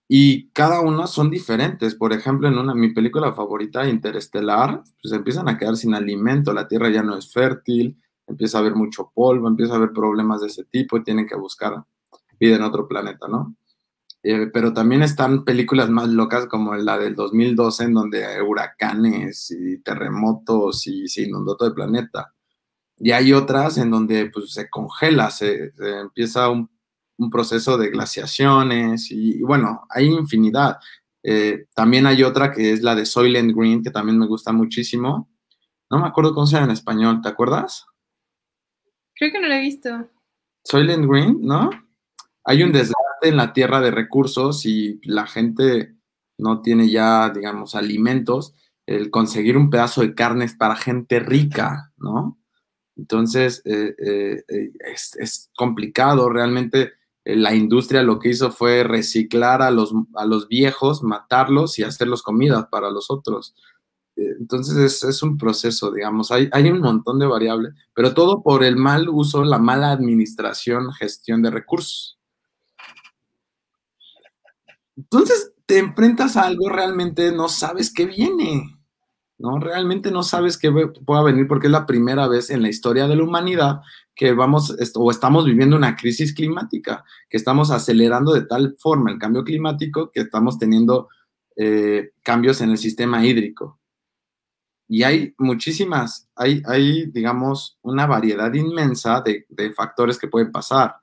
Y 0.08 0.50
cada 0.50 0.80
una 0.80 1.06
son 1.06 1.30
diferentes. 1.30 1.94
Por 1.94 2.12
ejemplo, 2.12 2.48
en 2.48 2.58
una, 2.58 2.74
mi 2.74 2.92
película 2.92 3.32
favorita, 3.32 3.88
Interestelar, 3.88 4.82
pues 5.00 5.14
empiezan 5.14 5.48
a 5.48 5.56
quedar 5.56 5.76
sin 5.76 5.94
alimento, 5.94 6.52
la 6.52 6.66
Tierra 6.66 6.90
ya 6.90 7.04
no 7.04 7.16
es 7.16 7.32
fértil, 7.32 7.96
empieza 8.26 8.58
a 8.58 8.60
haber 8.62 8.74
mucho 8.74 9.12
polvo, 9.14 9.46
empieza 9.46 9.74
a 9.74 9.76
haber 9.76 9.92
problemas 9.92 10.40
de 10.40 10.48
ese 10.48 10.64
tipo 10.64 10.96
y 10.96 11.04
tienen 11.04 11.28
que 11.28 11.36
buscar 11.36 11.84
vida 12.40 12.56
en 12.56 12.62
otro 12.62 12.88
planeta, 12.88 13.28
¿no? 13.28 13.54
Eh, 14.22 14.48
pero 14.52 14.72
también 14.72 15.02
están 15.02 15.44
películas 15.44 15.88
más 15.88 16.08
locas 16.08 16.46
como 16.46 16.74
la 16.74 16.98
del 16.98 17.14
2012, 17.14 17.84
en 17.84 17.94
donde 17.94 18.24
hay 18.24 18.40
huracanes 18.40 19.50
y 19.50 19.78
terremotos 19.78 20.86
y 20.86 21.08
se 21.08 21.22
inundó 21.22 21.56
todo 21.56 21.68
el 21.68 21.74
planeta. 21.74 22.34
Y 22.98 23.12
hay 23.12 23.32
otras 23.32 23.78
en 23.78 23.90
donde 23.90 24.30
pues, 24.30 24.52
se 24.52 24.68
congela, 24.68 25.30
se 25.30 25.72
empieza 25.78 26.50
un 26.50 26.68
un 27.20 27.30
proceso 27.30 27.76
de 27.76 27.90
glaciaciones 27.90 29.10
y, 29.10 29.42
bueno, 29.42 29.86
hay 29.90 30.06
infinidad. 30.06 30.78
Eh, 31.22 31.66
también 31.74 32.06
hay 32.06 32.22
otra 32.22 32.50
que 32.50 32.72
es 32.72 32.82
la 32.82 32.94
de 32.94 33.04
Soylent 33.04 33.54
Green, 33.54 33.82
que 33.82 33.90
también 33.90 34.18
me 34.18 34.26
gusta 34.26 34.52
muchísimo. 34.52 35.28
No 35.90 35.98
me 35.98 36.08
acuerdo 36.08 36.32
cómo 36.32 36.46
se 36.46 36.54
llama 36.54 36.66
en 36.66 36.72
español, 36.72 37.20
¿te 37.20 37.28
acuerdas? 37.28 37.84
Creo 39.14 39.30
que 39.30 39.38
no 39.38 39.48
la 39.48 39.58
he 39.58 39.60
visto. 39.60 40.08
Soylent 40.64 41.06
Green, 41.06 41.38
¿no? 41.42 41.68
Hay 42.44 42.62
un 42.62 42.72
desgaste 42.72 42.99
en 43.22 43.36
la 43.36 43.52
tierra 43.52 43.80
de 43.80 43.90
recursos 43.90 44.66
y 44.66 45.00
la 45.04 45.26
gente 45.26 45.94
no 46.38 46.62
tiene 46.62 46.90
ya, 46.90 47.30
digamos, 47.30 47.74
alimentos. 47.74 48.54
El 48.86 49.10
conseguir 49.10 49.56
un 49.56 49.70
pedazo 49.70 50.02
de 50.02 50.14
carne 50.14 50.44
es 50.44 50.54
para 50.54 50.76
gente 50.76 51.20
rica, 51.20 51.92
¿no? 51.96 52.38
Entonces, 52.96 53.62
eh, 53.64 53.94
eh, 53.98 54.42
es, 54.92 55.16
es, 55.18 55.50
complicado 55.56 56.28
realmente 56.28 56.92
eh, 57.24 57.36
la 57.36 57.54
industria 57.54 58.02
lo 58.02 58.18
que 58.18 58.30
hizo 58.30 58.50
fue 58.50 58.84
reciclar 58.84 59.62
a 59.62 59.70
los, 59.70 59.92
a 60.14 60.24
los 60.26 60.48
viejos, 60.48 61.02
matarlos 61.02 61.78
y 61.78 61.82
hacerlos 61.82 62.22
comida 62.22 62.68
para 62.70 62.90
los 62.90 63.10
otros. 63.10 63.54
Eh, 64.16 64.36
entonces 64.38 65.02
es, 65.04 65.22
un 65.22 65.36
proceso, 65.38 65.92
digamos, 65.92 66.30
hay, 66.30 66.48
hay, 66.52 66.70
un 66.70 66.80
montón 66.80 67.18
de 67.18 67.26
variables, 67.26 67.74
pero 67.94 68.14
todo 68.14 68.42
por 68.42 68.64
el 68.64 68.76
mal 68.76 69.08
uso, 69.08 69.44
la 69.44 69.58
mala 69.58 69.92
administración, 69.92 70.92
gestión 70.92 71.42
de 71.42 71.50
recursos. 71.50 72.18
Entonces 75.00 75.54
te 75.64 75.78
enfrentas 75.78 76.36
a 76.36 76.42
algo 76.42 76.68
realmente 76.68 77.32
no 77.32 77.48
sabes 77.48 77.92
qué 77.92 78.04
viene, 78.04 78.78
¿no? 79.38 79.58
Realmente 79.58 80.10
no 80.10 80.22
sabes 80.22 80.58
qué 80.58 80.70
pueda 81.06 81.22
venir 81.22 81.48
porque 81.48 81.68
es 81.68 81.72
la 81.72 81.86
primera 81.86 82.28
vez 82.28 82.50
en 82.50 82.60
la 82.60 82.68
historia 82.68 83.08
de 83.08 83.16
la 83.16 83.24
humanidad 83.24 83.80
que 84.14 84.34
vamos 84.34 84.76
o 84.94 85.10
estamos 85.10 85.46
viviendo 85.46 85.76
una 85.76 85.96
crisis 85.96 86.34
climática, 86.34 87.04
que 87.30 87.38
estamos 87.38 87.70
acelerando 87.70 88.34
de 88.34 88.42
tal 88.42 88.76
forma 88.78 89.10
el 89.10 89.18
cambio 89.18 89.42
climático 89.42 90.10
que 90.10 90.20
estamos 90.20 90.58
teniendo 90.58 91.08
eh, 91.56 92.10
cambios 92.22 92.60
en 92.60 92.70
el 92.70 92.78
sistema 92.78 93.24
hídrico. 93.24 93.80
Y 94.86 95.04
hay 95.04 95.34
muchísimas, 95.38 96.28
hay, 96.34 96.62
hay 96.66 97.06
digamos, 97.06 97.78
una 97.80 98.06
variedad 98.06 98.52
inmensa 98.52 99.22
de, 99.22 99.46
de 99.48 99.72
factores 99.72 100.18
que 100.18 100.28
pueden 100.28 100.52
pasar. 100.52 100.96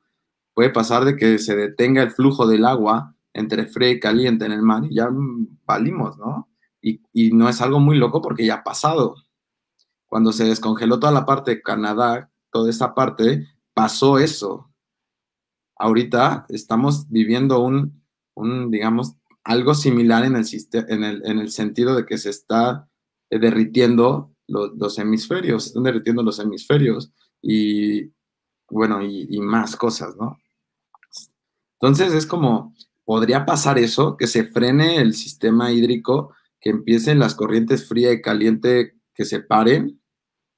Puede 0.53 0.69
pasar 0.69 1.03
de 1.03 1.15
que 1.15 1.39
se 1.39 1.55
detenga 1.55 2.03
el 2.03 2.11
flujo 2.11 2.45
del 2.45 2.65
agua 2.65 3.15
entre 3.37 3.67
frío 3.67 3.91
y 3.91 3.99
caliente 3.99 4.45
en 4.45 4.51
el 4.51 4.63
mar 4.63 4.83
y 4.89 4.95
ya 4.95 5.09
valimos, 5.65 6.17
¿no? 6.17 6.49
Y, 6.81 7.01
y, 7.13 7.31
no 7.31 7.47
es 7.49 7.61
algo 7.61 7.79
muy 7.79 7.97
loco 7.97 8.21
porque 8.21 8.45
ya 8.45 8.55
ha 8.55 8.63
pasado. 8.63 9.15
Cuando 10.07 10.31
se 10.31 10.45
descongeló 10.45 10.99
toda 10.99 11.11
la 11.11 11.25
parte 11.25 11.51
de 11.51 11.61
Canadá, 11.61 12.31
toda 12.51 12.69
esa 12.69 12.95
parte, 12.95 13.47
pasó 13.73 14.17
eso. 14.17 14.71
Ahorita 15.75 16.45
estamos 16.49 17.09
viviendo 17.09 17.59
un, 17.59 18.03
un 18.35 18.71
digamos, 18.71 19.15
algo 19.43 19.75
similar 19.75 20.23
en 20.25 20.35
el, 20.35 20.45
en, 20.73 21.03
el, 21.03 21.25
en 21.25 21.39
el 21.39 21.51
sentido 21.51 21.95
de 21.95 22.05
que 22.05 22.17
se 22.17 22.29
está 22.29 22.89
eh, 23.29 23.37
derritiendo 23.39 24.33
los, 24.47 24.71
los, 24.77 24.97
hemisferios, 24.97 25.63
se 25.63 25.69
están 25.69 25.83
derritiendo 25.83 26.23
los 26.23 26.39
hemisferios 26.39 27.11
y, 27.41 28.11
bueno, 28.69 29.03
y, 29.03 29.27
y 29.29 29.39
más 29.41 29.75
cosas, 29.75 30.15
¿no? 30.15 30.37
Entonces 31.79 32.13
es 32.13 32.25
como, 32.25 32.73
podría 33.07 33.45
pasar 33.45 33.79
eso, 33.79 34.17
que 34.17 34.27
se 34.27 34.43
frene 34.43 34.97
el 34.97 35.13
sistema 35.13 35.71
hídrico, 35.71 36.35
que 36.59 36.71
empiecen 36.71 37.19
las 37.19 37.35
corrientes 37.35 37.87
fría 37.87 38.11
y 38.11 38.21
caliente 38.21 38.97
que 39.15 39.23
se 39.23 39.39
paren. 39.39 40.01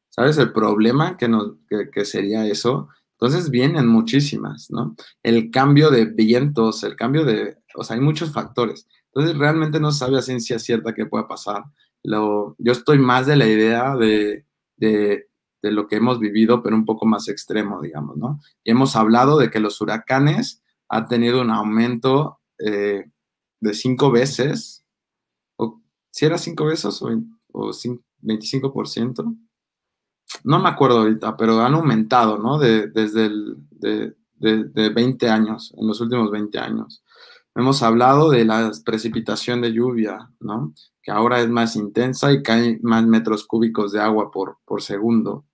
¿Sabes 0.09 0.39
el 0.39 0.51
problema 0.51 1.15
que, 1.15 1.27
nos, 1.27 1.57
que, 1.93 2.05
sería 2.05 2.47
eso? 2.47 2.89
Entonces 3.11 3.51
vienen 3.51 3.85
muchísimas, 3.85 4.71
¿no? 4.71 4.95
El 5.21 5.51
cambio 5.51 5.91
de 5.91 6.05
vientos, 6.05 6.83
el 6.83 6.95
cambio 6.95 7.23
de, 7.23 7.59
o 7.75 7.83
sea, 7.83 7.97
hay 7.97 8.01
muchos 8.01 8.31
factores. 8.33 8.87
Entonces 9.13 9.37
realmente 9.37 9.79
no 9.79 9.91
sabe 9.91 10.17
a 10.17 10.23
ciencia 10.23 10.57
cierta 10.57 10.95
qué 10.95 11.05
pueda 11.05 11.27
pasar. 11.27 11.65
Lo, 12.01 12.55
yo 12.57 12.71
estoy 12.71 12.97
más 12.97 13.27
de 13.27 13.35
la 13.35 13.45
idea 13.45 13.95
de, 13.95 14.47
de, 14.75 15.27
de, 15.61 15.71
lo 15.71 15.87
que 15.87 15.97
hemos 15.97 16.17
vivido, 16.17 16.63
pero 16.63 16.75
un 16.75 16.85
poco 16.85 17.05
más 17.05 17.27
extremo, 17.27 17.79
digamos, 17.79 18.17
¿no? 18.17 18.39
Y 18.63 18.71
hemos 18.71 18.95
hablado 18.95 19.37
de 19.37 19.51
que 19.51 19.59
los 19.59 19.79
huracanes 19.81 20.63
han 20.87 21.07
tenido 21.07 21.41
un 21.41 21.51
aumento 21.51 22.38
eh, 22.59 23.09
de 23.59 23.73
cinco 23.73 24.11
veces, 24.11 24.85
o 25.57 25.81
si 26.11 26.25
era 26.25 26.37
cinco 26.37 26.65
veces 26.65 27.01
o, 27.01 27.09
o 27.53 27.71
25%, 28.21 29.37
no 30.43 30.59
me 30.59 30.69
acuerdo 30.69 30.99
ahorita, 30.99 31.35
pero 31.37 31.59
han 31.61 31.73
aumentado, 31.73 32.37
¿no? 32.37 32.59
De, 32.59 32.87
desde 32.87 33.25
el, 33.25 33.57
de, 33.71 34.13
de, 34.39 34.89
20 34.89 35.29
años, 35.29 35.73
en 35.77 35.87
los 35.87 35.99
últimos 36.01 36.31
20 36.31 36.57
años. 36.59 37.03
Hemos 37.55 37.83
hablado 37.83 38.29
de 38.29 38.45
la 38.45 38.71
precipitación 38.85 39.61
de 39.61 39.73
lluvia, 39.73 40.29
¿no? 40.39 40.73
Que 41.01 41.11
ahora 41.11 41.41
es 41.41 41.49
más 41.49 41.75
intensa 41.75 42.31
y 42.31 42.43
cae 42.43 42.79
más 42.83 43.05
metros 43.05 43.45
cúbicos 43.45 43.91
de 43.91 43.99
agua 43.99 44.31
por, 44.31 44.57
por 44.65 44.81
segundo. 44.81 45.45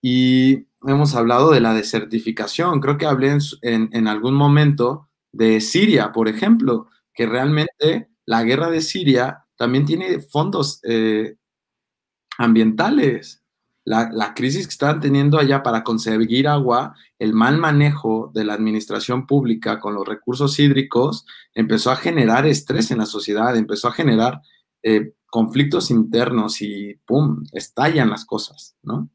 Y 0.00 0.66
hemos 0.86 1.14
hablado 1.14 1.50
de 1.50 1.60
la 1.60 1.74
desertificación. 1.74 2.80
Creo 2.80 2.98
que 2.98 3.06
hablé 3.06 3.38
en, 3.62 3.88
en 3.92 4.08
algún 4.08 4.34
momento 4.34 5.08
de 5.32 5.60
Siria, 5.60 6.12
por 6.12 6.28
ejemplo, 6.28 6.88
que 7.14 7.26
realmente 7.26 8.08
la 8.24 8.42
guerra 8.44 8.70
de 8.70 8.80
Siria 8.80 9.46
también 9.56 9.86
tiene 9.86 10.20
fondos 10.20 10.80
eh, 10.84 11.36
ambientales. 12.38 13.42
La, 13.84 14.32
crisis 14.34 14.66
que 14.66 14.72
están 14.72 15.00
teniendo 15.00 15.38
allá 15.38 15.64
para 15.64 15.82
conseguir 15.82 16.46
agua, 16.46 16.94
el 17.18 17.32
mal 17.32 17.58
manejo 17.58 18.30
de 18.32 18.44
la 18.44 18.54
administración 18.54 19.26
pública 19.26 19.80
con 19.80 19.94
los 19.94 20.06
recursos 20.06 20.58
hídricos, 20.60 21.26
empezó 21.52 21.90
a 21.90 21.96
generar 21.96 22.46
estrés 22.46 22.92
en 22.92 22.98
la 22.98 23.06
sociedad, 23.06 23.56
empezó 23.56 23.88
a 23.88 23.92
generar 23.92 24.40
eh, 24.84 25.14
conflictos 25.26 25.90
internos 25.90 26.62
y 26.62 26.94
¡pum! 27.06 27.42
estallan 27.52 28.10
las 28.10 28.24
cosas, 28.24 28.76
¿no? 28.82 29.10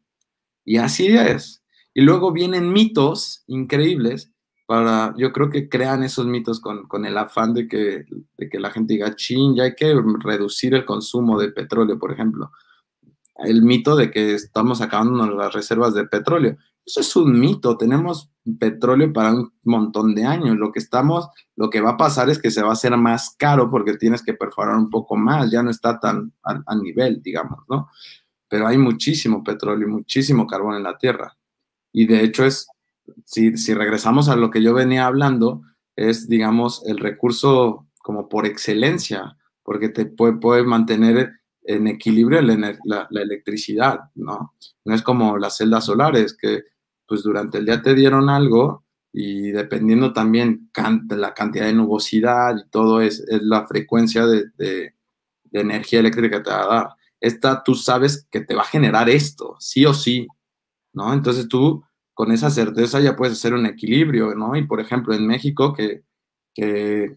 Y 0.65 0.77
así 0.77 1.07
es. 1.07 1.63
Y 1.93 2.01
luego 2.01 2.33
vienen 2.33 2.73
mitos 2.73 3.43
increíbles 3.47 4.33
para, 4.67 5.15
yo 5.17 5.31
creo 5.31 5.49
que 5.49 5.69
crean 5.69 6.03
esos 6.03 6.27
mitos 6.27 6.59
con, 6.59 6.87
con 6.87 7.05
el 7.05 7.17
afán 7.17 7.53
de 7.53 7.69
que, 7.69 8.05
de 8.37 8.49
que, 8.49 8.59
la 8.59 8.69
gente 8.69 8.93
diga, 8.93 9.15
chin, 9.15 9.55
ya 9.55 9.63
hay 9.63 9.75
que 9.75 9.95
reducir 10.19 10.75
el 10.75 10.83
consumo 10.83 11.39
de 11.39 11.53
petróleo, 11.53 11.97
por 11.97 12.11
ejemplo. 12.11 12.51
El 13.37 13.61
mito 13.61 13.95
de 13.95 14.11
que 14.11 14.33
estamos 14.33 14.81
acabando 14.81 15.25
las 15.25 15.53
reservas 15.53 15.93
de 15.93 16.05
petróleo. 16.05 16.57
Eso 16.85 16.99
es 16.99 17.15
un 17.15 17.39
mito, 17.39 17.77
tenemos 17.77 18.29
petróleo 18.59 19.13
para 19.13 19.33
un 19.33 19.53
montón 19.63 20.13
de 20.13 20.25
años. 20.25 20.57
Lo 20.57 20.73
que 20.73 20.79
estamos, 20.79 21.29
lo 21.55 21.69
que 21.69 21.79
va 21.79 21.91
a 21.91 21.97
pasar 21.97 22.29
es 22.29 22.37
que 22.37 22.51
se 22.51 22.61
va 22.61 22.69
a 22.69 22.73
hacer 22.73 22.95
más 22.97 23.35
caro 23.37 23.69
porque 23.69 23.95
tienes 23.95 24.21
que 24.21 24.33
perforar 24.33 24.75
un 24.75 24.89
poco 24.89 25.15
más, 25.15 25.49
ya 25.49 25.63
no 25.63 25.69
está 25.69 25.97
tan 25.97 26.33
a, 26.43 26.75
nivel, 26.75 27.21
digamos, 27.21 27.59
¿no? 27.69 27.89
Pero 28.49 28.67
hay 28.67 28.77
muchísimo 28.77 29.43
petróleo 29.43 29.87
y 29.87 29.91
muchísimo 29.91 30.45
carbón 30.45 30.75
en 30.75 30.83
la 30.83 30.97
Tierra. 30.97 31.37
Y 31.93 32.05
de 32.05 32.21
hecho 32.21 32.45
es 32.45 32.67
si, 33.25 33.73
regresamos 33.73 34.29
a 34.29 34.35
lo 34.35 34.49
que 34.49 34.61
yo 34.61 34.73
venía 34.73 35.05
hablando, 35.05 35.61
es, 35.95 36.27
digamos, 36.27 36.83
el 36.85 36.97
recurso 36.97 37.87
como 38.01 38.29
por 38.29 38.45
excelencia, 38.45 39.37
porque 39.63 39.89
te 39.89 40.05
puede, 40.05 40.63
mantener 40.63 41.33
en 41.63 41.87
equilibrio 41.87 42.41
la, 42.41 43.07
electricidad, 43.11 43.99
¿no? 44.15 44.53
No 44.85 44.95
es 44.95 45.01
como 45.01 45.37
las 45.37 45.57
celdas 45.57 45.85
solares, 45.85 46.35
que 46.35 46.63
pues 47.05 47.23
durante 47.23 47.57
el 47.57 47.65
día 47.65 47.81
te 47.81 47.95
dieron 47.95 48.29
algo 48.29 48.85
y 49.11 49.51
dependiendo 49.51 50.13
también 50.13 50.69
de 51.03 51.17
la 51.17 51.33
cantidad 51.33 51.65
de 51.65 51.73
nubosidad 51.73 52.55
y 52.57 52.69
todo 52.69 53.01
es, 53.01 53.25
la 53.29 53.65
frecuencia 53.65 54.25
de, 54.25 54.45
de, 54.57 54.93
energía 55.51 55.99
eléctrica 55.99 56.37
que 56.37 56.43
te 56.43 56.49
va 56.51 56.63
a 56.63 56.75
dar. 56.75 56.87
Esta 57.19 57.63
tú 57.63 57.73
sabes 57.73 58.27
que 58.29 58.41
te 58.41 58.53
va 58.53 58.61
a 58.61 58.65
generar 58.65 59.09
esto, 59.09 59.55
sí 59.59 59.85
o 59.85 59.93
sí, 59.93 60.27
¿no? 60.93 61.13
Entonces 61.13 61.47
tú 61.47 61.83
con 62.17 62.31
esa 62.31 62.49
certeza 62.49 62.99
ya 62.99 63.15
puedes 63.15 63.37
hacer 63.37 63.53
un 63.53 63.67
equilibrio, 63.67 64.33
¿no? 64.33 64.55
Y 64.55 64.65
por 64.65 64.79
ejemplo, 64.79 65.13
en 65.13 65.27
México, 65.27 65.71
que, 65.71 66.01
eh, 66.55 67.15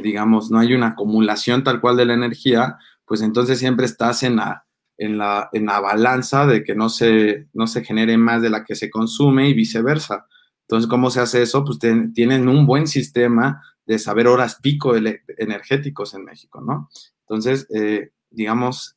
digamos, 0.00 0.52
no 0.52 0.60
hay 0.60 0.72
una 0.72 0.90
acumulación 0.90 1.64
tal 1.64 1.80
cual 1.80 1.96
de 1.96 2.04
la 2.04 2.14
energía, 2.14 2.78
pues 3.04 3.22
entonces 3.22 3.58
siempre 3.58 3.86
estás 3.86 4.22
en 4.22 4.36
la, 4.36 4.64
en 4.98 5.18
la, 5.18 5.48
en 5.52 5.66
la 5.66 5.80
balanza 5.80 6.46
de 6.46 6.62
que 6.62 6.76
no 6.76 6.88
se, 6.88 7.48
no 7.54 7.66
se 7.66 7.82
genere 7.82 8.16
más 8.16 8.40
de 8.40 8.50
la 8.50 8.64
que 8.64 8.76
se 8.76 8.88
consume 8.88 9.48
y 9.48 9.54
viceversa. 9.54 10.28
Entonces, 10.68 10.88
¿cómo 10.88 11.10
se 11.10 11.18
hace 11.18 11.42
eso? 11.42 11.64
Pues 11.64 11.80
tienen 12.14 12.48
un 12.48 12.64
buen 12.66 12.86
sistema 12.86 13.64
de 13.84 13.98
saber 13.98 14.28
horas 14.28 14.60
pico 14.62 14.94
energéticos 14.94 16.14
en 16.14 16.24
México, 16.24 16.60
¿no? 16.60 16.88
Entonces, 17.22 17.66
eh, 17.74 18.12
digamos, 18.30 18.96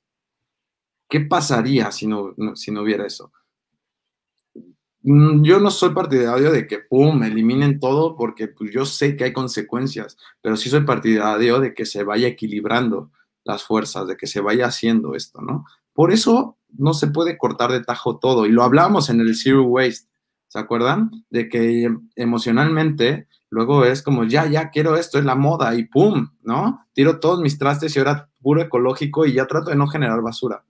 ¿qué 1.09 1.21
pasaría 1.21 1.91
si 1.91 2.05
no, 2.05 2.35
si 2.53 2.69
no 2.69 2.83
hubiera 2.83 3.07
eso? 3.07 3.31
Mm, 5.07 5.43
yo 5.43 5.59
no 5.59 5.69
soy 5.69 5.93
partidario 5.93 6.51
de 6.51 6.65
que, 6.65 6.79
¡pum!, 6.79 7.21
eliminen 7.21 7.79
todo 7.79 8.15
porque 8.15 8.47
pues, 8.47 8.71
yo 8.71 8.85
sé 8.85 9.15
que 9.15 9.25
hay 9.25 9.33
consecuencias, 9.33 10.17
pero 10.41 10.57
sí 10.57 10.67
soy 10.67 10.81
partidario 10.81 11.59
de 11.59 11.75
que 11.75 11.85
se 11.85 12.03
vaya 12.03 12.27
equilibrando 12.27 13.11
las 13.43 13.63
fuerzas, 13.63 14.07
de 14.07 14.17
que 14.17 14.25
se 14.25 14.41
vaya 14.41 14.65
haciendo 14.65 15.13
esto, 15.13 15.41
¿no? 15.41 15.65
Por 15.93 16.11
eso 16.11 16.57
no 16.69 16.95
se 16.95 17.05
puede 17.07 17.37
cortar 17.37 17.71
de 17.71 17.83
tajo 17.83 18.17
todo, 18.17 18.47
y 18.47 18.49
lo 18.51 18.63
hablamos 18.63 19.11
en 19.11 19.19
el 19.21 19.35
Zero 19.35 19.63
Waste, 19.65 20.09
¿se 20.47 20.57
acuerdan? 20.57 21.11
De 21.29 21.49
que 21.49 21.87
emocionalmente 22.15 23.27
luego 23.51 23.85
es 23.85 24.01
como, 24.01 24.23
ya, 24.23 24.47
ya 24.47 24.71
quiero 24.71 24.95
esto, 24.95 25.19
es 25.19 25.25
la 25.25 25.35
moda, 25.35 25.75
y 25.75 25.83
¡pum!, 25.85 26.31
¿no? 26.41 26.87
Tiro 26.93 27.19
todos 27.19 27.41
mis 27.41 27.59
trastes 27.59 27.95
y 27.95 27.99
ahora 27.99 28.27
puro 28.41 28.59
ecológico 28.59 29.27
y 29.27 29.33
ya 29.33 29.45
trato 29.45 29.69
de 29.69 29.75
no 29.75 29.85
generar 29.85 30.21
basura. 30.23 30.65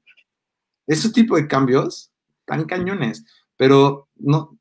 Ese 0.88 1.10
tipo 1.14 1.38
de 1.38 1.48
cambios 1.48 2.12
tan 2.46 2.66
cañones 2.66 3.26
pero 3.58 4.10
no, 4.16 4.58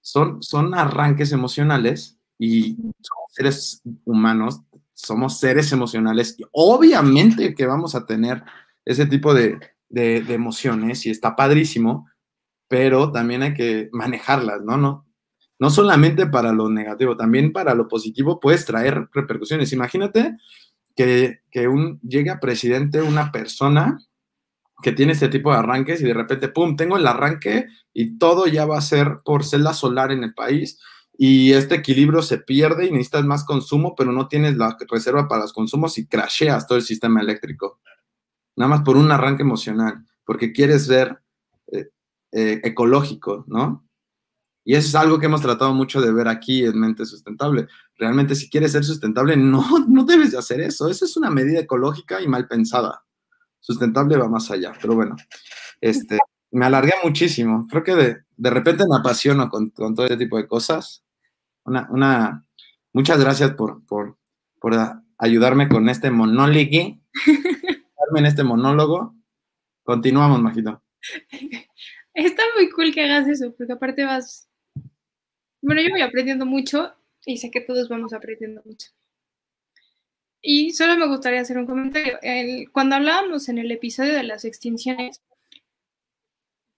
son, 0.00 0.42
son 0.42 0.74
arranques 0.74 1.32
emocionales 1.32 2.18
y 2.38 2.76
somos 2.76 3.32
seres 3.32 3.82
humanos, 4.04 4.60
somos 4.92 5.38
seres 5.38 5.72
emocionales 5.72 6.36
y 6.38 6.44
obviamente 6.52 7.54
que 7.54 7.66
vamos 7.66 7.94
a 7.94 8.06
tener 8.06 8.42
ese 8.84 9.06
tipo 9.06 9.32
de, 9.32 9.58
de, 9.88 10.34
emociones 10.34 11.06
y 11.06 11.10
está 11.10 11.36
padrísimo, 11.36 12.08
pero 12.68 13.12
también 13.12 13.42
hay 13.42 13.54
que 13.54 13.88
manejarlas, 13.92 14.62
¿no? 14.62 14.76
No, 14.76 15.06
no 15.58 15.70
solamente 15.70 16.26
para 16.26 16.52
lo 16.52 16.68
negativo, 16.68 17.16
también 17.16 17.52
para 17.52 17.74
lo 17.74 17.88
positivo 17.88 18.40
puedes 18.40 18.66
traer 18.66 19.08
repercusiones. 19.12 19.72
Imagínate 19.72 20.36
que, 20.94 21.40
que 21.50 21.68
un, 21.68 22.00
llegue 22.00 22.30
a 22.30 22.40
presidente 22.40 23.00
una 23.00 23.32
persona 23.32 23.98
que 24.84 24.92
tiene 24.92 25.14
este 25.14 25.30
tipo 25.30 25.50
de 25.50 25.56
arranques 25.56 26.02
y 26.02 26.04
de 26.04 26.12
repente, 26.12 26.48
¡pum!, 26.48 26.76
tengo 26.76 26.98
el 26.98 27.06
arranque 27.06 27.68
y 27.94 28.18
todo 28.18 28.46
ya 28.46 28.66
va 28.66 28.76
a 28.76 28.82
ser 28.82 29.20
por 29.24 29.42
celda 29.42 29.72
solar 29.72 30.12
en 30.12 30.22
el 30.22 30.34
país 30.34 30.78
y 31.16 31.52
este 31.52 31.76
equilibrio 31.76 32.20
se 32.20 32.36
pierde 32.36 32.86
y 32.86 32.90
necesitas 32.90 33.24
más 33.24 33.44
consumo, 33.44 33.94
pero 33.96 34.12
no 34.12 34.28
tienes 34.28 34.58
la 34.58 34.76
reserva 34.90 35.26
para 35.26 35.40
los 35.42 35.54
consumos 35.54 35.96
y 35.96 36.06
crasheas 36.06 36.66
todo 36.66 36.76
el 36.76 36.84
sistema 36.84 37.22
eléctrico. 37.22 37.80
Nada 38.56 38.68
más 38.68 38.82
por 38.82 38.98
un 38.98 39.10
arranque 39.10 39.42
emocional, 39.42 40.04
porque 40.26 40.52
quieres 40.52 40.84
ser 40.84 41.18
eh, 41.72 41.88
eh, 42.32 42.60
ecológico, 42.62 43.44
¿no? 43.48 43.88
Y 44.66 44.74
eso 44.74 44.88
es 44.88 44.94
algo 44.94 45.18
que 45.18 45.26
hemos 45.26 45.40
tratado 45.40 45.72
mucho 45.72 46.02
de 46.02 46.12
ver 46.12 46.28
aquí 46.28 46.64
en 46.64 46.78
Mente 46.78 47.06
Sustentable. 47.06 47.68
Realmente 47.96 48.34
si 48.34 48.50
quieres 48.50 48.72
ser 48.72 48.84
sustentable, 48.84 49.34
no, 49.38 49.64
no 49.88 50.04
debes 50.04 50.32
de 50.32 50.38
hacer 50.38 50.60
eso. 50.60 50.88
Esa 50.88 51.06
es 51.06 51.16
una 51.16 51.30
medida 51.30 51.60
ecológica 51.60 52.20
y 52.20 52.28
mal 52.28 52.46
pensada. 52.46 53.03
Sustentable 53.64 54.18
va 54.18 54.28
más 54.28 54.50
allá, 54.50 54.74
pero 54.78 54.94
bueno, 54.94 55.16
este, 55.80 56.18
me 56.50 56.66
alargué 56.66 56.92
muchísimo. 57.02 57.66
Creo 57.70 57.82
que 57.82 57.94
de, 57.94 58.16
de 58.36 58.50
repente 58.50 58.84
me 58.86 58.98
apasiono 58.98 59.48
con, 59.48 59.70
con, 59.70 59.94
todo 59.94 60.04
este 60.04 60.18
tipo 60.18 60.36
de 60.36 60.46
cosas. 60.46 61.02
Una, 61.64 61.88
una, 61.90 62.44
muchas 62.92 63.18
gracias 63.18 63.52
por, 63.52 63.86
por, 63.86 64.18
por 64.60 64.74
ayudarme 65.16 65.68
con 65.68 65.88
este 65.88 66.10
monólogo. 66.10 67.00
en 68.16 68.26
este 68.26 68.44
monólogo. 68.44 69.14
Continuamos, 69.82 70.42
Majito. 70.42 70.82
Está 72.12 72.42
muy 72.56 72.68
cool 72.70 72.92
que 72.92 73.04
hagas 73.04 73.26
eso, 73.28 73.54
porque 73.56 73.72
aparte 73.72 74.04
vas 74.04 74.48
bueno, 75.66 75.80
yo 75.80 75.88
voy 75.88 76.02
aprendiendo 76.02 76.44
mucho 76.44 76.92
y 77.24 77.38
sé 77.38 77.50
que 77.50 77.62
todos 77.62 77.88
vamos 77.88 78.12
aprendiendo 78.12 78.60
mucho. 78.66 78.88
Y 80.46 80.72
solo 80.72 80.98
me 80.98 81.08
gustaría 81.08 81.40
hacer 81.40 81.56
un 81.56 81.64
comentario. 81.64 82.18
cuando 82.70 82.96
hablábamos 82.96 83.48
en 83.48 83.56
el 83.56 83.70
episodio 83.70 84.12
de 84.12 84.24
las 84.24 84.44
extinciones, 84.44 85.22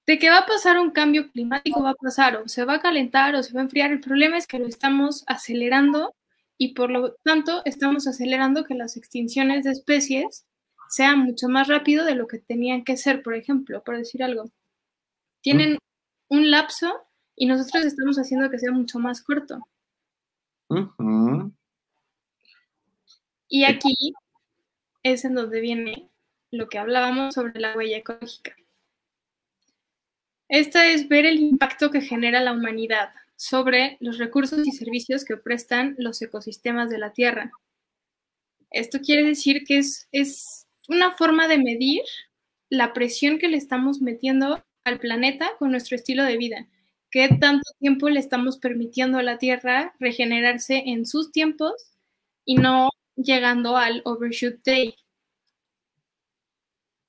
de 0.07 0.21
que 0.21 0.31
va 0.31 0.39
a 0.39 0.47
pasar 0.47 0.79
un 0.79 0.93
cambio 0.93 1.33
climático, 1.33 1.83
va 1.83 1.91
a 1.91 1.95
pasar, 1.95 2.37
o 2.37 2.47
se 2.47 2.65
va 2.65 2.75
a 2.75 2.81
calentar 2.81 3.35
o 3.35 3.43
se 3.43 3.53
va 3.53 3.61
a 3.61 3.65
enfriar. 3.65 3.91
El 3.91 4.01
problema 4.01 4.39
es 4.39 4.47
que 4.47 4.61
lo 4.61 4.69
estamos 4.69 5.25
acelerando 5.27 6.15
y 6.57 6.75
por 6.75 6.93
lo 6.93 7.15
tanto 7.25 7.63
estamos 7.65 8.07
acelerando 8.07 8.63
que 8.63 8.77
las 8.77 8.97
extinciones 8.97 9.65
de 9.65 9.73
especies 9.73 10.47
sean 10.89 11.19
mucho 11.19 11.49
más 11.49 11.67
rápido 11.67 12.05
de 12.05 12.15
lo 12.15 12.29
que 12.29 12.39
tenían 12.39 12.85
que 12.85 12.97
ser, 12.97 13.21
por 13.25 13.35
ejemplo, 13.35 13.83
por 13.83 13.97
decir 13.97 14.23
algo. 14.23 14.49
Tienen 15.41 15.79
un 16.29 16.53
lapso 16.53 17.05
y 17.35 17.47
nosotros 17.47 17.85
estamos 17.85 18.17
haciendo 18.17 18.49
que 18.49 18.61
sea 18.61 18.71
mucho 18.71 19.01
más 19.01 19.23
corto. 19.23 19.67
Y 23.49 23.65
aquí 23.65 24.13
es 25.03 25.25
en 25.25 25.35
donde 25.35 25.61
viene 25.61 26.11
lo 26.51 26.69
que 26.69 26.79
hablábamos 26.79 27.35
sobre 27.35 27.61
la 27.61 27.77
huella 27.77 27.99
ecológica. 27.99 28.57
Esta 30.49 30.89
es 30.89 31.09
ver 31.09 31.27
el 31.27 31.39
impacto 31.41 31.91
que 31.91 32.01
genera 32.01 32.41
la 32.41 32.53
humanidad 32.53 33.11
sobre 33.37 33.97
los 34.01 34.19
recursos 34.19 34.67
y 34.67 34.73
servicios 34.73 35.25
que 35.25 35.37
prestan 35.37 35.95
los 35.99 36.21
ecosistemas 36.23 36.89
de 36.89 36.99
la 36.99 37.13
Tierra. 37.13 37.51
Esto 38.71 39.01
quiere 39.01 39.25
decir 39.25 39.65
que 39.65 39.79
es, 39.79 40.09
es 40.13 40.67
una 40.89 41.13
forma 41.13 41.49
de 41.49 41.59
medir 41.59 42.03
la 42.69 42.93
presión 42.93 43.39
que 43.39 43.49
le 43.49 43.57
estamos 43.57 44.01
metiendo 44.01 44.65
al 44.85 44.99
planeta 44.99 45.51
con 45.59 45.71
nuestro 45.71 45.97
estilo 45.97 46.25
de 46.25 46.37
vida 46.37 46.69
qué 47.17 47.29
tanto 47.41 47.71
tiempo 47.79 48.09
le 48.09 48.21
estamos 48.21 48.59
permitiendo 48.59 49.19
a 49.19 49.23
la 49.23 49.39
Tierra 49.39 49.95
regenerarse 49.99 50.83
en 50.87 51.07
sus 51.07 51.33
tiempos 51.33 51.73
y 52.45 52.57
no 52.57 52.91
llegando 53.17 53.77
al 53.77 54.03
overshoot 54.05 54.63
day. 54.65 54.95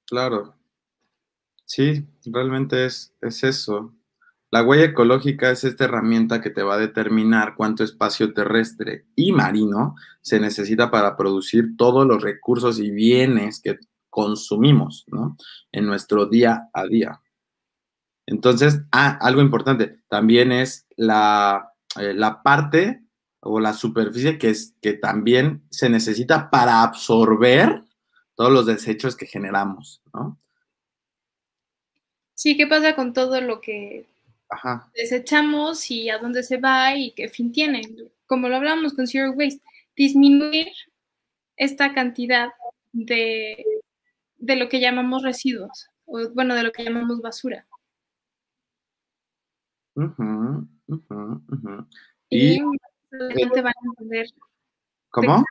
Claro. 0.05 0.55
Sí, 1.65 2.07
realmente 2.25 2.85
es, 2.85 3.13
es 3.21 3.43
eso. 3.43 3.93
La 4.49 4.63
huella 4.63 4.85
ecológica 4.85 5.51
es 5.51 5.65
esta 5.65 5.83
herramienta 5.83 6.41
que 6.41 6.49
te 6.49 6.63
va 6.63 6.75
a 6.75 6.79
determinar 6.79 7.55
cuánto 7.55 7.83
espacio 7.83 8.33
terrestre 8.33 9.05
y 9.15 9.33
marino 9.33 9.95
se 10.21 10.39
necesita 10.39 10.89
para 10.89 11.17
producir 11.17 11.75
todos 11.75 12.07
los 12.07 12.23
recursos 12.23 12.79
y 12.79 12.89
bienes 12.89 13.61
que 13.61 13.77
consumimos 14.09 15.03
¿no? 15.07 15.35
en 15.73 15.85
nuestro 15.85 16.27
día 16.27 16.69
a 16.73 16.85
día. 16.85 17.21
Entonces, 18.25 18.81
ah, 18.93 19.17
algo 19.21 19.41
importante, 19.41 19.99
también 20.09 20.53
es 20.53 20.87
la, 20.95 21.73
eh, 21.99 22.13
la 22.13 22.41
parte 22.41 23.03
o 23.47 23.59
la 23.59 23.73
superficie 23.73 24.37
que, 24.37 24.49
es, 24.49 24.75
que 24.81 24.93
también 24.93 25.63
se 25.69 25.89
necesita 25.89 26.49
para 26.49 26.83
absorber 26.83 27.83
todos 28.35 28.51
los 28.51 28.65
desechos 28.65 29.15
que 29.15 29.25
generamos, 29.25 30.01
¿no? 30.13 30.37
Sí, 32.35 32.55
¿qué 32.55 32.67
pasa 32.67 32.95
con 32.95 33.13
todo 33.13 33.41
lo 33.41 33.59
que 33.61 34.05
desechamos 34.95 35.89
y 35.89 36.09
a 36.09 36.19
dónde 36.19 36.43
se 36.43 36.57
va 36.57 36.95
y 36.95 37.11
qué 37.11 37.29
fin 37.29 37.51
tiene? 37.51 37.81
Como 38.27 38.47
lo 38.47 38.57
hablamos 38.57 38.93
con 38.93 39.07
Zero 39.07 39.31
Waste, 39.31 39.61
disminuir 39.95 40.67
esta 41.55 41.93
cantidad 41.93 42.49
de, 42.91 43.65
de 44.37 44.55
lo 44.55 44.69
que 44.69 44.79
llamamos 44.79 45.23
residuos, 45.23 45.87
o 46.05 46.29
bueno, 46.35 46.53
de 46.53 46.63
lo 46.63 46.71
que 46.71 46.83
llamamos 46.83 47.21
basura 47.21 47.65
y, 52.29 52.61
adelante 53.25 53.61
van 53.61 53.73
a 53.73 53.89
entender. 53.89 54.27
¿Cómo? 55.09 55.45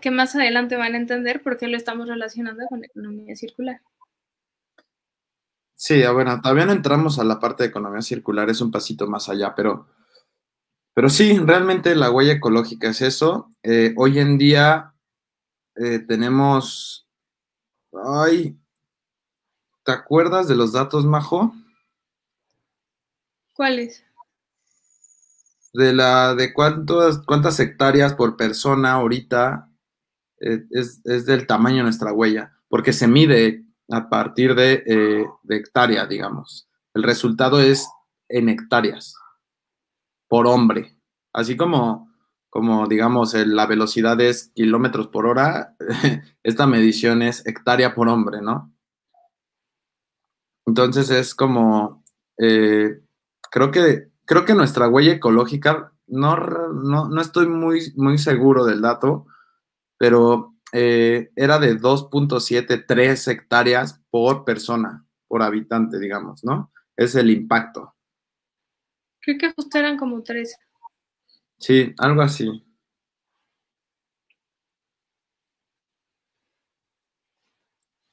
Que 0.00 0.10
más 0.10 0.34
adelante 0.34 0.76
van 0.76 0.94
a 0.94 0.98
entender 0.98 1.42
por 1.42 1.56
qué 1.56 1.66
lo 1.68 1.76
estamos 1.76 2.08
relacionando 2.08 2.64
con 2.68 2.84
economía 2.84 3.34
circular. 3.36 3.80
Sí, 5.74 6.04
ah, 6.04 6.12
bueno, 6.12 6.40
todavía 6.40 6.66
no 6.66 6.72
entramos 6.72 7.18
a 7.18 7.24
la 7.24 7.40
parte 7.40 7.64
de 7.64 7.70
economía 7.70 8.02
circular, 8.02 8.48
es 8.48 8.60
un 8.60 8.70
pasito 8.70 9.08
más 9.08 9.28
allá, 9.28 9.52
pero, 9.56 9.88
pero 10.94 11.08
sí, 11.08 11.36
realmente 11.40 11.96
la 11.96 12.10
huella 12.10 12.34
ecológica 12.34 12.88
es 12.88 13.02
eso. 13.02 13.50
Eh, 13.64 13.92
hoy 13.96 14.20
en 14.20 14.38
día 14.38 14.94
eh, 15.74 15.98
tenemos, 15.98 17.08
ay, 17.92 18.56
¿te 19.84 19.90
acuerdas 19.90 20.46
de 20.46 20.54
los 20.54 20.72
datos, 20.72 21.04
Majo? 21.04 21.52
¿Cuáles? 23.54 24.04
De 25.72 25.92
la 25.94 26.34
de 26.34 26.52
cuántas, 26.52 27.22
cuántas 27.26 27.58
hectáreas 27.60 28.14
por 28.14 28.36
persona 28.36 28.92
ahorita 28.92 29.70
eh, 30.40 30.64
es, 30.70 31.02
del 31.02 31.46
tamaño 31.46 31.78
de 31.78 31.82
nuestra 31.84 32.12
huella, 32.12 32.52
porque 32.68 32.92
se 32.92 33.08
mide 33.08 33.64
a 33.90 34.08
partir 34.08 34.54
de, 34.54 34.82
eh, 34.86 35.26
de 35.42 35.56
hectárea, 35.56 36.06
digamos. 36.06 36.68
El 36.94 37.02
resultado 37.02 37.60
es 37.60 37.88
en 38.28 38.48
hectáreas 38.48 39.14
por 40.28 40.46
hombre. 40.46 40.96
Así 41.32 41.56
como, 41.56 42.12
como 42.50 42.86
digamos, 42.86 43.34
la 43.34 43.66
velocidad 43.66 44.20
es 44.20 44.50
kilómetros 44.54 45.08
por 45.08 45.26
hora, 45.26 45.74
esta 46.42 46.66
medición 46.66 47.22
es 47.22 47.46
hectárea 47.46 47.94
por 47.94 48.08
hombre, 48.08 48.42
¿no? 48.42 48.74
Entonces 50.66 51.10
es 51.10 51.34
como, 51.34 52.04
eh, 52.38 53.00
creo 53.50 53.70
que, 53.70 54.11
creo 54.24 54.44
que 54.44 54.54
nuestra 54.54 54.88
huella 54.88 55.12
ecológica, 55.12 55.92
no, 56.06 56.36
no, 56.36 57.20
estoy 57.20 57.46
muy, 57.46 57.92
muy 57.96 58.18
seguro 58.18 58.64
del 58.64 58.82
dato, 58.82 59.26
pero 59.98 60.54
eh, 60.72 61.30
era 61.36 61.58
de 61.58 61.78
2.73 61.78 63.28
hectáreas 63.28 64.00
por 64.10 64.44
persona, 64.44 65.06
por 65.28 65.42
habitante, 65.42 65.98
digamos, 65.98 66.44
¿no? 66.44 66.72
Es 66.96 67.14
el 67.14 67.30
impacto. 67.30 67.94
Creo 69.20 69.38
que 69.38 69.52
justo 69.52 69.78
eran 69.78 69.96
como 69.96 70.22
tres. 70.22 70.56
Sí, 71.58 71.94
algo 71.98 72.22
así. 72.22 72.64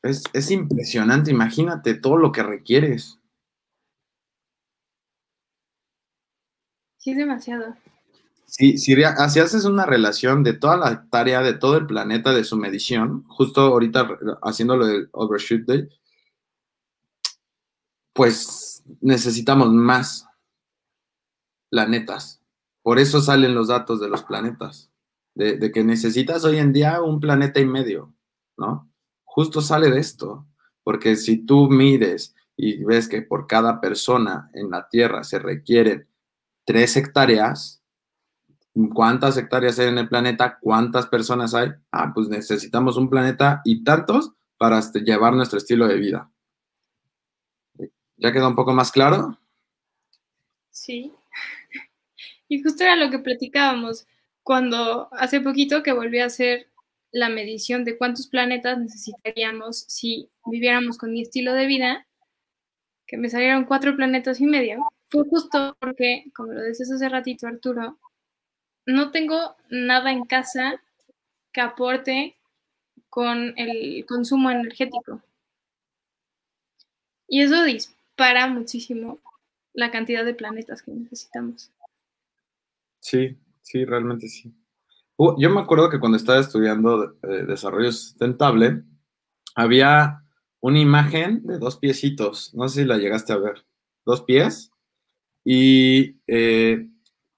Es, 0.01 0.23
es, 0.31 0.49
impresionante, 0.51 1.31
imagínate 1.31 1.93
todo 1.93 2.15
lo 2.17 2.31
que 2.31 2.43
requieres. 2.43 3.18
Es 7.09 7.17
demasiado. 7.17 7.75
Sí, 8.45 8.77
si 8.77 9.03
así 9.03 9.39
haces 9.39 9.65
una 9.65 9.85
relación 9.85 10.43
de 10.43 10.53
toda 10.53 10.77
la 10.77 11.09
tarea 11.09 11.41
de 11.41 11.53
todo 11.53 11.77
el 11.77 11.87
planeta, 11.87 12.33
de 12.33 12.43
su 12.43 12.55
medición, 12.55 13.23
justo 13.27 13.61
ahorita 13.61 14.07
haciéndolo 14.43 14.85
del 14.85 15.09
Overshoot 15.11 15.65
Day, 15.65 15.89
pues 18.13 18.83
necesitamos 19.01 19.71
más 19.71 20.27
planetas. 21.71 22.41
Por 22.83 22.99
eso 22.99 23.21
salen 23.21 23.55
los 23.55 23.69
datos 23.69 23.99
de 23.99 24.09
los 24.09 24.23
planetas, 24.23 24.91
de, 25.33 25.57
de, 25.57 25.71
que 25.71 25.83
necesitas 25.83 26.43
hoy 26.43 26.57
en 26.57 26.73
día 26.73 27.01
un 27.01 27.19
planeta 27.19 27.59
y 27.59 27.65
medio, 27.65 28.13
¿no? 28.57 28.91
Justo 29.23 29.61
sale 29.61 29.89
de 29.89 29.99
esto, 29.99 30.47
porque 30.83 31.15
si 31.15 31.37
tú 31.45 31.69
mides 31.69 32.35
y 32.55 32.83
ves 32.83 33.07
que 33.07 33.21
por 33.21 33.47
cada 33.47 33.81
persona 33.81 34.51
en 34.53 34.69
la 34.69 34.89
Tierra 34.89 35.23
se 35.23 35.39
requieren 35.39 36.08
tres 36.69 36.95
hectáreas, 36.97 37.81
¿cuántas 38.93 39.35
hectáreas 39.37 39.79
hay 39.79 39.87
en 39.87 39.97
el 39.97 40.07
planeta? 40.07 40.59
¿Cuántas 40.61 41.07
personas 41.07 41.55
hay? 41.55 41.69
Ah, 41.91 42.11
pues 42.13 42.27
necesitamos 42.27 42.95
un 42.95 43.09
planeta 43.09 43.61
y 43.65 43.83
tantos 43.83 44.33
para 44.55 44.77
este, 44.77 44.99
llevar 44.99 45.33
nuestro 45.33 45.57
estilo 45.57 45.87
de 45.87 45.95
vida. 45.95 46.31
¿Ya 48.17 48.31
quedó 48.31 48.49
un 48.49 48.55
poco 48.55 48.71
más 48.71 48.91
claro? 48.91 49.39
Sí. 50.69 51.11
Y 52.51 52.63
justo 52.63 52.83
era 52.83 52.95
lo 52.95 53.11
que 53.11 53.19
platicábamos 53.19 54.07
cuando 54.41 55.07
hace 55.13 55.39
poquito 55.39 55.83
que 55.83 55.91
volví 55.91 56.19
a 56.19 56.25
hacer 56.25 56.67
la 57.11 57.29
medición 57.29 57.83
de 57.85 57.95
cuántos 57.95 58.25
planetas 58.27 58.77
necesitaríamos 58.79 59.85
si 59.87 60.31
viviéramos 60.45 60.97
con 60.97 61.11
mi 61.13 61.21
estilo 61.21 61.53
de 61.53 61.67
vida, 61.67 62.07
que 63.05 63.17
me 63.17 63.29
salieron 63.29 63.65
cuatro 63.65 63.95
planetas 63.95 64.41
y 64.41 64.47
medio, 64.47 64.83
fue 65.09 65.23
justo 65.27 65.75
porque, 65.79 66.25
como 66.35 66.53
lo 66.53 66.61
decías 66.61 66.91
hace 66.91 67.09
ratito, 67.09 67.47
Arturo, 67.47 67.97
no 68.85 69.11
tengo 69.11 69.55
nada 69.69 70.11
en 70.11 70.25
casa 70.25 70.81
que 71.51 71.61
aporte 71.61 72.35
con 73.09 73.53
el 73.57 74.05
consumo 74.05 74.51
energético. 74.51 75.21
Y 77.27 77.41
eso 77.41 77.63
dispara 77.63 78.47
muchísimo 78.47 79.19
la 79.73 79.91
cantidad 79.91 80.25
de 80.25 80.33
planetas 80.33 80.81
que 80.81 80.91
necesitamos. 80.91 81.71
Sí, 82.99 83.37
sí, 83.61 83.85
realmente 83.85 84.27
sí. 84.27 84.53
Uh, 85.15 85.39
yo 85.39 85.49
me 85.49 85.61
acuerdo 85.61 85.89
que 85.89 85.99
cuando 85.99 86.17
estaba 86.17 86.39
estudiando 86.39 87.17
eh, 87.23 87.45
desarrollo 87.47 87.91
sustentable, 87.91 88.83
había 89.55 90.23
una 90.59 90.79
imagen 90.79 91.45
de 91.45 91.57
dos 91.57 91.77
piecitos, 91.77 92.53
no 92.53 92.67
sé 92.67 92.81
si 92.81 92.87
la 92.87 92.97
llegaste 92.97 93.33
a 93.33 93.37
ver, 93.37 93.65
dos 94.05 94.21
pies, 94.23 94.71
y 95.43 96.17
eh, 96.27 96.87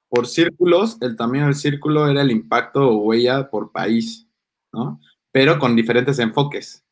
por 0.09 0.27
círculos, 0.27 0.97
el 1.01 1.15
tamaño 1.15 1.45
del 1.45 1.55
círculo 1.55 2.07
era 2.07 2.21
el 2.21 2.31
impacto 2.31 2.89
o 2.89 2.97
huella 2.97 3.49
por 3.49 3.71
país, 3.71 4.27
¿no? 4.73 4.99
Pero 5.31 5.57
con 5.57 5.75
diferentes 5.75 6.19
enfoques. 6.19 6.83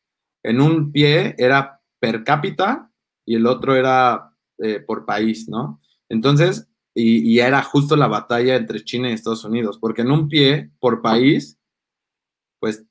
En 0.42 0.60
un 0.60 0.90
pie 0.90 1.34
era 1.36 1.82
per 1.98 2.24
cápita 2.24 2.90
y 3.26 3.34
el 3.34 3.46
otro 3.46 3.76
era 3.76 4.34
eh, 4.58 4.80
por 4.80 5.04
país, 5.04 5.48
¿no? 5.48 5.80
Entonces, 6.08 6.66
y, 6.94 7.38
era 7.38 7.62
justo 7.62 7.94
la 7.96 8.08
batalla 8.08 8.56
entre 8.56 8.82
China 8.82 9.10
y 9.10 9.12
Estados 9.12 9.44
Unidos, 9.44 9.78
porque 9.78 10.02
en 10.02 10.10
un 10.10 10.28
pie 10.28 10.70
por 10.80 11.02
país, 11.02 11.58
pues 12.58 12.84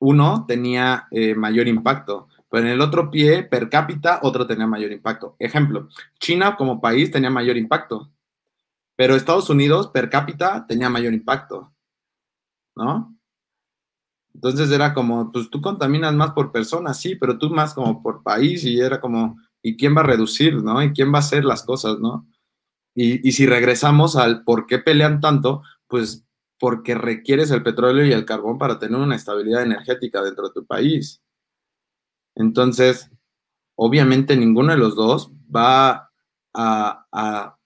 uno 0.00 0.46
tenía 0.48 1.06
eh, 1.10 1.34
mayor 1.34 1.68
impacto, 1.68 2.28
pero 2.52 2.66
en 2.66 2.72
el 2.72 2.82
otro 2.82 3.10
pie 3.10 3.44
per 3.44 3.70
cápita 3.70 4.20
otro 4.22 4.46
tenía 4.46 4.66
mayor 4.66 4.92
impacto. 4.92 5.36
Ejemplo, 5.38 5.88
China 6.20 6.54
como 6.54 6.82
país 6.82 7.10
tenía 7.10 7.30
mayor 7.30 7.56
impacto, 7.56 8.12
pero 8.94 9.16
Estados 9.16 9.48
Unidos 9.48 9.88
per 9.88 10.10
cápita 10.10 10.66
tenía 10.68 10.90
mayor 10.90 11.14
impacto, 11.14 11.72
¿no? 12.76 13.16
Entonces 14.34 14.70
era 14.70 14.92
como, 14.92 15.32
pues 15.32 15.48
tú 15.48 15.62
contaminas 15.62 16.12
más 16.12 16.32
por 16.32 16.52
persona, 16.52 16.92
sí, 16.92 17.16
pero 17.16 17.38
tú 17.38 17.48
más 17.48 17.72
como 17.72 18.02
por 18.02 18.22
país 18.22 18.64
y 18.64 18.78
era 18.78 19.00
como, 19.00 19.38
¿y 19.62 19.78
quién 19.78 19.96
va 19.96 20.02
a 20.02 20.04
reducir, 20.04 20.62
no? 20.62 20.82
¿Y 20.82 20.92
quién 20.92 21.10
va 21.10 21.16
a 21.16 21.20
hacer 21.20 21.46
las 21.46 21.62
cosas, 21.62 22.00
no? 22.00 22.28
Y, 22.94 23.32
si 23.32 23.46
regresamos 23.46 24.14
al 24.14 24.44
por 24.44 24.66
qué 24.66 24.78
pelean 24.78 25.22
tanto, 25.22 25.62
pues 25.86 26.26
porque 26.60 26.94
requieres 26.94 27.50
el 27.50 27.62
petróleo 27.62 28.04
y 28.04 28.12
el 28.12 28.26
carbón 28.26 28.58
para 28.58 28.78
tener 28.78 29.00
una 29.00 29.16
estabilidad 29.16 29.62
energética 29.62 30.20
dentro 30.22 30.48
de 30.48 30.52
tu 30.52 30.66
país. 30.66 31.22
Entonces, 32.34 33.10
obviamente 33.74 34.36
ninguno 34.36 34.72
de 34.72 34.78
los 34.78 34.94
dos 34.94 35.32
va 35.54 36.10
a, 36.54 37.56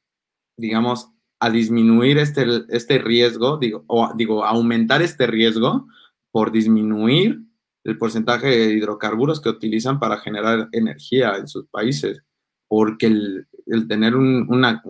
digamos, 0.56 1.10
a 1.38 1.50
disminuir 1.50 2.18
este, 2.18 2.46
este 2.68 2.98
riesgo, 2.98 3.58
digo, 3.58 3.84
o 3.86 4.12
digo, 4.16 4.44
aumentar 4.44 5.02
este 5.02 5.26
riesgo 5.26 5.86
por 6.30 6.50
disminuir 6.50 7.40
el 7.84 7.98
porcentaje 7.98 8.48
de 8.48 8.74
hidrocarburos 8.74 9.40
que 9.40 9.48
utilizan 9.48 10.00
para 10.00 10.18
generar 10.18 10.68
energía 10.72 11.36
en 11.36 11.46
sus 11.46 11.66
países, 11.68 12.22
porque 12.68 13.06
el, 13.06 13.46
tener 13.88 14.16
una, 14.16 14.82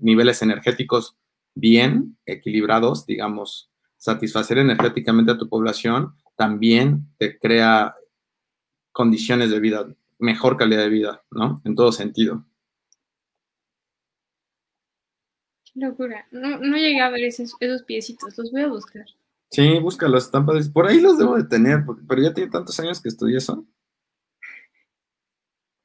niveles 0.00 0.42
energéticos 0.42 1.16
bien 1.54 2.18
equilibrados, 2.26 3.06
digamos, 3.06 3.70
satisfacer 3.96 4.58
energéticamente 4.58 5.32
a 5.32 5.38
tu 5.38 5.48
población, 5.48 6.14
también 6.36 7.06
te 7.18 7.38
crea 7.38 7.94
condiciones 8.92 9.50
de 9.50 9.60
vida, 9.60 9.86
mejor 10.18 10.56
calidad 10.56 10.82
de 10.82 10.88
vida, 10.88 11.22
¿no? 11.30 11.60
En 11.64 11.74
todo 11.74 11.92
sentido. 11.92 12.44
Qué 15.64 15.80
locura. 15.80 16.26
No, 16.30 16.58
llegué 16.76 17.00
a 17.00 17.10
ver 17.10 17.24
esos, 17.24 17.54
esos 17.60 17.82
piecitos, 17.82 18.36
los 18.38 18.52
voy 18.52 18.62
a 18.62 18.68
buscar. 18.68 19.06
Sí, 19.50 19.78
búscalos, 19.80 20.24
están 20.24 20.46
padres. 20.46 20.68
Por 20.68 20.86
ahí 20.86 21.00
los 21.00 21.18
debo 21.18 21.36
de 21.36 21.44
tener, 21.44 21.84
pero 22.08 22.22
ya 22.22 22.32
tiene 22.32 22.50
tantos 22.50 22.78
años 22.80 23.00
que 23.00 23.08
estudié 23.08 23.38
eso. 23.38 23.66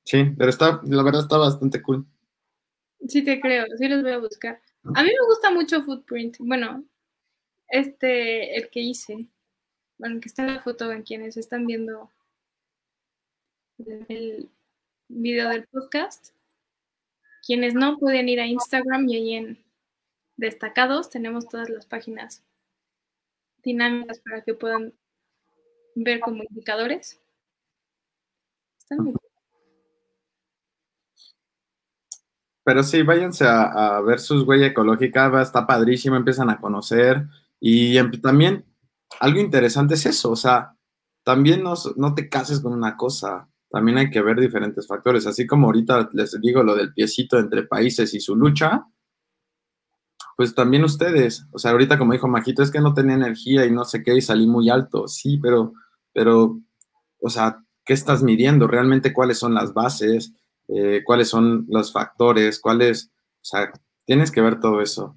Sí, 0.03 0.24
pero 0.38 0.49
está, 0.49 0.80
la 0.86 1.03
verdad 1.03 1.24
está 1.24 1.38
bastante 1.38 1.82
cool. 1.82 2.05
Sí, 3.08 3.24
te 3.24 3.41
creo, 3.41 3.66
sí 3.78 3.88
los 3.89 4.03
voy 4.03 4.12
a 4.12 4.20
buscar. 4.20 4.62
A 4.95 5.03
mí 5.03 5.10
me 5.10 5.28
gusta 5.28 5.51
mucho 5.51 5.84
Footprint. 5.84 6.38
Bueno, 6.39 6.86
este, 7.68 8.58
el 8.58 8.70
que 8.70 8.80
hice, 8.80 9.28
bueno, 9.97 10.22
que 10.22 10.30
está 10.30 10.43
en 10.43 10.55
la 10.55 10.62
foto 10.62 10.91
en 10.91 11.03
quienes 11.03 11.36
están 11.36 11.68
viendo 11.68 12.10
el 13.80 14.49
video 15.07 15.49
del 15.49 15.67
podcast. 15.67 16.30
Quienes 17.45 17.73
no 17.73 17.97
pueden 17.97 18.30
ir 18.30 18.39
a 18.39 18.47
Instagram 18.47 19.07
y 19.07 19.15
ahí 19.15 19.34
en 19.36 19.65
destacados 20.36 21.09
tenemos 21.09 21.47
todas 21.47 21.69
las 21.69 21.86
páginas 21.86 22.43
dinámicas 23.63 24.19
para 24.19 24.41
que 24.41 24.53
puedan 24.53 24.93
ver 25.95 26.19
como 26.19 26.43
indicadores. 26.43 27.19
Están 28.80 28.99
muy 28.99 29.13
Pero 32.63 32.84
sí, 32.84 33.01
váyanse 33.01 33.45
a, 33.47 34.01
ver 34.01 34.19
sus 34.19 34.43
huellas 34.43 34.71
ecológicas, 34.71 35.47
está 35.47 35.65
padrísimo, 35.65 36.17
empiezan 36.17 36.49
a 36.49 36.59
conocer. 36.59 37.25
Y 37.61 37.97
em, 37.97 38.11
también 38.19 38.65
algo 39.21 39.39
interesante 39.39 39.93
es 39.93 40.05
eso, 40.05 40.32
o 40.32 40.36
sea, 40.36 40.75
también 41.23 41.63
no, 41.63 41.75
no 41.95 42.13
te 42.13 42.28
cases 42.28 42.59
con 42.59 42.73
una 42.73 42.97
cosa, 42.97 43.49
también 43.70 43.97
hay 43.97 44.09
que 44.09 44.22
ver 44.22 44.39
diferentes 44.39 44.88
factores. 44.88 45.28
Así 45.28 45.45
como 45.45 45.68
ahorita 45.68 46.09
les 46.13 46.39
digo 46.41 46.63
lo 46.63 46.76
del 46.76 46.93
piecito 46.93 47.38
entre 47.38 47.63
países 47.63 48.13
y 48.13 48.20
su 48.20 48.36
lucha, 48.36 48.86
pues 50.38 50.53
también 50.53 50.84
ustedes, 50.84 51.47
o 51.51 51.57
sea, 51.57 51.72
ahorita 51.72 51.97
como 51.97 52.13
dijo 52.13 52.28
Majito, 52.28 52.61
es 52.61 52.70
que 52.70 52.80
no 52.80 52.93
tenía 52.93 53.15
energía 53.15 53.65
y 53.65 53.72
no 53.72 53.84
sé 53.86 54.03
qué 54.03 54.15
y 54.15 54.22
salí 54.22 54.45
muy 54.45 54.70
alto, 54.70 55.07
sí, 55.07 55.39
pero, 55.41 55.74
pero, 56.13 56.61
o 57.20 57.30
sea, 57.30 57.63
¿qué 57.84 57.93
estás 57.93 58.22
midiendo? 58.22 58.68
¿Realmente 58.68 59.13
cuáles 59.13 59.39
son 59.39 59.55
las 59.55 59.74
bases? 59.74 60.34
Eh, 60.68 61.01
cuáles 61.03 61.30
son 61.30 61.65
los 61.70 61.91
factores, 61.91 62.59
cuáles, 62.59 63.11
o 63.41 63.45
sea, 63.45 63.72
tienes 64.05 64.32
que 64.32 64.41
ver 64.41 64.59
todo 64.59 64.82
eso. 64.82 65.15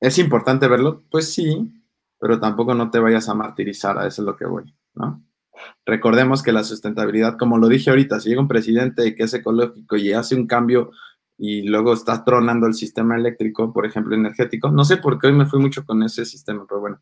¿Es 0.00 0.18
importante 0.18 0.66
verlo? 0.66 1.04
Pues 1.10 1.32
sí, 1.32 1.70
pero 2.18 2.40
tampoco 2.40 2.74
no 2.74 2.90
te 2.90 2.98
vayas 2.98 3.28
a 3.28 3.34
martirizar, 3.34 3.98
a 3.98 4.06
eso 4.06 4.22
es 4.22 4.26
lo 4.26 4.36
que 4.36 4.46
voy, 4.46 4.74
¿no? 4.94 5.22
Recordemos 5.86 6.42
que 6.42 6.52
la 6.52 6.64
sustentabilidad, 6.64 7.36
como 7.38 7.58
lo 7.58 7.68
dije 7.68 7.90
ahorita, 7.90 8.20
si 8.20 8.28
llega 8.28 8.40
un 8.40 8.48
presidente 8.48 9.14
que 9.14 9.24
es 9.24 9.34
ecológico 9.34 9.96
y 9.96 10.12
hace 10.12 10.34
un 10.34 10.46
cambio 10.46 10.90
y 11.38 11.62
luego 11.62 11.94
está 11.94 12.22
tronando 12.24 12.66
el 12.66 12.74
sistema 12.74 13.16
eléctrico, 13.16 13.72
por 13.72 13.86
ejemplo, 13.86 14.14
energético, 14.14 14.70
no 14.70 14.84
sé 14.84 14.98
por 14.98 15.18
qué 15.18 15.28
hoy 15.28 15.32
me 15.32 15.46
fui 15.46 15.58
mucho 15.58 15.84
con 15.84 16.02
ese 16.02 16.24
sistema, 16.26 16.66
pero 16.68 16.80
bueno, 16.80 17.00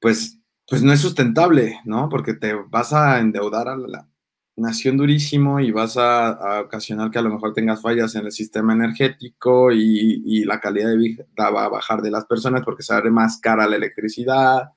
pues, 0.00 0.38
pues 0.68 0.82
no 0.82 0.92
es 0.92 1.00
sustentable, 1.00 1.80
¿no? 1.84 2.08
Porque 2.08 2.34
te 2.34 2.54
vas 2.54 2.92
a 2.92 3.18
endeudar 3.20 3.68
a 3.68 3.76
la, 3.76 4.08
nación 4.56 4.96
durísimo 4.96 5.60
y 5.60 5.72
vas 5.72 5.96
a, 5.96 6.60
ocasionar 6.60 7.10
que 7.10 7.18
a 7.18 7.22
lo 7.22 7.30
mejor 7.30 7.52
tengas 7.52 7.82
fallas 7.82 8.14
en 8.14 8.26
el 8.26 8.32
sistema 8.32 8.72
energético 8.72 9.72
y, 9.72 10.44
la 10.44 10.60
calidad 10.60 10.90
de 10.90 10.96
vida 10.96 11.24
va 11.38 11.64
a 11.64 11.68
bajar 11.68 12.02
de 12.02 12.10
las 12.10 12.26
personas 12.26 12.62
porque 12.64 12.82
se 12.82 12.94
más 13.10 13.38
cara 13.40 13.66
la 13.66 13.76
electricidad 13.76 14.70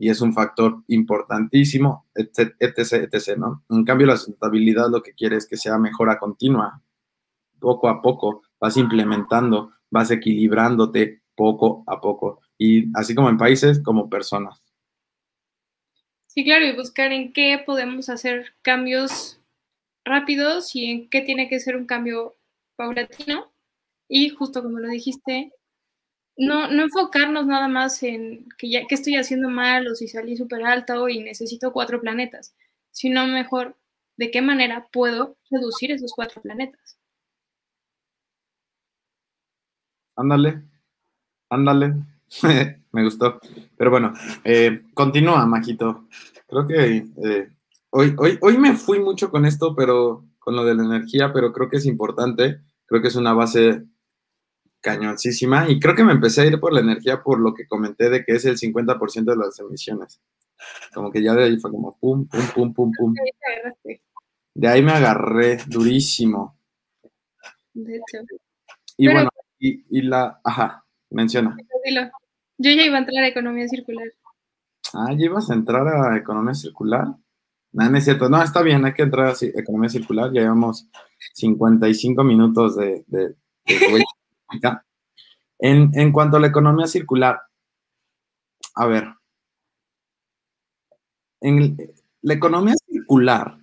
y 0.00 0.08
es 0.08 0.22
un 0.22 0.32
factor 0.32 0.82
importantísimo, 0.86 2.06
etc, 2.14 2.54
etc, 2.58 3.36
¿no? 3.36 3.62
En 3.68 3.84
cambio, 3.84 4.06
la 4.06 4.16
sustentabilidad 4.16 4.88
lo 4.88 5.02
que 5.02 5.12
quiere 5.12 5.36
es 5.36 5.46
que 5.46 5.58
sea 5.58 5.76
mejora 5.76 6.18
continua, 6.18 6.82
poco 7.58 7.86
a 7.86 8.00
poco, 8.00 8.42
vas 8.58 8.78
implementando, 8.78 9.72
vas 9.90 10.10
equilibrándote 10.10 11.20
poco 11.34 11.84
a 11.86 12.00
poco, 12.00 12.40
y 12.56 12.86
así 12.98 13.14
como 13.14 13.28
en 13.28 13.36
países, 13.36 13.82
como 13.82 14.08
personas. 14.08 14.62
Sí, 16.28 16.44
claro, 16.44 16.64
y 16.64 16.74
buscar 16.74 17.12
en 17.12 17.34
qué 17.34 17.62
podemos 17.66 18.08
hacer 18.08 18.54
cambios 18.62 19.38
rápidos 20.02 20.74
y 20.74 20.86
en 20.86 21.10
qué 21.10 21.20
tiene 21.20 21.50
que 21.50 21.60
ser 21.60 21.76
un 21.76 21.84
cambio 21.84 22.38
paulatino. 22.74 23.52
Y 24.08 24.30
justo 24.30 24.62
como 24.62 24.78
lo 24.78 24.88
dijiste, 24.88 25.52
no, 26.40 26.70
no 26.70 26.82
enfocarnos 26.84 27.46
nada 27.46 27.68
más 27.68 28.02
en 28.02 28.48
que 28.56 28.70
ya 28.70 28.86
que 28.86 28.94
estoy 28.94 29.16
haciendo 29.16 29.50
mal 29.50 29.86
o 29.86 29.94
si 29.94 30.08
salí 30.08 30.36
súper 30.36 30.64
alto 30.64 31.06
y 31.08 31.20
necesito 31.20 31.70
cuatro 31.70 32.00
planetas, 32.00 32.54
sino 32.90 33.26
mejor 33.26 33.76
de 34.16 34.30
qué 34.30 34.40
manera 34.40 34.88
puedo 34.90 35.36
reducir 35.50 35.92
esos 35.92 36.14
cuatro 36.14 36.40
planetas. 36.40 36.98
Ándale, 40.16 40.62
ándale. 41.50 41.94
me 42.92 43.04
gustó. 43.04 43.38
Pero 43.76 43.90
bueno, 43.90 44.14
eh, 44.42 44.82
continúa, 44.94 45.44
Majito. 45.44 46.08
Creo 46.46 46.66
que 46.66 47.04
eh, 47.22 47.48
hoy, 47.90 48.14
hoy, 48.16 48.38
hoy 48.40 48.56
me 48.56 48.74
fui 48.76 48.98
mucho 48.98 49.30
con 49.30 49.44
esto, 49.44 49.74
pero 49.76 50.24
con 50.38 50.56
lo 50.56 50.64
de 50.64 50.74
la 50.74 50.84
energía, 50.84 51.32
pero 51.34 51.52
creo 51.52 51.68
que 51.68 51.76
es 51.76 51.86
importante. 51.86 52.60
Creo 52.86 53.02
que 53.02 53.08
es 53.08 53.16
una 53.16 53.34
base 53.34 53.84
cañoncísima 54.80 55.68
y 55.68 55.78
creo 55.78 55.94
que 55.94 56.04
me 56.04 56.12
empecé 56.12 56.42
a 56.42 56.46
ir 56.46 56.58
por 56.58 56.72
la 56.72 56.80
energía 56.80 57.22
por 57.22 57.38
lo 57.38 57.54
que 57.54 57.66
comenté 57.66 58.08
de 58.10 58.24
que 58.24 58.32
es 58.32 58.44
el 58.44 58.56
50% 58.56 59.24
de 59.24 59.36
las 59.36 59.58
emisiones. 59.58 60.20
Como 60.92 61.10
que 61.10 61.22
ya 61.22 61.34
de 61.34 61.44
ahí 61.44 61.56
fue 61.58 61.70
como 61.70 61.96
pum, 61.98 62.26
pum, 62.28 62.46
pum, 62.54 62.74
pum, 62.74 62.92
pum. 62.96 63.14
De 64.54 64.68
ahí 64.68 64.82
me 64.82 64.92
agarré 64.92 65.58
durísimo. 65.66 66.58
De 67.72 67.96
hecho. 67.96 68.18
Y 68.96 69.10
bueno, 69.10 69.30
y, 69.58 70.02
la, 70.02 70.40
ajá, 70.44 70.84
menciona. 71.10 71.56
Yo 72.58 72.70
ya 72.70 72.84
iba 72.84 72.96
a 72.96 73.00
entrar 73.00 73.24
a 73.24 73.28
economía 73.28 73.68
circular. 73.68 74.06
Ah, 74.92 75.12
¿ya 75.12 75.24
ibas 75.26 75.50
a 75.50 75.54
entrar 75.54 75.86
a 75.86 76.16
economía 76.16 76.54
circular? 76.54 77.06
No, 77.72 77.88
no 77.88 77.96
es 77.96 78.04
cierto. 78.04 78.28
No, 78.28 78.42
está 78.42 78.62
bien, 78.62 78.84
hay 78.84 78.92
que 78.92 79.02
entrar 79.02 79.28
a 79.28 79.34
economía 79.40 79.88
circular. 79.88 80.32
Ya 80.32 80.42
llevamos 80.42 80.88
55 81.34 82.24
minutos 82.24 82.76
de, 82.76 83.04
de, 83.06 83.34
en, 85.58 86.12
cuanto 86.12 86.36
a 86.36 86.40
la 86.40 86.46
economía 86.46 86.86
circular, 86.86 87.40
a 88.74 88.86
ver, 88.86 89.14
la 91.40 92.34
economía 92.34 92.74
circular 92.86 93.58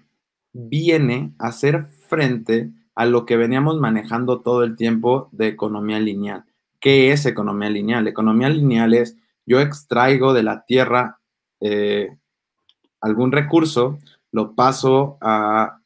viene 0.53 1.33
a 1.39 1.47
hacer 1.47 1.87
frente 2.07 2.71
a 2.95 3.05
lo 3.05 3.25
que 3.25 3.37
veníamos 3.37 3.79
manejando 3.79 4.41
todo 4.41 4.63
el 4.63 4.75
tiempo 4.75 5.29
de 5.31 5.47
economía 5.47 5.99
lineal. 5.99 6.45
¿Qué 6.79 7.11
es 7.11 7.25
economía 7.25 7.69
lineal? 7.69 8.07
Economía 8.07 8.49
lineal 8.49 8.93
es 8.93 9.15
yo 9.45 9.59
extraigo 9.61 10.33
de 10.33 10.43
la 10.43 10.65
tierra 10.65 11.19
eh, 11.61 12.17
algún 13.01 13.31
recurso, 13.31 13.99
lo 14.31 14.55
paso 14.55 15.17
a, 15.21 15.79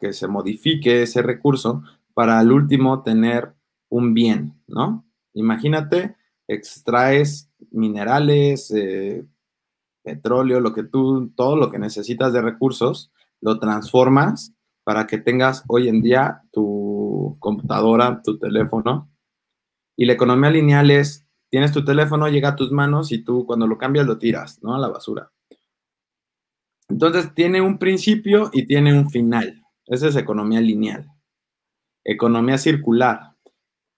que 0.00 0.12
se 0.12 0.28
modifique 0.28 1.02
ese 1.02 1.22
recurso 1.22 1.82
para 2.14 2.38
al 2.38 2.52
último 2.52 3.02
tener 3.02 3.52
un 3.90 4.14
bien, 4.14 4.62
¿no? 4.66 5.04
Imagínate, 5.34 6.16
extraes 6.48 7.50
minerales, 7.70 8.70
eh, 8.70 9.24
petróleo, 10.02 10.60
lo 10.60 10.72
que 10.72 10.84
tú, 10.84 11.30
todo 11.36 11.56
lo 11.56 11.70
que 11.70 11.78
necesitas 11.78 12.32
de 12.32 12.40
recursos, 12.40 13.12
lo 13.40 13.58
transformas 13.58 14.54
para 14.84 15.06
que 15.06 15.18
tengas 15.18 15.64
hoy 15.68 15.88
en 15.88 16.00
día 16.02 16.42
tu 16.52 17.36
computadora, 17.38 18.20
tu 18.24 18.38
teléfono. 18.38 19.10
Y 19.96 20.06
la 20.06 20.14
economía 20.14 20.50
lineal 20.50 20.90
es, 20.90 21.26
tienes 21.50 21.72
tu 21.72 21.84
teléfono, 21.84 22.28
llega 22.28 22.50
a 22.50 22.56
tus 22.56 22.72
manos 22.72 23.12
y 23.12 23.22
tú 23.22 23.44
cuando 23.46 23.66
lo 23.66 23.76
cambias 23.76 24.06
lo 24.06 24.18
tiras, 24.18 24.62
¿no? 24.62 24.74
A 24.74 24.78
la 24.78 24.88
basura. 24.88 25.30
Entonces 26.88 27.32
tiene 27.34 27.60
un 27.60 27.78
principio 27.78 28.50
y 28.52 28.66
tiene 28.66 28.98
un 28.98 29.10
final. 29.10 29.62
Esa 29.86 30.08
es 30.08 30.16
economía 30.16 30.60
lineal. 30.60 31.08
Economía 32.04 32.58
circular. 32.58 33.29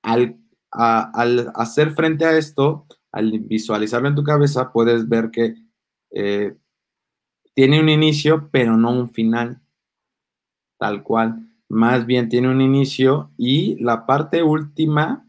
Al, 0.03 0.39
al 0.71 1.53
hacer 1.55 1.93
frente 1.93 2.25
a 2.25 2.37
esto, 2.37 2.87
al 3.13 3.39
visualizarlo 3.41 4.09
en 4.09 4.15
tu 4.15 4.25
cabeza, 4.25 4.73
puedes 4.73 5.09
ver 5.09 5.31
que 5.31 5.55
eh, 6.11 6.57
tiene 7.55 7.81
un 7.81 7.89
inicio, 7.89 8.49
pero 8.51 8.77
no 8.77 8.91
un 8.91 9.11
final, 9.11 9.61
tal 10.79 11.03
cual. 11.03 11.49
Más 11.69 12.07
bien 12.07 12.29
tiene 12.29 12.51
un 12.51 12.61
inicio 12.61 13.31
y 13.37 13.77
la 13.83 14.07
parte 14.07 14.43
última 14.43 15.27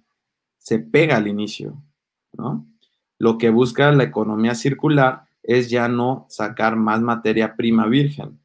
se 0.58 0.80
pega 0.80 1.18
al 1.18 1.28
inicio, 1.28 1.82
¿no? 2.34 2.68
Lo 3.18 3.38
que 3.38 3.50
busca 3.50 3.92
la 3.92 4.04
economía 4.04 4.56
circular 4.56 5.26
es 5.44 5.70
ya 5.70 5.88
no 5.88 6.26
sacar 6.30 6.76
más 6.76 7.02
materia 7.02 7.56
prima 7.56 7.88
virgen. 7.88 8.40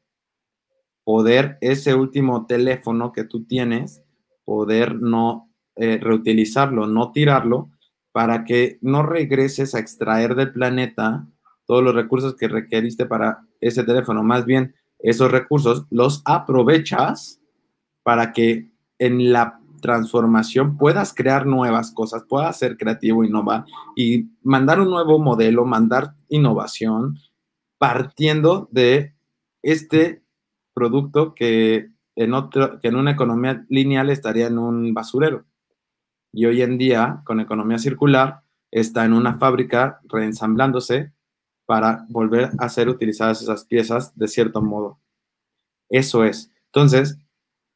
Poder 1.03 1.57
ese 1.61 1.95
último 1.95 2.45
teléfono 2.45 3.11
que 3.11 3.23
tú 3.23 3.45
tienes, 3.45 4.03
poder 4.45 4.95
no 4.95 5.48
eh, 5.79 5.97
reutilizarlo, 6.01 6.87
no 6.87 7.11
tirarlo, 7.11 7.69
para 8.11 8.43
que 8.43 8.79
no 8.81 9.01
regreses 9.03 9.73
a 9.73 9.79
extraer 9.79 10.35
del 10.35 10.51
planeta 10.51 11.25
todos 11.65 11.83
los 11.83 11.95
recursos 11.95 12.35
que 12.35 12.47
requeriste 12.47 13.05
para 13.05 13.45
ese 13.61 13.83
teléfono. 13.83 14.23
Más 14.23 14.45
bien, 14.45 14.75
esos 14.99 15.31
recursos 15.31 15.85
los 15.89 16.21
aprovechas 16.25 17.39
para 18.03 18.33
que 18.33 18.71
en 18.97 19.31
la 19.31 19.59
transformación 19.81 20.77
puedas 20.77 21.13
crear 21.13 21.45
nuevas 21.45 21.91
cosas, 21.91 22.23
puedas 22.27 22.57
ser 22.57 22.75
creativo, 22.75 23.23
innovar 23.23 23.65
y 23.95 24.29
mandar 24.43 24.81
un 24.81 24.89
nuevo 24.89 25.19
modelo, 25.19 25.65
mandar 25.65 26.15
innovación 26.27 27.17
partiendo 27.77 28.67
de 28.71 29.15
este 29.61 30.23
producto 30.73 31.33
que 31.33 31.91
en, 32.15 32.33
otro, 32.33 32.79
que 32.79 32.89
en 32.89 32.97
una 32.97 33.11
economía 33.11 33.65
lineal 33.69 34.09
estaría 34.09 34.47
en 34.47 34.57
un 34.57 34.93
basurero. 34.93 35.45
Y 36.31 36.45
hoy 36.45 36.61
en 36.61 36.77
día, 36.77 37.21
con 37.25 37.39
economía 37.39 37.79
circular, 37.79 38.41
está 38.71 39.05
en 39.05 39.13
una 39.13 39.37
fábrica 39.37 39.99
reensamblándose 40.05 41.11
para 41.65 42.05
volver 42.09 42.51
a 42.57 42.69
ser 42.69 42.89
utilizadas 42.89 43.41
esas 43.41 43.65
piezas 43.65 44.17
de 44.17 44.27
cierto 44.27 44.61
modo. 44.61 44.99
Eso 45.89 46.23
es. 46.23 46.51
Entonces, 46.67 47.17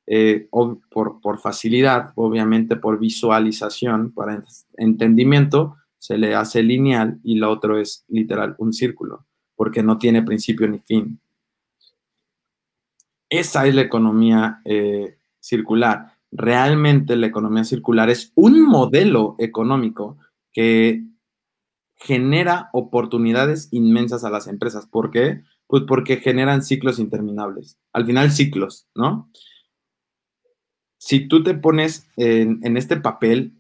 eh, 0.06 0.48
por, 0.50 1.22
por, 1.22 1.40
facilidad, 1.40 2.12
obviamente 2.16 2.76
por 2.76 3.00
visualización, 3.00 4.12
para 4.12 4.44
entendimiento, 4.78 5.78
se 5.98 6.18
le 6.18 6.36
hace 6.36 6.62
lineal 6.62 7.20
y 7.24 7.36
lo 7.36 7.50
otro 7.50 7.80
es 7.80 8.04
literal, 8.10 8.56
un 8.58 8.74
círculo, 8.74 9.26
porque 9.56 9.82
no 9.82 9.98
tiene 9.98 10.22
principio 10.22 10.68
ni 10.68 10.80
fin. 10.80 11.20
Esa 13.30 13.66
es 13.66 13.74
la 13.74 13.82
economía 13.82 14.62
eh, 14.66 15.18
circular. 15.40 16.13
Realmente 16.36 17.16
la 17.16 17.28
economía 17.28 17.64
circular 17.64 18.10
es 18.10 18.32
un 18.34 18.64
modelo 18.64 19.36
económico 19.38 20.18
que 20.52 21.04
genera 21.96 22.70
oportunidades 22.74 23.70
inmensas 23.72 24.24
a 24.24 24.32
las 24.32 24.48
empresas. 24.48 24.88
¿Por 24.88 25.12
qué? 25.12 25.44
Pues 25.68 25.84
porque 25.88 26.18
generan 26.18 26.64
ciclos 26.64 26.98
interminables. 26.98 27.78
Al 27.94 28.08
final, 28.08 28.32
ciclos, 28.32 28.88
¿no? 28.96 29.30
Si 30.98 31.28
tú 31.28 31.44
te 31.44 31.54
pones 31.54 32.08
en, 32.18 32.78
este 32.78 32.98
papel, 32.98 33.54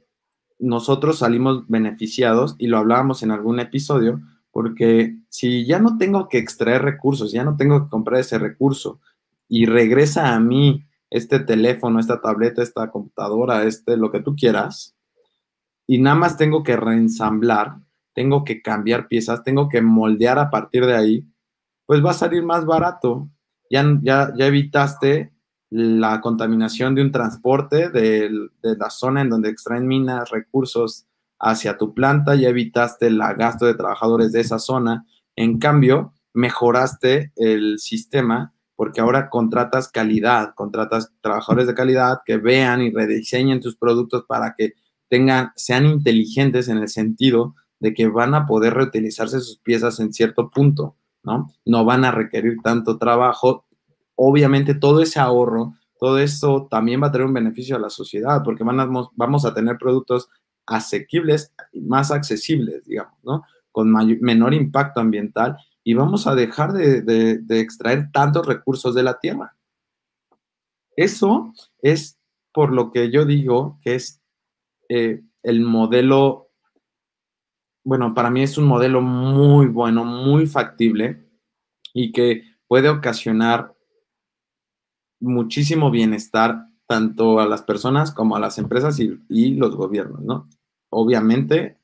nosotros 0.57 1.19
salimos 1.19 1.67
beneficiados 1.67 2.55
y 2.57 2.67
lo 2.67 2.80
hablábamos 2.80 3.21
en 3.21 3.30
algún 3.30 3.59
episodio, 3.59 4.19
porque 4.49 5.17
si 5.30 5.65
ya 5.65 5.78
no 5.78 5.97
tengo 5.97 6.28
que 6.28 6.39
extraer 6.39 6.82
recursos, 6.82 7.32
ya 7.32 7.43
no 7.43 7.55
tengo 7.55 7.84
que 7.84 7.89
comprar 7.89 8.19
ese 8.19 8.39
recurso 8.39 8.99
y 9.47 9.65
regresa 9.65 10.34
a 10.34 10.39
mí 10.39 10.86
este 11.14 11.39
teléfono, 11.39 11.99
esta 11.99 12.20
tableta, 12.20 12.64
esta 12.64 12.89
computadora, 12.89 13.66
este, 13.66 13.97
lo 13.97 14.11
que 14.11 14.20
tú 14.20 14.36
quieras, 14.36 14.95
y 15.86 15.99
nada 15.99 16.16
más 16.16 16.38
tengo 16.38 16.64
que 16.64 16.76
reensamblar, 16.76 17.76
tengo 18.16 18.43
que 18.43 18.64
cambiar 18.64 19.07
piezas, 19.07 19.43
tengo 19.43 19.70
que 19.70 19.82
moldear 19.84 20.39
a 20.39 20.49
partir 20.49 20.88
de 20.88 20.95
ahí, 20.95 21.26
pues 21.86 22.03
va 22.03 22.11
a 22.11 22.16
salir 22.16 22.43
más 22.43 22.66
barato. 22.66 23.30
Ya, 23.70 23.86
ya, 24.01 24.34
ya 24.36 24.47
evitaste 24.47 25.34
la 25.70 26.20
contaminación 26.20 26.95
de 26.95 27.03
un 27.03 27.11
transporte 27.11 27.89
de, 27.89 28.30
de, 28.64 28.78
la 28.78 28.89
zona 28.89 29.22
en 29.22 29.30
donde 29.30 29.49
extraen 29.49 29.88
minas, 29.88 30.32
recursos 30.32 31.05
hacia 31.39 31.78
tu 31.78 31.93
planta, 31.93 32.34
ya 32.36 32.49
evitaste 32.49 33.07
el 33.07 33.20
gasto 33.20 33.66
de 33.68 33.76
trabajadores 33.76 34.32
de 34.32 34.41
esa 34.41 34.57
zona. 34.57 35.05
En 35.36 35.59
cambio, 35.59 36.14
mejoraste 36.34 37.34
el 37.36 37.78
sistema 37.78 38.53
porque 38.84 38.99
ahora 38.99 39.29
contratas 39.29 39.88
calidad, 39.88 40.53
contratas 40.55 41.13
trabajadores 41.21 41.67
de 41.67 41.73
calidad 41.73 42.19
que 42.25 42.36
vean 42.36 42.81
y 42.81 42.91
rediseñen 42.91 43.61
tus 43.61 43.77
productos 43.77 44.25
para 44.27 44.55
que 44.57 44.73
tengan, 45.07 45.53
sean 45.55 45.86
inteligentes 45.86 46.67
en 46.67 46.79
el 46.79 46.89
sentido 46.89 47.55
de 47.79 47.93
que 47.93 48.09
van 48.09 48.36
a 48.36 48.45
poder 48.45 48.73
reutilizarse 48.73 49.39
sus 49.39 49.57
piezas 49.59 50.01
en 50.01 50.11
cierto 50.11 50.49
punto, 50.49 50.97
¿no? 51.23 51.49
No 51.63 51.86
van 51.86 52.03
a 52.03 52.11
requerir 52.11 52.57
tanto 52.61 52.97
trabajo. 52.97 53.63
Obviamente 54.15 54.73
todo 54.75 55.01
ese 55.01 55.21
ahorro, 55.21 55.75
todo 55.97 56.19
eso 56.19 56.67
también 56.69 57.01
va 57.01 57.07
a 57.07 57.11
tener 57.13 57.25
un 57.25 57.34
beneficio 57.34 57.77
a 57.77 57.79
la 57.79 57.89
sociedad 57.89 58.41
porque 58.43 58.65
van 58.65 58.91
vamos 59.15 59.45
a 59.45 59.53
tener 59.53 59.77
productos 59.77 60.27
asequibles, 60.65 61.53
más 61.71 62.11
accesibles, 62.11 62.84
digamos, 62.84 63.17
¿no? 63.23 63.43
Con 63.71 63.93
menor 64.19 64.53
impacto 64.53 64.99
ambiental 64.99 65.55
y 65.84 65.93
vamos 65.93 66.27
a 66.27 66.36
dejar 66.36 66.73
de, 66.73 67.43
extraer 67.49 68.11
tantos 68.11 68.45
recursos 68.45 68.95
de 68.95 69.03
la 69.03 69.19
tierra. 69.19 69.55
Eso 70.95 71.53
es 71.81 72.19
por 72.53 72.71
lo 72.71 72.91
que 72.91 73.11
yo 73.11 73.25
digo 73.25 73.79
que 73.81 73.95
es 73.95 74.21
eh, 74.89 75.21
el 75.41 75.61
modelo 75.61 76.43
bueno, 77.84 78.13
para 78.13 78.29
mí 78.29 78.41
es 78.41 78.57
un 78.57 78.65
modelo 78.65 79.01
muy 79.01 79.67
bueno, 79.67 80.05
muy 80.05 80.47
factible 80.47 81.27
y 81.93 82.11
que 82.11 82.43
puede 82.67 82.89
ocasionar 82.89 83.75
muchísimo 85.19 85.91
bienestar 85.91 86.67
tanto 86.88 87.39
a 87.39 87.45
las 87.45 87.61
personas 87.61 88.11
como 88.11 88.36
a 88.36 88.39
las 88.39 88.57
empresas 88.57 88.99
y, 88.99 89.55
los 89.55 89.75
gobiernos, 89.75 90.21
¿no? 90.21 90.47
Obviamente, 90.89 91.77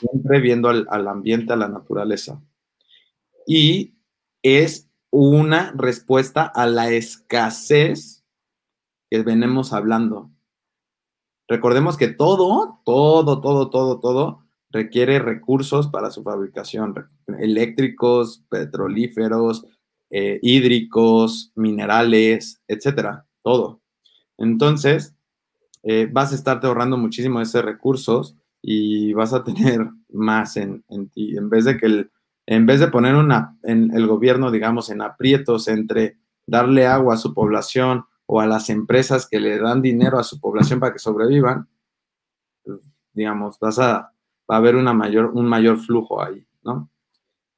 siempre 0.00 0.40
viendo 0.40 0.68
al, 0.68 0.86
al 0.90 1.08
ambiente, 1.08 1.52
a 1.52 1.56
la 1.56 1.68
naturaleza. 1.68 2.40
Y 3.46 3.94
es 4.42 4.88
una 5.10 5.72
respuesta 5.76 6.44
a 6.44 6.66
la 6.66 6.90
escasez 6.90 8.24
que 9.10 9.22
venimos 9.22 9.72
hablando. 9.72 10.30
Recordemos 11.48 11.96
que 11.96 12.08
todo, 12.08 12.80
todo, 12.84 13.40
todo, 13.40 13.70
todo, 13.70 14.00
todo 14.00 14.42
requiere 14.70 15.18
recursos 15.18 15.88
para 15.88 16.10
su 16.10 16.22
fabricación, 16.22 16.94
eléctricos, 17.38 18.42
petrolíferos, 18.48 19.66
eh, 20.10 20.40
hídricos, 20.42 21.52
minerales, 21.54 22.62
etcétera, 22.66 23.26
todo. 23.42 23.82
Entonces, 24.38 25.14
eh, 25.82 26.08
vas 26.10 26.32
a 26.32 26.36
estarte 26.36 26.66
ahorrando 26.66 26.96
muchísimo 26.96 27.38
de 27.38 27.44
esos 27.44 27.64
recursos 27.64 28.36
y 28.62 29.12
vas 29.12 29.32
a 29.32 29.44
tener 29.44 29.88
más 30.08 30.56
en, 30.56 30.84
ti. 31.12 31.36
En 31.36 31.50
vez 31.50 31.64
de 31.64 31.76
que 31.76 31.86
el, 31.86 32.10
en 32.46 32.66
vez 32.66 32.80
de 32.80 32.88
poner 32.88 33.14
una, 33.14 33.56
en 33.62 33.94
el 33.94 34.06
gobierno, 34.06 34.50
digamos, 34.50 34.90
en 34.90 35.02
aprietos 35.02 35.68
entre 35.68 36.18
darle 36.46 36.86
agua 36.86 37.14
a 37.14 37.18
su 37.18 37.34
población 37.34 38.04
o 38.26 38.40
a 38.40 38.46
las 38.46 38.70
empresas 38.70 39.28
que 39.28 39.40
le 39.40 39.58
dan 39.58 39.82
dinero 39.82 40.18
a 40.18 40.24
su 40.24 40.40
población 40.40 40.80
para 40.80 40.92
que 40.92 40.98
sobrevivan, 40.98 41.68
digamos, 43.12 43.58
vas 43.60 43.78
a, 43.78 44.12
va 44.50 44.56
a 44.56 44.58
haber 44.58 44.76
una 44.76 44.92
mayor, 44.92 45.32
un 45.34 45.46
mayor 45.46 45.78
flujo 45.78 46.22
ahí, 46.22 46.44
¿no? 46.62 46.90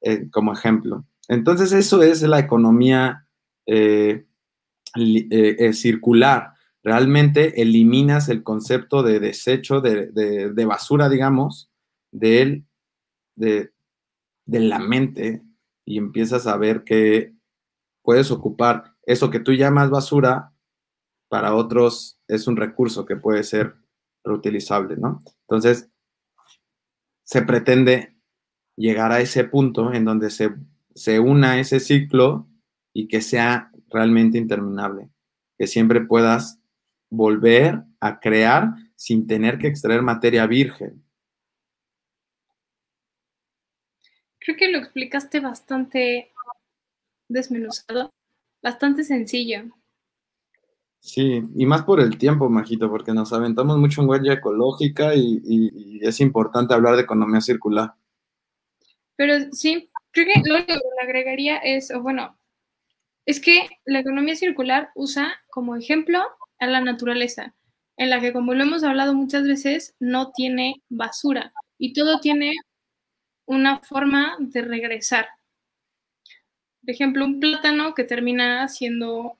Eh, 0.01 0.29
como 0.29 0.53
ejemplo. 0.53 1.05
Entonces, 1.27 1.71
eso 1.71 2.03
es 2.03 2.21
la 2.21 2.39
economía 2.39 3.27
eh, 3.65 4.25
eh, 4.95 5.73
circular. 5.73 6.53
Realmente 6.83 7.61
eliminas 7.61 8.29
el 8.29 8.43
concepto 8.43 9.01
de 9.01 9.19
desecho, 9.19 9.81
de, 9.81 10.65
basura, 10.67 11.09
digamos, 11.09 11.71
de, 12.11 12.63
de, 13.35 13.71
de 14.45 14.59
la 14.59 14.79
mente 14.79 15.43
y 15.85 15.97
empiezas 15.97 16.47
a 16.47 16.57
ver 16.57 16.83
que 16.83 17.33
puedes 18.03 18.31
ocupar 18.31 18.95
eso 19.03 19.29
que 19.29 19.39
tú 19.39 19.53
llamas 19.53 19.89
basura, 19.89 20.53
para 21.29 21.55
otros 21.55 22.19
es 22.27 22.47
un 22.47 22.55
recurso 22.55 23.05
que 23.05 23.15
puede 23.15 23.43
ser 23.43 23.75
reutilizable, 24.23 24.97
¿no? 24.97 25.21
Entonces, 25.41 25.89
se 27.23 27.41
pretende 27.41 28.15
llegar 28.75 29.11
a 29.11 29.21
ese 29.21 29.43
punto 29.43 29.93
en 29.93 30.05
donde 30.05 30.29
se, 30.29 30.55
se 30.93 31.19
una 31.19 31.59
ese 31.59 31.79
ciclo 31.79 32.47
y 32.93 33.07
que 33.07 33.21
sea 33.21 33.71
realmente 33.89 34.37
interminable, 34.37 35.09
que 35.57 35.67
siempre 35.67 36.01
puedas 36.01 36.59
volver 37.09 37.83
a 37.99 38.19
crear 38.19 38.73
sin 38.95 39.27
tener 39.27 39.57
que 39.57 39.67
extraer 39.67 40.01
materia 40.01 40.47
virgen. 40.47 41.04
Creo 44.45 44.57
que 44.57 44.69
lo 44.69 44.77
explicaste 44.77 45.39
bastante 45.39 46.31
desmenuzado, 47.27 48.13
bastante 48.61 49.03
sencillo. 49.03 49.63
Sí, 50.99 51.41
y 51.55 51.65
más 51.65 51.83
por 51.83 51.99
el 51.99 52.17
tiempo, 52.19 52.47
Majito, 52.47 52.89
porque 52.89 53.11
nos 53.11 53.33
aventamos 53.33 53.77
mucho 53.79 54.01
en 54.01 54.09
huella 54.09 54.33
ecológica 54.33 55.15
y, 55.15 55.99
es 56.01 56.19
importante 56.19 56.75
hablar 56.75 56.95
de 56.95 57.01
economía 57.01 57.41
circular. 57.41 57.93
Pero 59.15 59.51
sí, 59.51 59.89
creo 60.11 60.27
que 60.27 60.41
lo 60.47 60.65
que 60.65 60.73
le 60.73 61.03
agregaría 61.03 61.57
es, 61.57 61.89
o 61.89 62.01
bueno, 62.03 62.37
es 63.25 63.39
que 63.39 63.67
la 63.85 63.99
economía 63.99 64.35
circular 64.35 64.91
usa 64.93 65.33
como 65.49 65.75
ejemplo 65.75 66.21
a 66.59 66.67
la 66.67 66.81
naturaleza, 66.81 67.55
en 67.97 68.11
la 68.11 68.21
que, 68.21 68.31
como 68.31 68.53
lo 68.53 68.63
hemos 68.63 68.83
hablado 68.83 69.15
muchas 69.15 69.43
veces, 69.43 69.95
no 69.99 70.31
tiene 70.33 70.83
basura 70.89 71.51
y 71.79 71.93
todo 71.93 72.19
tiene 72.19 72.53
una 73.45 73.79
forma 73.79 74.35
de 74.39 74.61
regresar. 74.61 75.27
Por 76.81 76.91
ejemplo, 76.91 77.25
un 77.25 77.39
plátano 77.39 77.93
que 77.93 78.03
termina 78.03 78.67
siendo 78.67 79.37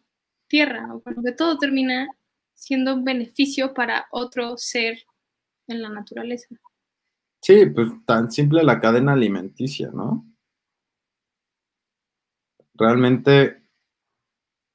tierra, 0.47 0.93
o 0.93 1.01
bueno, 1.01 1.23
que 1.23 1.31
todo 1.31 1.57
termina 1.57 2.07
siendo 2.53 2.95
un 2.95 3.03
beneficio 3.03 3.73
para 3.73 4.07
otro 4.11 4.57
ser 4.57 4.97
en 5.67 5.81
la 5.81 5.89
naturaleza. 5.89 6.47
Sí, 7.41 7.65
pues 7.67 7.89
tan 8.05 8.31
simple 8.31 8.63
la 8.63 8.79
cadena 8.79 9.13
alimenticia, 9.13 9.91
¿no? 9.93 10.25
Realmente, 12.73 13.61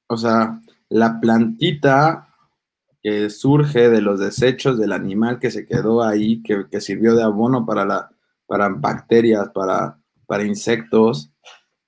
o 0.07 0.17
sea, 0.17 0.61
la 0.89 1.19
plantita 1.19 2.29
que 3.01 3.29
surge 3.29 3.89
de 3.89 4.01
los 4.01 4.19
desechos 4.19 4.77
del 4.77 4.91
animal 4.91 5.39
que 5.39 5.51
se 5.51 5.65
quedó 5.65 6.03
ahí, 6.03 6.41
que, 6.43 6.79
sirvió 6.79 7.15
de 7.15 7.23
abono 7.23 7.65
para, 7.65 7.85
la, 7.85 8.11
para 8.51 8.67
bacterias, 8.67 9.47
para, 9.53 9.97
para 10.27 10.43
insectos, 10.43 11.31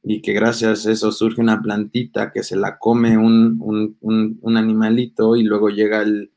y 0.02 0.22
que 0.22 0.32
gracias 0.32 0.88
a 0.88 0.94
eso 0.94 1.12
surge 1.12 1.42
una 1.42 1.62
plantita 1.62 2.32
que 2.32 2.42
se 2.42 2.56
la 2.56 2.80
come 2.80 3.18
un, 3.18 3.98
animalito 4.46 5.36
y 5.36 5.44
luego 5.44 5.68
llega 5.68 6.04
el, 6.04 6.32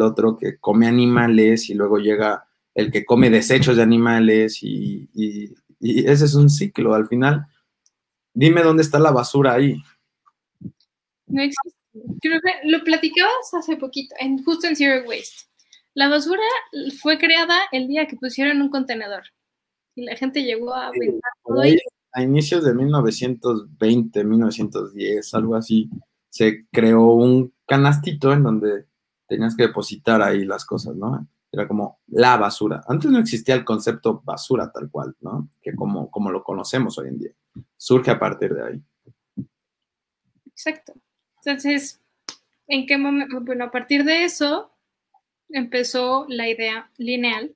otro 0.00 0.38
que 0.38 0.58
come 0.58 0.86
animales 0.86 1.68
y 1.68 1.74
luego 1.74 1.98
llega 1.98 2.48
el 2.74 2.90
que 2.90 3.04
come 3.04 3.28
desechos 3.28 3.76
de 3.76 3.82
animales 3.82 4.62
y, 4.62 5.10
ese 5.78 6.24
es 6.24 6.34
un 6.34 6.48
ciclo 6.48 6.94
al 6.94 7.06
final. 7.06 7.44
Dime 8.32 8.62
dónde 8.62 8.82
está 8.82 8.98
la 8.98 9.10
basura 9.10 9.52
ahí. 9.52 9.76
No 11.26 11.42
existe. 11.42 11.76
Creo 12.22 12.40
que 12.40 12.70
lo 12.70 12.82
platicabas 12.82 13.52
hace 13.52 13.76
poquito, 13.76 14.14
en, 14.18 14.42
justo 14.42 14.68
en 14.68 14.74
Zero 14.74 15.06
Waste. 15.06 15.50
La 15.92 16.08
basura 16.08 16.40
fue 17.02 17.18
creada 17.18 17.58
el 17.72 17.88
día 17.88 18.06
que 18.06 18.16
pusieron 18.16 18.62
un 18.62 18.70
contenedor 18.70 19.24
y 19.96 20.04
la 20.04 20.14
gente 20.14 20.44
llegó 20.44 20.72
a 20.72 20.88
aventar 20.88 21.32
todo 21.44 21.62
a 22.12 22.22
inicios 22.22 22.64
de 22.64 22.74
1920, 22.74 24.24
1910, 24.24 25.34
algo 25.34 25.54
así, 25.54 25.90
se 26.30 26.66
creó 26.72 27.08
un 27.12 27.52
canastito 27.66 28.32
en 28.32 28.42
donde 28.42 28.86
tenías 29.26 29.54
que 29.54 29.64
depositar 29.64 30.22
ahí 30.22 30.46
las 30.46 30.64
cosas, 30.64 30.96
¿no? 30.96 31.28
Era 31.52 31.68
como 31.68 32.00
la 32.06 32.38
basura. 32.38 32.82
Antes 32.88 33.10
no 33.10 33.18
existía 33.18 33.54
el 33.54 33.64
concepto 33.64 34.22
basura 34.24 34.70
tal 34.72 34.90
cual, 34.90 35.14
¿no? 35.20 35.50
Que 35.60 35.74
como, 35.74 36.10
como 36.10 36.30
lo 36.30 36.42
conocemos 36.42 36.96
hoy 36.98 37.08
en 37.08 37.18
día. 37.18 37.32
Surge 37.76 38.10
a 38.10 38.18
partir 38.18 38.54
de 38.54 38.62
ahí. 38.62 38.82
Exacto. 40.46 40.94
Entonces, 41.44 42.00
¿en 42.66 42.86
qué 42.86 42.96
momento? 42.96 43.40
Bueno, 43.42 43.64
a 43.64 43.70
partir 43.70 44.04
de 44.04 44.24
eso 44.24 44.70
empezó 45.50 46.24
la 46.28 46.48
idea 46.48 46.90
lineal 46.96 47.55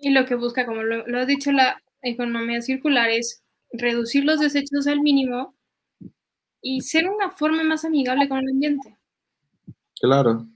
y 0.00 0.10
lo 0.10 0.24
que 0.26 0.34
busca, 0.34 0.66
como 0.66 0.82
lo, 0.82 1.06
lo 1.06 1.18
ha 1.18 1.26
dicho 1.26 1.52
la 1.52 1.82
economía 2.02 2.62
circular 2.62 3.10
es 3.10 3.42
reducir 3.72 4.24
los 4.24 4.40
desechos 4.40 4.86
al 4.86 5.00
mínimo 5.00 5.54
y 6.62 6.80
ser 6.80 7.08
una 7.08 7.30
forma 7.30 7.62
más 7.64 7.84
amigable 7.84 8.28
con 8.28 8.38
el 8.38 8.50
ambiente. 8.50 8.96
Claro. 10.00 10.46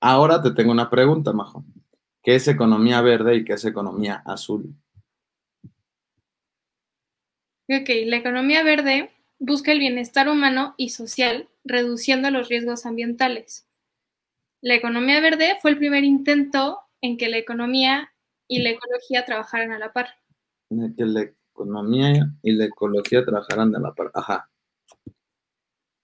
Ahora 0.00 0.42
te 0.42 0.52
tengo 0.52 0.72
una 0.72 0.90
pregunta, 0.90 1.32
Majo. 1.32 1.64
¿Qué 2.22 2.34
es 2.34 2.48
economía 2.48 3.00
verde 3.00 3.36
y 3.36 3.44
qué 3.44 3.54
es 3.54 3.64
economía 3.64 4.22
azul? 4.26 4.74
Ok, 7.70 7.88
la 8.06 8.16
economía 8.16 8.62
verde 8.62 9.10
busca 9.38 9.72
el 9.72 9.78
bienestar 9.78 10.28
humano 10.28 10.74
y 10.76 10.90
social, 10.90 11.48
reduciendo 11.64 12.30
los 12.30 12.48
riesgos 12.48 12.86
ambientales. 12.86 13.66
La 14.60 14.74
economía 14.74 15.20
verde 15.20 15.56
fue 15.60 15.72
el 15.72 15.78
primer 15.78 16.04
intento 16.04 16.80
en 17.00 17.16
que 17.16 17.28
la 17.28 17.36
economía 17.36 18.12
y 18.48 18.62
la 18.62 18.70
ecología 18.70 19.24
trabajaran 19.24 19.72
a 19.72 19.78
la 19.78 19.92
par 19.92 20.08
que 20.68 21.04
la 21.04 21.22
economía 21.22 22.32
y 22.42 22.52
la 22.52 22.66
ecología 22.66 23.24
trabajarán 23.24 23.72
de 23.72 23.80
la 23.80 23.94
par. 23.94 24.10
Ajá. 24.14 24.50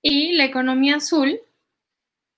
Y 0.02 0.32
la 0.32 0.44
economía 0.44 0.96
azul 0.96 1.40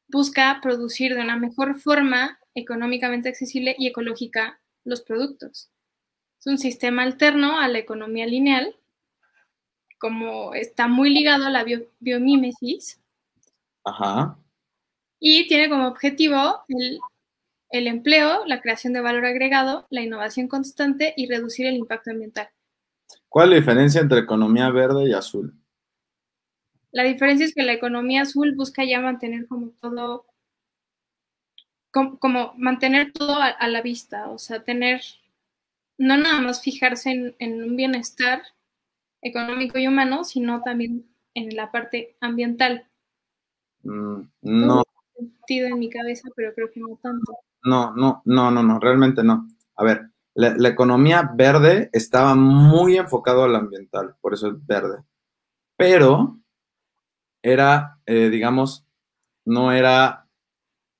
busca 0.09 0.59
producir 0.63 1.15
de 1.15 1.21
una 1.21 1.37
mejor 1.37 1.81
forma, 1.81 2.39
económicamente 2.55 3.29
accesible 3.29 3.75
y 3.79 3.89
ecológica 3.89 4.61
los 4.85 5.01
productos. 5.01 5.71
Es 6.39 6.47
un 6.47 6.59
sistema 6.59 7.03
alterno 7.03 7.59
a 7.59 7.69
la 7.69 7.79
economía 7.79 8.27
lineal, 8.27 8.77
como 9.99 10.55
está 10.55 10.87
muy 10.87 11.11
ligado 11.11 11.47
a 11.47 11.51
la 11.51 11.65
biomímesis. 11.99 13.01
Ajá. 13.85 14.39
Y 15.19 15.49
tiene 15.49 15.69
como 15.69 15.89
objetivo 15.89 16.65
el 16.69 17.01
el 17.71 17.87
empleo, 17.89 18.45
la 18.47 18.61
creación 18.61 18.93
de 18.93 19.01
valor 19.01 19.25
agregado, 19.25 19.87
la 19.91 20.03
innovación 20.03 20.49
constante 20.49 21.15
y 21.17 21.27
reducir 21.27 21.67
el 21.67 21.77
impacto 21.77 22.11
ambiental. 22.11 22.49
¿Cuál 23.29 23.49
es 23.49 23.51
la 23.51 23.57
diferencia 23.57 24.01
entre 24.01 24.21
economía 24.21 24.71
verde 24.71 25.09
y 25.09 25.13
azul? 25.13 25.55
La 26.93 27.03
diferencia 27.03 27.45
es 27.45 27.55
que 27.55 27.63
la 27.63 27.75
economía 27.75 28.23
azul 28.23 28.55
busca 28.55 28.85
ya 28.85 29.01
mantener 29.01 29.47
como 29.47 29.71
todo, 29.81 30.27
como, 31.91 32.55
mantener 32.57 33.13
todo 33.13 33.37
a, 33.39 33.69
la 33.69 33.83
vista, 33.83 34.31
o 34.31 34.39
sea, 34.39 34.65
tener, 34.65 35.03
no 35.99 36.17
nada 36.17 36.41
más 36.41 36.63
fijarse 36.63 37.35
en, 37.39 37.63
un 37.63 37.77
bienestar 37.77 38.43
económico 39.21 39.79
y 39.79 39.87
humano, 39.87 40.25
sino 40.25 40.63
también 40.63 41.07
en 41.35 41.55
la 41.55 41.71
parte 41.71 42.17
ambiental. 42.21 42.89
Mm, 43.83 44.23
no. 44.43 44.83
sentido 45.15 45.69
en 45.69 45.79
mi 45.79 45.91
cabeza, 45.91 46.29
pero 46.35 46.55
creo 46.55 46.71
que 46.71 46.81
no 46.81 46.99
tanto 47.03 47.33
no, 47.67 47.95
no, 47.95 48.23
no, 48.25 48.51
no, 48.51 48.63
no, 48.63 48.81
realmente 48.81 49.23
no. 49.23 49.49
A 49.77 49.85
ver, 49.85 50.11
la, 50.35 50.69
economía 50.69 51.31
verde 51.35 51.91
estaba 51.93 52.35
muy 52.35 52.97
enfocado 52.97 53.45
al 53.45 53.57
ambiental, 53.57 54.17
por 54.21 54.35
eso 54.35 54.49
es 54.49 54.67
verde. 54.67 55.03
Pero 55.77 56.39
era, 57.43 58.01
eh, 58.07 58.31
digamos, 58.31 58.87
no 59.45 59.73
era 59.73 60.27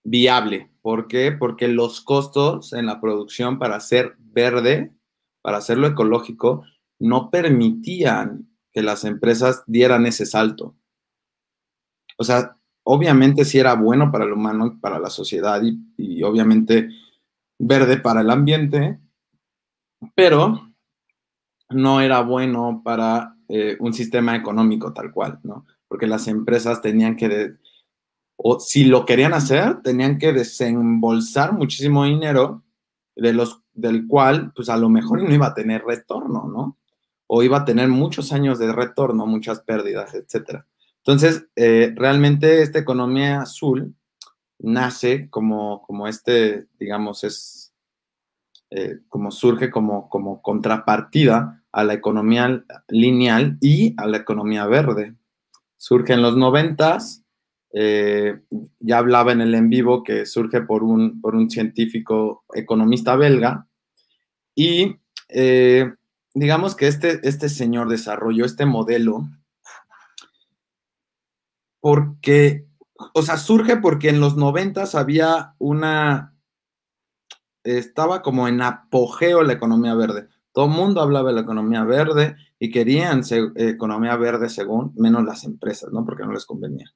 viable, 0.05 0.71
¿Por 0.87 1.09
qué? 1.09 1.33
Porque 1.33 1.67
los 1.67 2.01
costos 2.01 2.73
en 2.73 2.87
la 2.87 3.01
producción 3.01 3.59
para 3.59 3.75
hacer 3.75 4.15
verde, 4.21 4.95
para 5.43 5.57
hacerlo 5.57 5.89
ecológico, 5.89 6.63
no 7.01 7.29
permitían 7.29 8.49
que 8.73 8.83
las 8.83 9.03
empresas 9.03 9.65
dieran 9.67 10.07
ese 10.07 10.27
salto. 10.27 10.77
O 12.19 12.23
sea, 12.23 12.57
obviamente 12.89 13.45
sí 13.45 13.59
era 13.59 13.75
bueno 13.75 14.13
para 14.13 14.25
el 14.25 14.33
humano, 14.33 14.79
para 14.81 14.99
la 14.99 15.11
sociedad 15.11 15.61
y, 15.97 16.23
obviamente 16.23 16.89
verde 17.59 17.97
para 17.97 18.21
el 18.21 18.31
ambiente, 18.31 19.01
pero 20.15 20.73
no 21.71 22.01
era 22.01 22.21
bueno 22.21 22.83
para 22.85 23.35
eh, 23.49 23.77
un 23.81 23.93
sistema 23.93 24.37
económico 24.37 24.93
tal 24.93 25.11
cual, 25.11 25.41
¿no? 25.43 25.67
Porque 25.89 26.07
las 26.07 26.29
empresas 26.29 26.81
tenían 26.81 27.17
que 27.17 27.57
o 28.37 28.61
si 28.61 28.85
lo 28.85 29.05
querían 29.05 29.33
hacer, 29.33 29.83
tenían 29.83 30.19
que 30.19 30.33
desembolsar 30.33 31.55
muchísimo 31.55 32.05
dinero 32.05 32.63
de 33.17 33.33
los, 33.33 33.63
del 33.73 34.07
cual, 34.07 34.53
pues 34.55 34.69
a 34.69 34.77
lo 34.77 34.91
mejor 34.91 35.23
no 35.23 35.35
iba 35.35 35.47
a 35.47 35.55
tener 35.55 35.83
retorno, 35.85 36.47
¿no? 36.47 36.77
O 37.27 37.43
iba 37.43 37.59
a 37.59 37.65
tener 37.65 37.89
muchos 37.89 38.33
años 38.33 38.59
de 38.59 38.71
retorno, 38.71 39.27
muchas 39.27 39.61
pérdidas, 39.61 40.15
etcétera. 40.15 40.67
Entonces, 41.07 41.47
eh, 41.55 41.93
realmente 41.95 42.63
esta 42.63 42.81
economía 42.81 43.43
azul 43.43 43.95
nace 44.59 45.31
como, 45.31 45.83
como 45.83 46.09
este, 46.09 46.67
digamos, 46.81 47.23
es 47.23 47.73
eh, 48.71 48.99
como 49.09 49.31
surge 49.31 49.71
como, 49.71 50.09
como 50.09 50.43
contrapartida 50.43 51.63
a 51.71 51.85
la 51.85 51.95
economía 51.95 52.65
lineal 52.89 53.57
y 53.61 53.95
a 53.99 54.09
la 54.09 54.17
economía 54.17 54.67
verde. 54.67 55.15
Surge 55.77 56.15
en 56.15 56.23
los 56.23 56.37
noventas, 56.37 57.23
eh, 57.73 58.41
ya 58.81 58.99
hablaba 58.99 59.31
en 59.31 59.43
el 59.43 59.55
en 59.55 59.71
vivo 59.71 60.03
que 60.03 60.27
surge 60.27 60.63
por 60.63 60.83
un, 60.83 61.21
por 61.21 61.37
un 61.37 61.49
científico 61.51 62.45
economista 62.53 63.15
belga 63.15 63.69
y 64.57 64.97
eh, 65.29 65.93
digamos 66.35 66.75
que 66.75 66.89
este, 66.89 67.21
este 67.23 67.49
señor 67.49 67.89
desarrolló 67.89 68.45
este 68.45 68.67
modelo 68.67 69.29
porque, 71.87 72.67
o 73.15 73.23
sea, 73.23 73.37
surge 73.37 73.77
porque 73.77 74.09
en 74.09 74.19
los 74.19 74.37
noventas 74.37 74.97
había 74.97 75.55
una, 75.59 76.35
estaba 77.63 78.23
como 78.23 78.49
en 78.49 78.61
apogeo 78.61 79.45
la 79.45 79.53
economía 79.53 79.95
verde. 79.95 80.27
Todo 80.51 80.65
el 80.65 80.73
mundo 80.73 81.01
hablaba 81.01 81.29
de 81.29 81.37
la 81.37 81.43
economía 81.43 81.85
verde 81.85 82.35
y 82.59 82.73
querían 82.73 83.23
economía 83.55 84.17
verde 84.17 84.49
según, 84.49 84.95
menos 84.97 85.23
las 85.23 85.45
empresas, 85.45 85.93
¿no? 85.93 86.05
Porque 86.05 86.25
no 86.25 86.33
les 86.33 86.45
convenía. 86.45 86.93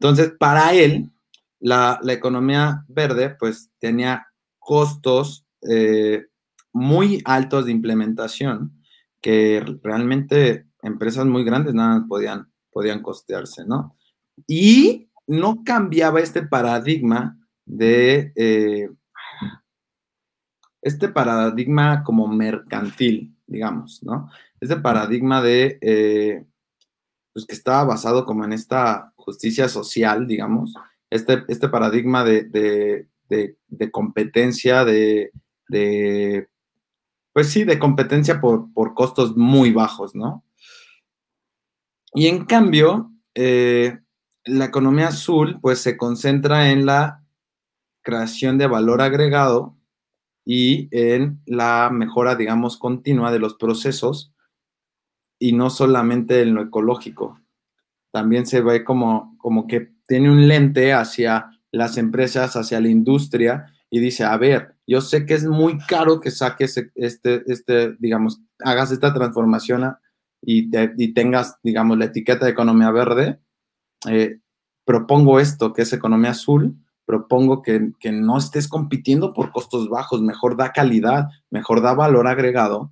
Entonces, 0.00 0.32
para 0.36 0.74
él, 0.74 1.12
la, 1.60 2.00
economía 2.08 2.84
verde, 2.88 3.36
pues 3.38 3.70
tenía 3.78 4.26
costos 4.58 5.46
eh, 5.62 6.24
muy 6.72 7.22
altos 7.24 7.66
de 7.66 7.70
implementación 7.70 8.82
que 9.20 9.64
realmente 9.80 10.66
empresas 10.82 11.24
muy 11.24 11.44
grandes 11.44 11.72
nada 11.72 12.00
más 12.00 12.08
podían, 12.08 12.52
podían 12.72 13.00
costearse, 13.00 13.64
¿no? 13.64 13.96
Y 14.46 15.08
no 15.26 15.62
cambiaba 15.64 16.20
este 16.20 16.42
paradigma 16.42 17.38
de, 17.64 18.32
eh, 18.36 18.90
este 20.82 21.08
paradigma 21.08 22.02
como 22.04 22.28
mercantil, 22.28 23.34
digamos, 23.46 24.02
¿no? 24.02 24.30
Este 24.60 24.76
paradigma 24.76 25.40
de, 25.40 25.78
eh, 25.80 26.44
pues 27.32 27.46
que 27.46 27.54
estaba 27.54 27.84
basado 27.84 28.24
como 28.24 28.44
en 28.44 28.52
esta 28.52 29.12
justicia 29.16 29.68
social, 29.68 30.26
digamos, 30.26 30.74
este, 31.10 31.44
este 31.48 31.68
paradigma 31.68 32.22
de, 32.22 33.08
competencia, 33.90 34.84
de, 34.84 35.32
pues 37.32 37.50
sí, 37.50 37.64
de 37.64 37.78
competencia 37.78 38.40
por, 38.40 38.94
costos 38.94 39.36
muy 39.36 39.72
bajos, 39.72 40.14
¿no? 40.14 40.44
Y 42.12 42.28
en 42.28 42.44
cambio, 42.44 43.10
eh, 43.34 43.98
la 44.44 44.66
economía 44.66 45.08
azul, 45.08 45.58
pues 45.60 45.80
se 45.80 45.96
concentra 45.96 46.70
en 46.70 46.86
la 46.86 47.24
creación 48.02 48.58
de 48.58 48.66
valor 48.66 49.00
agregado 49.00 49.76
y 50.44 50.88
en 50.90 51.40
la 51.46 51.90
mejora, 51.90 52.36
digamos, 52.36 52.76
continua 52.76 53.32
de 53.32 53.38
los 53.38 53.54
procesos 53.54 54.34
y 55.38 55.52
no 55.52 55.70
solamente 55.70 56.42
en 56.42 56.54
lo 56.54 56.62
ecológico 56.62 57.40
también 58.14 58.46
se 58.46 58.60
ve 58.60 58.84
como, 58.84 59.36
como 59.38 59.66
que 59.66 59.92
tiene 60.06 60.30
un 60.30 60.46
lente 60.46 60.92
hacia 60.92 61.50
las 61.72 61.98
empresas, 61.98 62.54
hacia 62.54 62.80
la 62.80 62.88
industria 62.88 63.66
y 63.90 63.98
dice, 63.98 64.22
a 64.22 64.36
ver, 64.36 64.76
yo 64.86 65.00
sé 65.00 65.26
que 65.26 65.34
es 65.34 65.44
muy 65.44 65.78
caro 65.78 66.20
que 66.20 66.30
saques 66.30 66.80
este, 66.94 67.42
este 67.48 67.96
digamos, 67.98 68.40
hagas 68.60 68.92
esta 68.92 69.12
transformación 69.12 69.96
y, 70.40 70.70
tengas, 71.12 71.58
digamos, 71.64 71.98
la 71.98 72.04
etiqueta 72.04 72.44
de 72.44 72.52
economía 72.52 72.92
verde. 72.92 73.40
Eh, 74.08 74.38
propongo 74.84 75.40
esto, 75.40 75.72
que 75.72 75.82
es 75.82 75.92
economía 75.92 76.30
azul, 76.30 76.76
propongo 77.04 77.62
que, 77.62 77.92
no 78.12 78.38
estés 78.38 78.68
compitiendo 78.68 79.32
por 79.32 79.52
costos 79.52 79.88
bajos, 79.88 80.22
mejor 80.22 80.56
da 80.56 80.72
calidad, 80.72 81.28
mejor 81.50 81.82
da 81.82 81.94
valor 81.94 82.26
agregado, 82.26 82.90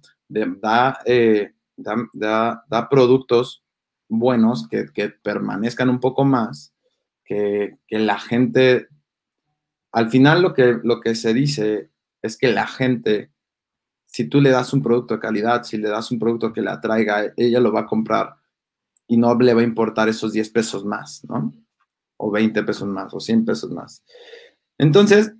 eh, 1.06 1.52
da, 1.76 2.62
da, 2.68 2.88
productos 2.88 3.64
buenos, 4.08 4.68
que, 4.68 5.08
permanezcan 5.22 5.88
un 5.88 6.00
poco 6.00 6.24
más, 6.24 6.74
que, 7.24 7.78
la 7.88 8.18
gente, 8.18 8.88
al 9.92 10.10
final 10.10 10.42
lo 10.42 10.54
que, 10.54 10.78
lo 10.82 11.00
que 11.00 11.14
se 11.14 11.32
dice 11.32 11.90
es 12.20 12.36
que 12.36 12.52
la 12.52 12.66
gente, 12.66 13.32
si 14.06 14.28
tú 14.28 14.40
le 14.40 14.50
das 14.50 14.72
un 14.72 14.82
producto 14.82 15.14
de 15.14 15.20
calidad, 15.20 15.64
si 15.64 15.78
le 15.78 15.88
das 15.88 16.10
un 16.10 16.18
producto 16.18 16.52
que 16.52 16.62
la 16.62 16.74
atraiga, 16.74 17.32
ella 17.36 17.60
lo 17.60 17.72
va 17.72 17.80
a 17.80 17.86
comprar 17.86 18.41
y 19.12 19.18
no 19.18 19.34
le 19.34 19.52
va 19.52 19.60
a 19.60 19.64
importar 19.64 20.08
esos 20.08 20.32
10 20.32 20.48
pesos 20.48 20.86
más, 20.86 21.22
¿no? 21.28 21.52
O 22.16 22.30
20 22.30 22.62
pesos 22.62 22.88
más, 22.88 23.12
o 23.12 23.20
100 23.20 23.44
pesos 23.44 23.70
más. 23.70 24.02
Entonces, 24.78 25.34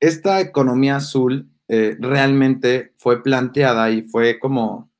esta 0.00 0.38
economía 0.42 0.96
azul 0.96 1.50
eh, 1.68 1.96
realmente 1.98 2.92
fue 2.98 3.22
planteada 3.22 3.90
y 3.90 4.02
fue 4.02 4.38
como 4.38 4.92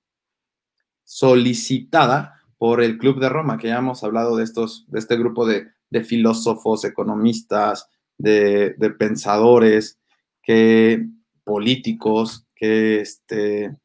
solicitada 1.05 2.41
por 2.57 2.83
el 2.83 2.97
Club 2.97 3.21
de 3.21 3.29
Roma, 3.29 3.59
que 3.59 3.69
ya 3.69 3.77
hemos 3.77 4.03
hablado 4.03 4.39
de, 4.39 4.45
estos, 4.45 4.87
de 4.89 5.01
este 5.01 5.19
grupo 5.19 5.47
de, 5.47 5.67
filósofos, 6.05 6.87
economistas, 6.87 7.91
de, 8.17 8.75
pensadores, 8.99 9.99
que, 10.43 11.07
políticos, 11.45 12.47
que, 12.55 13.03
este, 13.03 13.77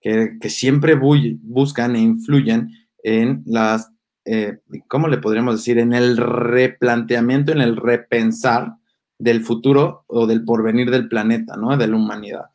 que, 0.00 0.48
siempre 0.48 0.94
buscan 0.94 1.96
e 1.96 2.00
influyen 2.00 2.83
en 3.04 3.42
las, 3.46 3.92
eh, 4.24 4.58
¿cómo 4.88 5.06
le 5.06 5.18
podríamos 5.18 5.56
decir? 5.56 5.78
En 5.78 5.92
el 5.92 6.16
replanteamiento, 6.16 7.52
en 7.52 7.60
el 7.60 7.76
repensar 7.76 8.74
del 9.18 9.44
futuro 9.44 10.04
o 10.08 10.26
del 10.26 10.44
porvenir 10.44 10.90
del 10.90 11.08
planeta, 11.08 11.56
¿no? 11.56 11.76
De 11.76 11.86
la 11.86 11.96
humanidad. 11.96 12.46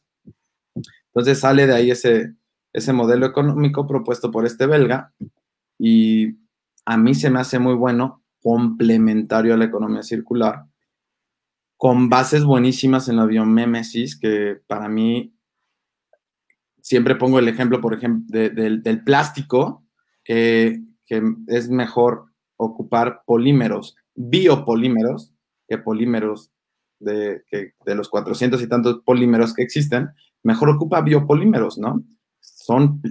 Entonces 1.06 1.40
sale 1.40 1.68
de 1.68 1.76
ahí 1.76 1.92
ese, 1.92 2.34
ese 2.74 2.92
modelo 2.92 3.26
económico 3.26 3.88
propuesto 3.88 4.32
por 4.32 4.46
este 4.46 4.66
belga 4.66 5.14
y 5.78 6.38
a 6.86 6.98
mí 6.98 7.14
se 7.14 7.30
me 7.30 7.40
hace 7.40 7.60
muy 7.60 7.76
bueno, 7.76 8.24
complementario 8.42 9.54
a 9.54 9.58
la 9.58 9.66
economía 9.66 10.02
circular, 10.02 10.66
con 11.78 12.10
bases 12.10 12.44
buenísimas 12.44 13.08
en 13.08 13.18
la 13.18 13.26
biomémesis, 13.26 14.20
que 14.20 14.60
para 14.68 14.90
mí 14.90 15.34
siempre 16.82 17.16
pongo 17.16 17.40
el 17.40 17.48
ejemplo, 17.48 17.80
por 17.80 17.94
ejemplo, 17.94 18.26
del 18.30 19.04
plástico, 19.04 19.86
que, 20.30 20.82
es 21.48 21.70
mejor 21.70 22.26
ocupar 22.56 23.24
polímeros, 23.26 23.96
biopolímeros, 24.16 25.34
que 25.68 25.80
polímeros 25.80 26.52
de, 27.00 27.42
de 27.52 27.96
los 27.96 28.10
400 28.10 28.62
y 28.62 28.68
tantos 28.68 29.02
polímeros 29.04 29.54
que 29.54 29.64
existen, 29.64 30.10
mejor 30.44 30.70
ocupa 30.70 31.02
biopolímeros, 31.02 31.80
¿no? 31.80 32.04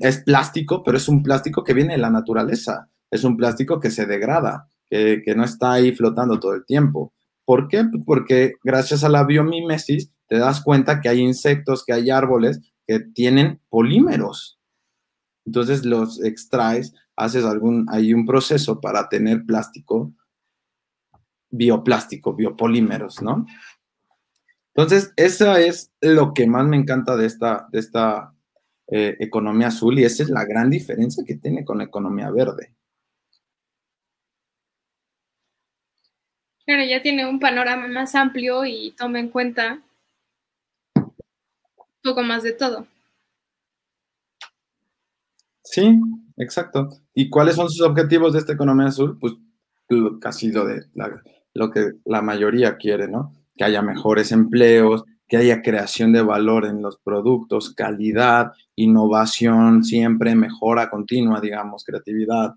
es 0.03 0.23
plástico, 0.23 0.82
pero 0.82 0.97
es 0.97 1.09
un 1.09 1.23
plástico 1.23 1.65
que 1.65 1.74
viene 1.74 1.95
de 1.95 2.01
la 2.01 2.11
naturaleza. 2.11 2.89
Es 3.11 3.24
un 3.24 3.36
plástico 3.36 3.81
que 3.81 3.90
se 3.90 4.07
degrada, 4.07 4.69
que, 4.89 5.23
no 5.36 5.45
está 5.45 5.73
ahí 5.73 5.93
flotando 5.93 6.39
todo 6.39 6.55
el 6.55 6.65
tiempo. 6.65 7.12
¿Por 7.45 7.69
qué? 7.69 7.85
Porque 8.05 8.53
gracias 8.62 9.05
a 9.05 9.09
la 9.09 9.24
biomímesis 9.24 10.12
te 10.28 10.39
das 10.39 10.62
cuenta 10.62 11.01
que 11.01 11.09
hay 11.09 11.20
insectos, 11.20 11.85
que 11.85 11.95
hay 11.95 12.11
árboles 12.11 12.61
que 12.86 13.01
tienen 13.01 13.61
polímeros. 13.70 14.59
Entonces 15.47 15.85
los 15.85 16.23
extraes, 16.23 16.95
haces 17.19 17.45
algún, 17.45 17.86
hay 17.90 18.15
un 18.15 18.24
proceso 18.24 18.81
para 18.81 19.09
tener 19.09 19.45
plástico, 19.45 20.12
bioplástico, 21.51 22.35
biopolímeros, 22.35 23.20
¿no? 23.23 23.45
Entonces, 24.74 25.12
eso 25.16 25.57
es 25.57 25.93
lo 26.01 26.32
que 26.32 26.47
más 26.47 26.66
me 26.66 26.77
encanta 26.77 27.16
de 27.16 27.27
esta, 27.27 27.66
de 27.73 27.81
esta 27.81 28.32
eh, 28.86 29.16
economía 29.19 29.66
azul 29.66 29.99
y 29.99 30.05
esa 30.05 30.23
es 30.23 30.31
la 30.31 30.45
gran 30.45 30.70
diferencia 30.70 31.24
que 31.27 31.35
tiene 31.35 31.65
con 31.65 31.78
la 31.78 31.85
economía 31.85 32.31
verde. 32.31 32.74
Claro, 36.65 36.85
ya 36.85 37.03
tiene 37.03 37.27
un 37.28 37.40
panorama 37.40 37.89
más 37.89 38.15
amplio 38.15 38.65
y 38.65 38.93
toma 38.93 39.19
en 39.19 39.31
cuenta 39.31 39.82
un 40.95 41.12
poco 42.03 42.23
más 42.23 42.45
de 42.45 42.53
todo. 42.53 42.86
Sí, 45.65 45.99
exacto. 46.39 46.89
¿Y 47.15 47.31
cuáles 47.31 47.56
son 47.56 47.69
sus 47.69 47.82
objetivos 47.82 48.32
de 48.32 48.40
esta 48.40 48.52
economía 48.52 48.86
azul? 48.86 49.19
Pues 49.19 49.35
casi 50.20 50.51
lo 50.52 50.66
de 50.66 50.86
lo 51.55 51.70
que 51.70 51.93
la 52.05 52.23
mayoría 52.23 52.77
quiere, 52.77 53.09
¿no? 53.09 53.35
Que 53.56 53.65
haya 53.65 53.82
mejores 53.82 54.32
empleos, 54.32 55.05
que 55.27 55.36
haya 55.36 55.62
creación 55.62 56.12
de 56.12 56.23
valor 56.23 56.66
en 56.66 56.82
los 56.82 56.98
productos, 56.98 57.74
calidad, 57.74 58.52
innovación, 58.77 59.85
siempre 59.85 60.35
mejora 60.35 60.90
continua, 60.90 61.40
digamos, 61.40 61.85
creatividad, 61.85 62.55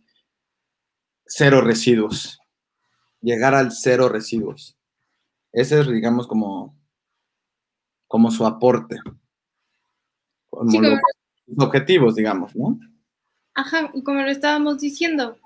cero 1.25 1.61
residuos 1.61 2.41
llegar 3.21 3.55
al 3.55 3.71
cero 3.71 4.09
residuos. 4.09 4.77
Ese 5.53 5.81
es, 5.81 5.87
digamos, 5.87 6.27
como, 6.27 6.77
como 8.07 8.31
su 8.31 8.45
aporte. 8.45 8.97
Como 10.49 10.81
los, 10.81 10.99
objetivos, 11.57 12.15
digamos, 12.15 12.55
¿no? 12.55 12.79
Ajá, 13.53 13.91
y 13.93 14.03
como 14.03 14.21
lo 14.21 14.29
estábamos 14.29 14.79
diciendo, 14.79 15.37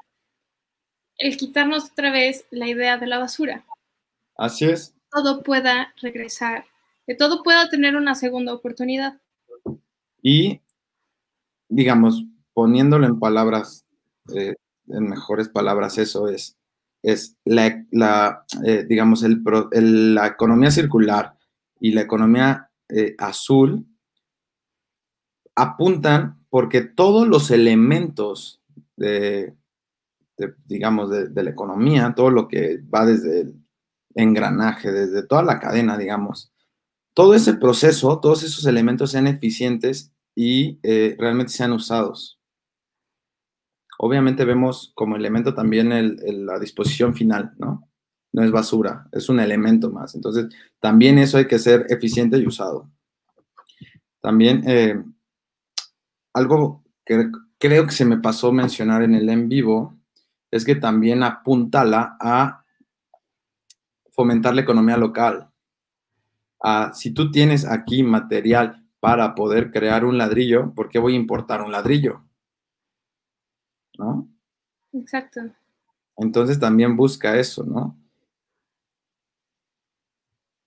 el 1.18 1.38
quitarnos 1.38 1.92
otra 1.92 2.12
vez 2.12 2.46
la 2.52 2.68
idea 2.68 2.98
de 2.98 3.08
la 3.08 3.20
basura. 3.20 3.66
Así 4.38 4.66
es. 4.66 4.94
Todo 5.12 5.44
pueda 5.44 5.94
regresar, 6.02 6.66
que 7.08 7.16
todo 7.16 7.42
pueda 7.44 7.70
tener 7.70 7.96
una 7.96 8.16
segunda 8.16 8.54
oportunidad. 8.54 9.20
Y, 10.22 10.62
digamos, 11.70 12.26
poniéndolo 12.54 13.06
en 13.06 13.20
palabras, 13.20 13.86
eh, 14.36 14.56
en 14.88 15.10
mejores 15.10 15.50
palabras, 15.50 15.98
eso 15.98 16.28
es, 16.28 16.58
es 17.02 17.38
la, 17.46 18.46
eh, 18.66 18.86
digamos, 18.88 19.24
el, 19.24 19.44
la 20.14 20.28
economía 20.28 20.72
circular 20.72 21.38
y 21.80 21.92
la 21.92 22.02
economía 22.02 22.70
eh, 22.90 23.16
azul 23.18 23.86
apuntan 25.56 26.45
porque 26.56 26.80
todos 26.80 27.28
los 27.28 27.52
elementos 27.52 28.62
de, 28.96 29.58
digamos, 30.64 31.10
la 31.10 31.50
economía, 31.50 32.14
todo 32.16 32.30
lo 32.30 32.48
que 32.48 32.78
va 32.78 33.06
desde 33.06 33.42
el 33.42 33.56
engranaje, 34.14 34.90
desde 34.90 35.28
toda 35.28 35.44
la 35.44 35.60
cadena, 35.60 35.98
digamos, 35.98 36.54
todo 37.14 37.34
ese 37.34 37.56
proceso, 37.56 38.22
todos 38.22 38.44
esos 38.44 38.66
elementos 38.68 39.12
sean 39.12 39.28
eficientes 39.28 40.14
y 40.34 40.80
eh, 40.84 41.18
realmente 41.20 41.52
sean 41.52 41.74
usados. 41.74 42.40
Obviamente 44.00 44.46
vemos 44.46 44.94
como 44.96 45.18
elemento 45.18 45.54
también 45.54 45.90
la 46.46 46.58
disposición 46.58 47.16
final, 47.16 47.54
¿no? 47.58 47.90
No 48.32 48.46
es 48.46 48.52
basura, 48.52 49.10
es 49.12 49.28
un 49.28 49.42
elemento 49.42 49.92
más. 49.92 50.16
Entonces, 50.16 50.48
también 50.80 51.18
eso 51.18 51.38
hay 51.38 51.48
que 51.48 51.60
ser 51.60 51.86
eficiente 51.90 52.38
y 52.38 52.48
usado. 52.48 52.90
También, 54.22 54.64
eh, 54.66 55.04
algo 56.36 56.84
que 57.06 57.32
creo 57.58 57.86
que 57.86 57.92
se 57.92 58.06
me 58.06 58.18
pasó 58.18 58.52
mencionar 58.52 59.02
en 59.02 59.16
el 59.16 59.28
en 59.30 59.50
vivo 59.50 59.98
es 60.52 60.64
que 60.64 60.76
también 60.76 61.24
apuntala 61.24 62.18
a 62.20 62.64
fomentar 64.12 64.54
la 64.54 64.62
economía 64.62 64.98
local. 64.98 65.50
si 66.94 67.12
tú 67.12 67.32
tienes 67.32 67.66
aquí 67.66 68.04
material 68.04 68.86
para 69.00 69.36
poder 69.36 69.72
crear 69.72 70.06
un 70.06 70.18
ladrillo, 70.18 70.74
¿por 70.74 70.90
qué 70.90 71.00
voy 71.00 71.14
a 71.14 71.18
importar 71.18 71.62
un 71.62 71.72
ladrillo? 71.72 72.22
¿no? 73.98 74.28
Exacto. 74.94 75.42
Entonces 76.18 76.60
también 76.60 76.96
busca 76.96 77.38
eso, 77.38 77.64
¿no? 77.64 77.98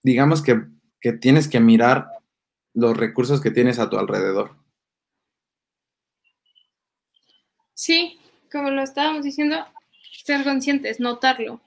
Digamos 0.03 0.43
que, 0.43 0.66
tienes 1.20 1.49
que 1.49 1.61
mirar 1.61 2.09
los 2.74 2.97
recursos 2.97 3.40
que 3.40 3.51
tienes 3.51 3.78
a 3.78 3.89
tu 3.89 3.99
alrededor. 3.99 4.57
Sí, 7.79 8.19
como 8.51 8.71
lo 8.71 8.83
estábamos 8.83 9.23
diciendo, 9.23 9.65
ser 10.25 10.43
conscientes, 10.43 10.99
notarlo. 10.99 11.61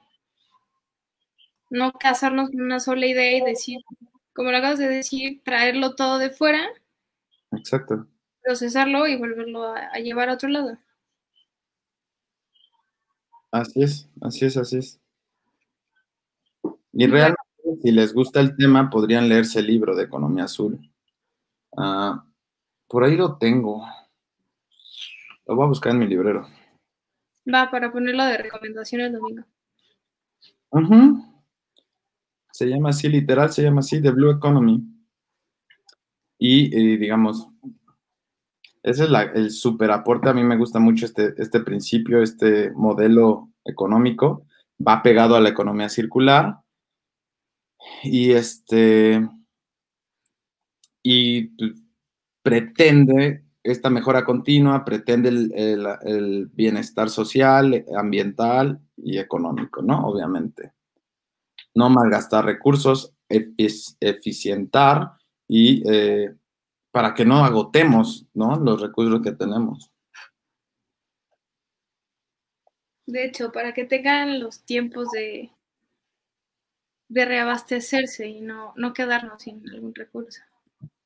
No 1.70 1.94
casarnos 1.94 2.50
con 2.50 2.60
una 2.60 2.82
sola 2.82 3.06
idea 3.06 3.38
y 3.38 3.42
decir, 3.50 3.80
como 4.34 4.52
lo 4.52 4.58
acabas 4.58 4.78
de 4.78 4.90
decir, 4.90 5.42
traerlo 5.46 5.96
todo 5.96 6.18
de 6.18 6.30
fuera. 6.30 6.68
Exacto. 7.54 8.08
Procesarlo 8.44 9.08
y 9.08 9.16
volverlo 9.16 9.74
a 9.74 10.00
llevar 10.00 10.28
a 10.28 10.34
otro 10.34 10.50
lado. 10.50 10.78
Así 13.50 13.82
es, 13.82 14.10
así 14.20 14.46
es, 14.46 14.58
así 14.58 14.78
es. 14.80 15.00
Y 16.92 17.08
realmente, 17.08 17.42
si 17.82 17.92
les 17.92 18.14
gusta 18.14 18.42
el 18.42 18.58
tema, 18.58 18.90
podrían 18.90 19.30
leerse 19.30 19.60
el 19.60 19.68
libro 19.68 19.96
de 19.96 20.04
Economía 20.04 20.44
Azul. 20.44 20.78
Ah, 21.78 22.26
por 22.90 23.06
ahí 23.06 23.16
lo 23.16 23.38
tengo. 23.38 23.88
Lo 25.52 25.58
voy 25.58 25.66
a 25.66 25.68
buscar 25.68 25.92
en 25.92 26.00
mi 26.00 26.08
librero. 26.08 26.48
Va, 27.54 27.70
para 27.70 27.92
ponerlo 27.92 28.24
de 28.24 28.38
recomendación 28.38 29.02
el 29.02 29.12
domingo. 29.12 29.44
Se 32.54 32.68
llama 32.68 32.92
así, 32.92 33.10
literal, 33.10 33.52
se 33.52 33.64
llama 33.64 33.82
así, 33.82 34.02
The 34.02 34.12
Blue 34.12 34.32
Economy. 34.32 34.82
Y, 36.38 36.96
digamos, 36.96 37.50
ese 38.82 39.04
es 39.04 39.10
el 39.36 39.52
super 39.52 39.92
aporte. 39.92 40.30
A 40.30 40.34
mí 40.34 40.42
me 40.42 40.56
gusta 40.56 40.80
mucho 40.80 41.06
este, 41.06 41.34
este 41.38 41.60
principio, 41.60 42.24
este 42.24 42.72
modelo 42.72 43.50
económico. 43.66 44.46
Va 44.88 45.04
pegado 45.04 45.36
a 45.36 45.42
la 45.42 45.50
economía 45.50 45.90
circular. 45.90 46.62
Y 48.04 48.32
este. 48.32 49.28
Y 51.04 51.52
pretende 52.42 53.51
esta 53.64 53.90
mejora 53.90 54.26
continua, 54.26 54.84
pretende 54.84 55.30
el, 55.30 56.50
bienestar 56.54 57.10
social, 57.10 57.86
ambiental 57.96 58.80
y 58.98 59.18
económico, 59.18 59.82
¿no? 59.82 60.08
Obviamente. 60.08 60.74
No 61.74 61.90
malgastar 61.90 62.46
recursos, 62.46 63.14
eficientar 63.30 65.12
y 65.48 65.84
eh, 65.90 66.34
para 66.92 67.14
que 67.14 67.26
no 67.26 67.46
agotemos 67.46 68.26
¿no? 68.34 68.60
los 68.60 68.82
recursos 68.82 69.22
que 69.22 69.32
tenemos. 69.32 69.90
De 73.06 73.26
hecho, 73.26 73.52
para 73.52 73.74
que 73.74 73.86
tengan 73.86 74.40
los 74.40 74.64
tiempos 74.64 75.10
de, 75.12 75.52
de 77.10 77.26
reabastecerse 77.26 78.28
y 78.28 78.42
no, 78.42 78.74
no 78.76 78.94
quedarnos 78.94 79.44
sin 79.44 79.68
algún 79.70 79.94
recurso. 79.96 80.42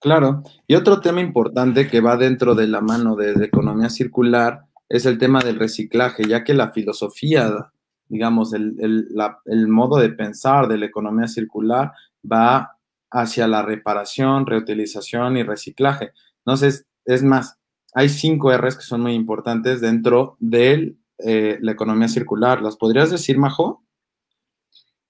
Claro, 0.06 0.44
y 0.68 0.76
otro 0.76 1.02
tema 1.02 1.20
importante 1.20 1.88
que 1.88 2.00
va 2.00 2.16
dentro 2.16 2.54
de 2.54 2.68
la 2.68 2.80
mano 2.80 3.16
de, 3.16 3.34
de 3.34 3.46
economía 3.46 3.90
circular 3.90 4.68
es 4.88 5.08
el 5.08 5.18
tema 5.18 5.40
del 5.40 5.58
reciclaje, 5.58 6.28
ya 6.28 6.44
que 6.44 6.54
la 6.54 6.70
filosofía, 6.72 7.72
digamos, 8.08 8.54
el, 8.54 9.68
modo 9.68 9.98
de 9.98 10.10
pensar 10.10 10.68
de 10.68 10.78
la 10.78 10.86
economía 10.86 11.28
circular 11.28 11.92
va 12.24 12.78
hacia 13.10 13.48
la 13.48 13.64
reparación, 13.64 14.46
reutilización 14.46 15.38
y 15.38 15.44
reciclaje. 15.44 16.12
Entonces, 16.46 16.86
es 17.06 17.24
más, 17.24 17.58
hay 17.96 18.10
cinco 18.10 18.56
R's 18.56 18.76
que 18.76 18.84
son 18.84 19.02
muy 19.02 19.14
importantes 19.14 19.82
dentro 19.82 20.38
de 20.40 20.98
eh, 21.18 21.58
la 21.62 21.72
economía 21.72 22.10
circular. 22.10 22.62
¿Las 22.62 22.78
podrías 22.78 23.10
decir, 23.10 23.40
Majo? 23.40 23.84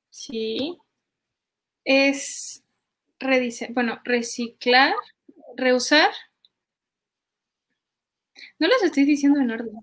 Sí. 0.10 0.78
Es 1.84 2.65
bueno, 3.74 4.00
reciclar, 4.04 4.94
reusar. 5.56 6.10
No 8.60 8.68
las 8.68 8.84
estoy 8.84 9.06
diciendo 9.06 9.40
en 9.40 9.52
orden. 9.52 9.74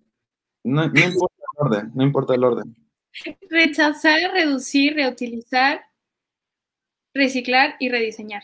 No, 0.65 0.89
no 0.89 1.01
importa 1.01 1.35
el 1.41 1.67
orden, 1.67 1.93
no 1.95 2.03
importa 2.03 2.35
el 2.35 2.45
orden. 2.45 2.77
Rechazar, 3.51 4.21
reducir, 4.33 4.95
reutilizar, 4.95 5.83
reciclar 7.15 7.77
y 7.79 7.89
rediseñar. 7.89 8.43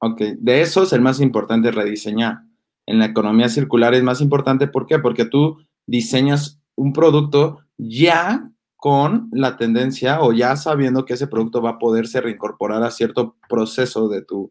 Ok, 0.00 0.20
de 0.38 0.62
eso 0.62 0.82
es 0.82 0.92
el 0.92 1.00
más 1.00 1.20
importante 1.20 1.70
rediseñar. 1.70 2.38
En 2.86 2.98
la 2.98 3.06
economía 3.06 3.48
circular 3.48 3.94
es 3.94 4.02
más 4.02 4.20
importante, 4.20 4.68
¿por 4.68 4.86
qué? 4.86 4.98
Porque 4.98 5.24
tú 5.24 5.58
diseñas 5.86 6.60
un 6.74 6.92
producto 6.92 7.66
ya 7.76 8.50
con 8.76 9.28
la 9.32 9.56
tendencia 9.56 10.20
o 10.20 10.32
ya 10.32 10.56
sabiendo 10.56 11.04
que 11.04 11.14
ese 11.14 11.26
producto 11.26 11.62
va 11.62 11.70
a 11.70 11.78
poderse 11.78 12.20
reincorporar 12.20 12.82
a 12.82 12.90
cierto 12.90 13.36
proceso 13.48 14.08
de 14.08 14.22
tu 14.22 14.50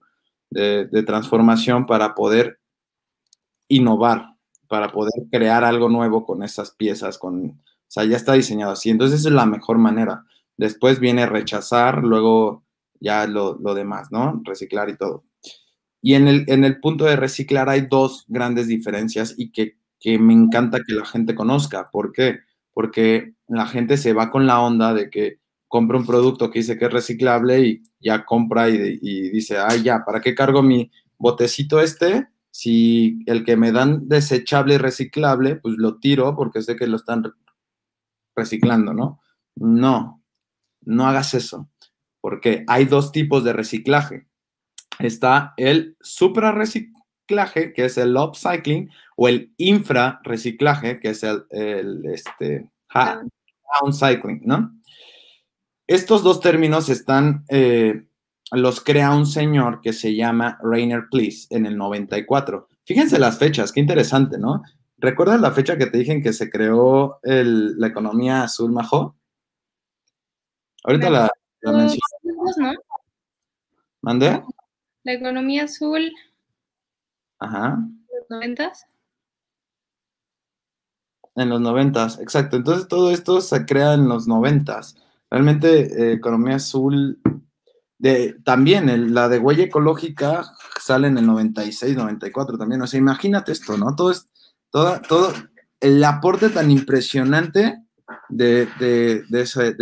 de, 0.50 1.04
transformación 1.04 1.86
para 1.86 2.16
poder 2.16 2.60
innovar, 3.68 4.36
para 4.68 4.92
poder 4.92 5.14
crear 5.32 5.64
algo 5.64 5.90
nuevo 5.90 6.26
con 6.26 6.44
esas 6.44 6.72
piezas, 6.72 7.18
con, 7.18 7.50
o 7.50 7.56
sea, 7.88 8.06
ya 8.06 8.16
está 8.16 8.34
diseñado 8.34 8.72
así. 8.72 8.90
Entonces, 8.90 9.20
esa 9.20 9.30
es 9.30 9.36
la 9.36 9.46
mejor 9.46 9.78
manera. 9.78 10.26
Después 10.58 11.00
viene 11.00 11.26
rechazar, 11.26 12.04
luego 12.04 12.64
ya 13.00 13.28
lo, 13.28 13.56
demás, 13.74 14.12
¿no? 14.12 14.42
Reciclar 14.44 14.90
y 14.90 14.98
todo. 14.98 15.26
Y 16.02 16.14
en 16.14 16.28
el, 16.28 16.46
en 16.48 16.64
el 16.64 16.80
punto 16.80 17.06
de 17.06 17.16
reciclar 17.16 17.68
hay 17.70 17.88
dos 17.90 18.26
grandes 18.28 18.68
diferencias 18.68 19.36
y 19.38 19.52
que, 19.52 19.78
me 20.20 20.34
encanta 20.34 20.82
que 20.86 20.94
la 20.94 21.06
gente 21.06 21.34
conozca. 21.34 21.90
¿Por 21.90 22.12
qué? 22.12 22.38
Porque 22.38 22.55
la 23.48 23.66
gente 23.68 23.98
se 23.98 24.14
va 24.14 24.30
con 24.30 24.46
la 24.46 24.62
onda 24.62 24.94
de 24.94 25.10
que 25.10 25.40
compra 25.68 25.98
un 25.98 26.06
producto 26.06 26.52
que 26.52 26.60
dice 26.60 26.78
que 26.78 26.86
es 26.86 26.94
reciclable 26.94 27.62
y 27.62 27.84
ya 28.00 28.26
compra 28.26 28.70
y, 28.70 29.30
dice, 29.30 29.58
ay, 29.58 29.84
ya, 29.84 30.06
¿para 30.06 30.22
qué 30.22 30.36
cargo 30.36 30.62
mi 30.62 30.92
botecito 31.18 31.80
este? 31.80 32.28
Si 32.52 33.20
el 33.26 33.44
que 33.44 33.58
me 33.58 33.72
dan 33.72 34.08
desechable 34.08 34.76
y 34.76 34.78
reciclable, 34.78 35.56
pues 35.58 35.76
lo 35.78 35.98
tiro 35.98 36.36
porque 36.36 36.62
sé 36.62 36.76
que 36.76 36.88
lo 36.88 36.98
están 36.98 37.24
reciclando, 38.36 38.94
¿no? 38.94 39.22
No, 39.56 40.22
no 40.82 41.08
hagas 41.08 41.34
eso, 41.34 41.70
porque 42.22 42.64
hay 42.68 42.86
dos 42.86 43.12
tipos 43.12 43.44
de 43.44 43.54
reciclaje. 43.54 44.28
Está 45.00 45.54
el 45.58 45.98
supra 46.00 46.52
reciclaje, 46.52 47.74
que 47.74 47.86
es 47.86 47.98
el 47.98 48.16
upcycling, 48.16 48.90
o 49.16 49.28
el 49.28 49.54
infra 49.58 50.20
reciclaje, 50.24 51.00
que 51.00 51.10
es 51.10 51.24
el, 51.24 51.46
el 51.50 52.06
este, 52.06 52.70
downcycling, 53.82 54.42
¿no? 54.46 54.72
Estos 55.88 56.24
dos 56.24 56.40
términos 56.40 56.90
están, 56.90 57.46
eh, 57.50 58.08
los 58.52 58.82
crea 58.82 59.12
un 59.12 59.26
señor 59.26 59.82
que 59.82 59.94
se 59.94 60.16
llama 60.16 60.58
Rainer 60.62 61.06
Please 61.10 61.48
en 61.52 61.66
el 61.66 61.78
94. 61.78 62.68
Fíjense 62.84 63.20
las 63.20 63.38
fechas, 63.38 63.72
qué 63.72 63.80
interesante, 63.80 64.38
¿no? 64.38 64.64
¿Recuerdas 64.98 65.42
la 65.42 65.52
fecha 65.52 65.78
que 65.78 65.86
te 65.88 65.98
dije 65.98 66.14
en 66.14 66.24
que 66.24 66.34
se 66.34 66.50
creó 66.50 67.20
la 67.24 67.88
economía 67.88 68.44
azul 68.44 68.72
majo? 68.72 69.16
Ahorita 70.84 71.10
la, 71.10 71.30
la 71.62 71.72
menciono. 71.72 72.02
¿Mande? 74.02 74.44
La 75.04 75.14
economía 75.14 75.64
azul. 75.64 76.12
Ajá. 77.40 77.78
¿Los 78.14 78.30
noventas? 78.30 78.88
En 81.36 81.50
los 81.50 81.60
noventas, 81.60 82.20
exacto. 82.20 82.56
Entonces 82.58 82.88
todo 82.88 83.12
esto 83.12 83.42
se 83.42 83.66
crea 83.66 83.94
en 83.94 84.08
los 84.08 84.28
noventas. 84.28 84.96
Realmente, 85.30 85.82
eh, 85.82 86.14
economía 86.14 86.56
azul, 86.56 87.20
de, 87.98 88.38
también 88.44 89.14
la 89.14 89.30
de 89.30 89.40
huella 89.40 89.66
ecológica 89.66 90.44
sale 90.82 91.08
en 91.08 91.18
el 91.18 91.26
96, 91.26 91.96
94 91.96 92.58
también. 92.58 92.82
O 92.82 92.88
sea, 92.88 93.00
imagínate 93.00 93.52
esto, 93.52 93.78
¿no? 93.78 93.96
Todo 93.96 94.12
es, 94.12 94.30
todo, 94.70 95.02
todo 95.02 95.34
el 95.80 96.04
aporte 96.04 96.50
tan 96.50 96.72
impresionante 96.72 97.84
de, 98.30 98.68
de, 98.80 99.24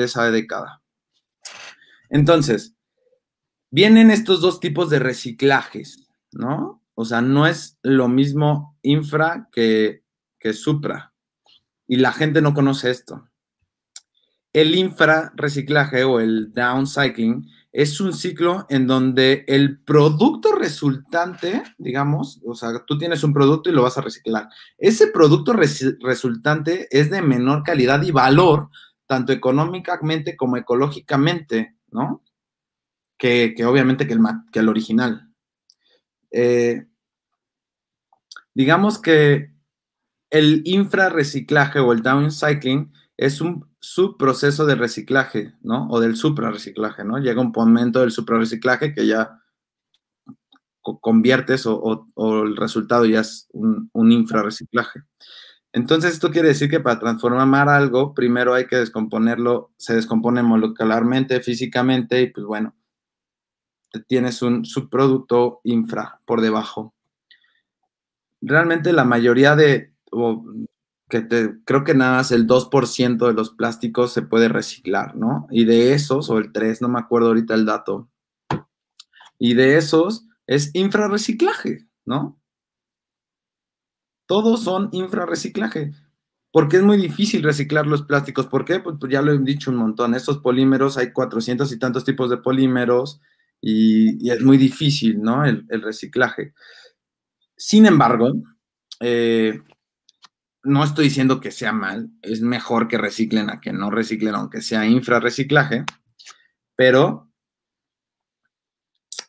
esa, 0.03 0.31
década. 0.31 0.81
Entonces, 2.09 2.75
vienen 3.71 4.11
estos 4.11 4.41
dos 4.41 4.59
tipos 4.59 4.89
de 4.89 4.99
reciclajes, 4.99 6.07
¿no? 6.31 6.81
O 6.95 7.05
sea, 7.05 7.21
no 7.21 7.47
es 7.47 7.79
lo 7.81 8.07
mismo 8.07 8.77
infra 8.81 9.49
que, 9.51 10.03
que 10.39 10.53
supra. 10.53 11.12
Y 11.87 11.97
la 11.97 12.11
gente 12.11 12.41
no 12.41 12.53
conoce 12.53 12.89
esto. 12.89 13.29
El 14.53 14.75
infrarreciclaje 14.75 16.03
o 16.03 16.19
el 16.19 16.53
downcycling 16.53 17.49
es 17.73 17.99
un 17.99 18.13
ciclo 18.13 18.67
en 18.69 18.85
donde 18.85 19.45
el 19.47 19.79
producto 19.79 20.53
resultante, 20.53 21.63
digamos, 21.79 22.39
o 22.45 22.53
sea, 22.53 22.85
tú 22.85 22.99
tienes 22.99 23.23
un 23.23 23.33
producto 23.33 23.69
y 23.69 23.73
lo 23.73 23.81
vas 23.81 23.97
a 23.97 24.01
reciclar. 24.01 24.47
Ese 24.77 25.07
producto 25.07 25.53
resultante 25.53 26.87
es 26.91 27.09
de 27.09 27.23
menor 27.23 27.63
calidad 27.63 28.03
y 28.03 28.11
valor, 28.11 28.69
tanto 29.07 29.33
económicamente 29.33 30.37
como 30.37 30.55
ecológicamente, 30.57 31.75
¿no? 31.89 32.23
Que, 33.17 33.55
obviamente 33.65 34.05
que 34.05 34.13
el, 34.13 34.19
que 34.51 34.59
el 34.59 34.69
original. 34.69 35.33
Eh, 36.29 36.85
digamos 38.53 38.99
que 38.99 39.52
el 40.33 40.63
infrarreciclaje 40.65 41.79
o 41.79 41.93
el 41.93 42.01
downcycling 42.01 42.91
es 43.17 43.39
un 43.39 43.69
subproceso 43.79 44.65
de 44.65 44.73
reciclaje, 44.73 45.53
¿no? 45.61 45.87
O 45.89 45.99
del 45.99 46.15
suprarreciclaje, 46.15 47.03
¿no? 47.03 47.19
Llega 47.19 47.39
un 47.39 47.53
momento 47.55 47.99
del 47.99 48.09
suprarreciclaje 48.09 48.95
que 48.95 49.05
ya 49.05 49.39
conviertes 50.81 51.67
o, 51.67 52.09
el 52.17 52.57
resultado 52.57 53.05
ya 53.05 53.19
es 53.19 53.47
un, 53.51 53.91
un 53.93 54.11
infrarreciclaje. 54.11 55.03
Entonces, 55.71 56.13
esto 56.13 56.31
quiere 56.31 56.47
decir 56.47 56.67
que 56.67 56.79
para 56.79 56.99
transformar 56.99 57.69
algo, 57.69 58.15
primero 58.15 58.55
hay 58.55 58.65
que 58.65 58.77
descomponerlo, 58.77 59.71
se 59.77 59.93
descompone 59.93 60.41
molecularmente, 60.41 61.41
físicamente, 61.41 62.21
y 62.21 62.31
pues 62.31 62.47
bueno, 62.47 62.75
tienes 64.07 64.41
un 64.41 64.65
subproducto 64.65 65.61
infra 65.63 66.21
por 66.25 66.41
debajo. 66.41 66.95
Realmente 68.41 68.93
la 68.93 69.03
mayoría 69.03 69.55
de, 69.55 69.92
que 71.09 71.27
creo 71.65 71.83
que 71.83 71.93
nada 71.93 72.17
más 72.17 72.31
el 72.31 72.47
2% 72.47 73.27
de 73.27 73.33
los 73.33 73.51
plásticos 73.51 74.13
se 74.13 74.23
puede 74.23 74.47
reciclar, 74.47 75.15
¿no? 75.15 75.47
Y 75.51 75.65
de 75.65 75.93
esos, 75.93 76.29
o 76.29 76.37
el 76.37 76.51
3, 76.51 76.81
no 76.81 76.89
me 76.89 76.99
acuerdo 76.99 77.27
ahorita 77.27 77.53
el 77.53 77.65
dato, 77.65 78.09
y 79.37 79.53
de 79.55 79.77
esos 79.77 80.25
es 80.47 80.71
infrarreciclaje, 80.73 81.87
¿no? 82.05 82.39
Todos 84.25 84.63
son 84.63 84.89
infrarreciclaje. 84.91 85.91
Porque 86.51 86.77
es 86.77 86.83
muy 86.83 86.97
difícil 86.97 87.43
reciclar 87.43 87.87
los 87.87 88.03
plásticos. 88.03 88.45
¿Por 88.45 88.63
qué? 88.63 88.79
Pues, 88.79 88.95
pues 88.99 89.11
ya 89.11 89.21
lo 89.21 89.33
he 89.33 89.39
dicho 89.39 89.71
un 89.71 89.77
montón. 89.77 90.13
Estos 90.13 90.37
polímeros, 90.37 90.97
hay 90.97 91.11
400 91.11 91.71
y 91.71 91.79
tantos 91.79 92.05
tipos 92.05 92.29
de 92.29 92.37
polímeros 92.37 93.21
y, 93.59 94.29
es 94.29 94.41
muy 94.41 94.57
difícil, 94.57 95.21
¿no? 95.21 95.43
El, 95.43 95.65
el 95.69 95.81
reciclaje. 95.81 96.53
Sin 97.57 97.85
embargo, 97.85 98.33
eh, 98.99 99.61
no 100.63 100.83
estoy 100.83 101.05
diciendo 101.05 101.39
que 101.39 101.51
sea 101.51 101.73
mal, 101.73 102.09
es 102.21 102.41
mejor 102.41 102.87
que 102.87 102.97
reciclen 102.97 103.49
a 103.49 103.59
que 103.59 103.73
no 103.73 103.91
reciclen, 103.91 104.35
aunque 104.35 104.61
sea 104.61 104.85
infrarreciclaje, 104.85 105.85
pero 106.75 107.29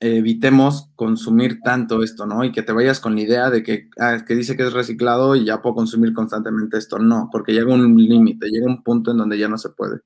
evitemos 0.01 0.90
consumir 0.97 1.61
tanto 1.61 2.02
esto, 2.02 2.27
¿no? 2.27 2.44
Y 2.44 2.52
que 2.52 2.62
te 2.62 2.73
vayas 2.73 3.01
con 3.01 3.15
la 3.15 3.23
idea 3.23 3.51
de 3.51 3.62
que, 3.62 3.89
ah, 3.98 4.24
que 4.27 4.35
dice 4.35 4.56
que 4.56 4.65
es 4.65 4.73
reciclado 4.73 5.35
y 5.35 5.44
ya 5.44 5.62
puedo 5.62 5.77
consumir 5.77 6.12
constantemente 6.12 6.78
esto. 6.78 6.98
No, 6.98 7.28
porque 7.32 7.52
llega 7.52 7.73
un 7.73 7.97
límite, 7.97 8.48
llega 8.48 8.66
un 8.66 8.82
punto 8.82 9.12
en 9.12 9.19
donde 9.19 9.39
ya 9.39 9.48
no 9.48 9.59
se 9.59 9.70
puede. 9.70 10.01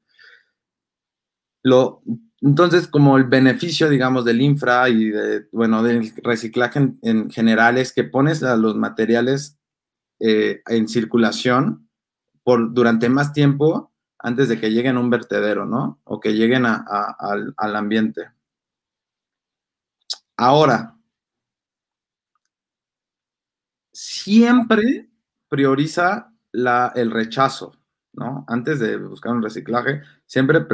Lo, 1.62 2.02
entonces, 2.40 2.86
como 2.86 3.16
el 3.16 3.24
beneficio, 3.24 3.88
digamos, 3.88 4.24
del 4.24 4.40
infra 4.40 4.88
y 4.88 5.10
de, 5.10 5.48
bueno, 5.52 5.82
del 5.82 6.12
reciclaje 6.22 6.78
en, 6.78 6.98
en 7.02 7.30
general 7.30 7.78
es 7.78 7.92
que 7.92 8.05
pones 8.05 8.42
a 8.42 8.56
los 8.56 8.76
materiales 8.76 9.57
eh, 10.20 10.62
en 10.66 10.88
circulación 10.88 11.88
por, 12.42 12.72
durante 12.72 13.08
más 13.08 13.32
tiempo 13.32 13.92
antes 14.18 14.48
de 14.48 14.60
que 14.60 14.70
lleguen 14.70 14.96
a 14.96 15.00
un 15.00 15.10
vertedero, 15.10 15.64
¿no? 15.64 16.00
O 16.04 16.20
que 16.20 16.34
lleguen 16.34 16.66
al, 16.66 17.76
ambiente. 17.76 18.30
Ahora, 20.36 20.96
siempre 23.92 25.10
prioriza 25.48 26.32
la, 26.52 26.92
el 26.94 27.10
rechazo, 27.10 27.76
¿no? 28.12 28.44
Antes 28.48 28.80
de 28.80 28.96
buscar 28.96 29.32
un 29.32 29.42
reciclaje, 29.42 30.02
siempre 30.26 30.66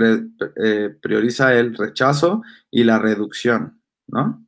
eh, 0.57 0.97
prioriza 1.01 1.55
el 1.55 1.75
rechazo 1.77 2.43
y 2.71 2.85
la 2.85 2.99
reducción, 2.99 3.83
¿no? 4.07 4.47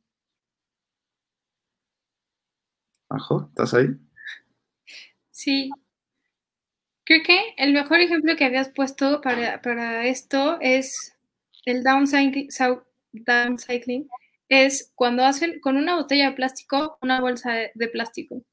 Ajo, 3.09 3.47
¿estás 3.49 3.73
ahí? 3.73 4.06
Sí. 5.37 5.69
Creo 7.05 7.21
que 7.23 7.53
el 7.57 7.71
mejor 7.71 7.99
ejemplo 7.99 8.35
que 8.35 8.45
habías 8.45 8.69
puesto 8.69 9.21
para, 9.21 10.07
esto 10.07 10.57
es 10.61 11.15
el 11.65 11.83
downcycling, 11.83 12.49
downcycling, 13.11 14.09
es 14.49 14.91
cuando 14.95 15.23
hacen 15.23 15.59
con 15.59 15.77
una 15.77 15.95
botella 15.95 16.31
de 16.31 16.35
plástico 16.35 16.97
una 17.03 17.21
bolsa 17.21 17.53
de, 17.75 17.87
plástico. 17.87 18.43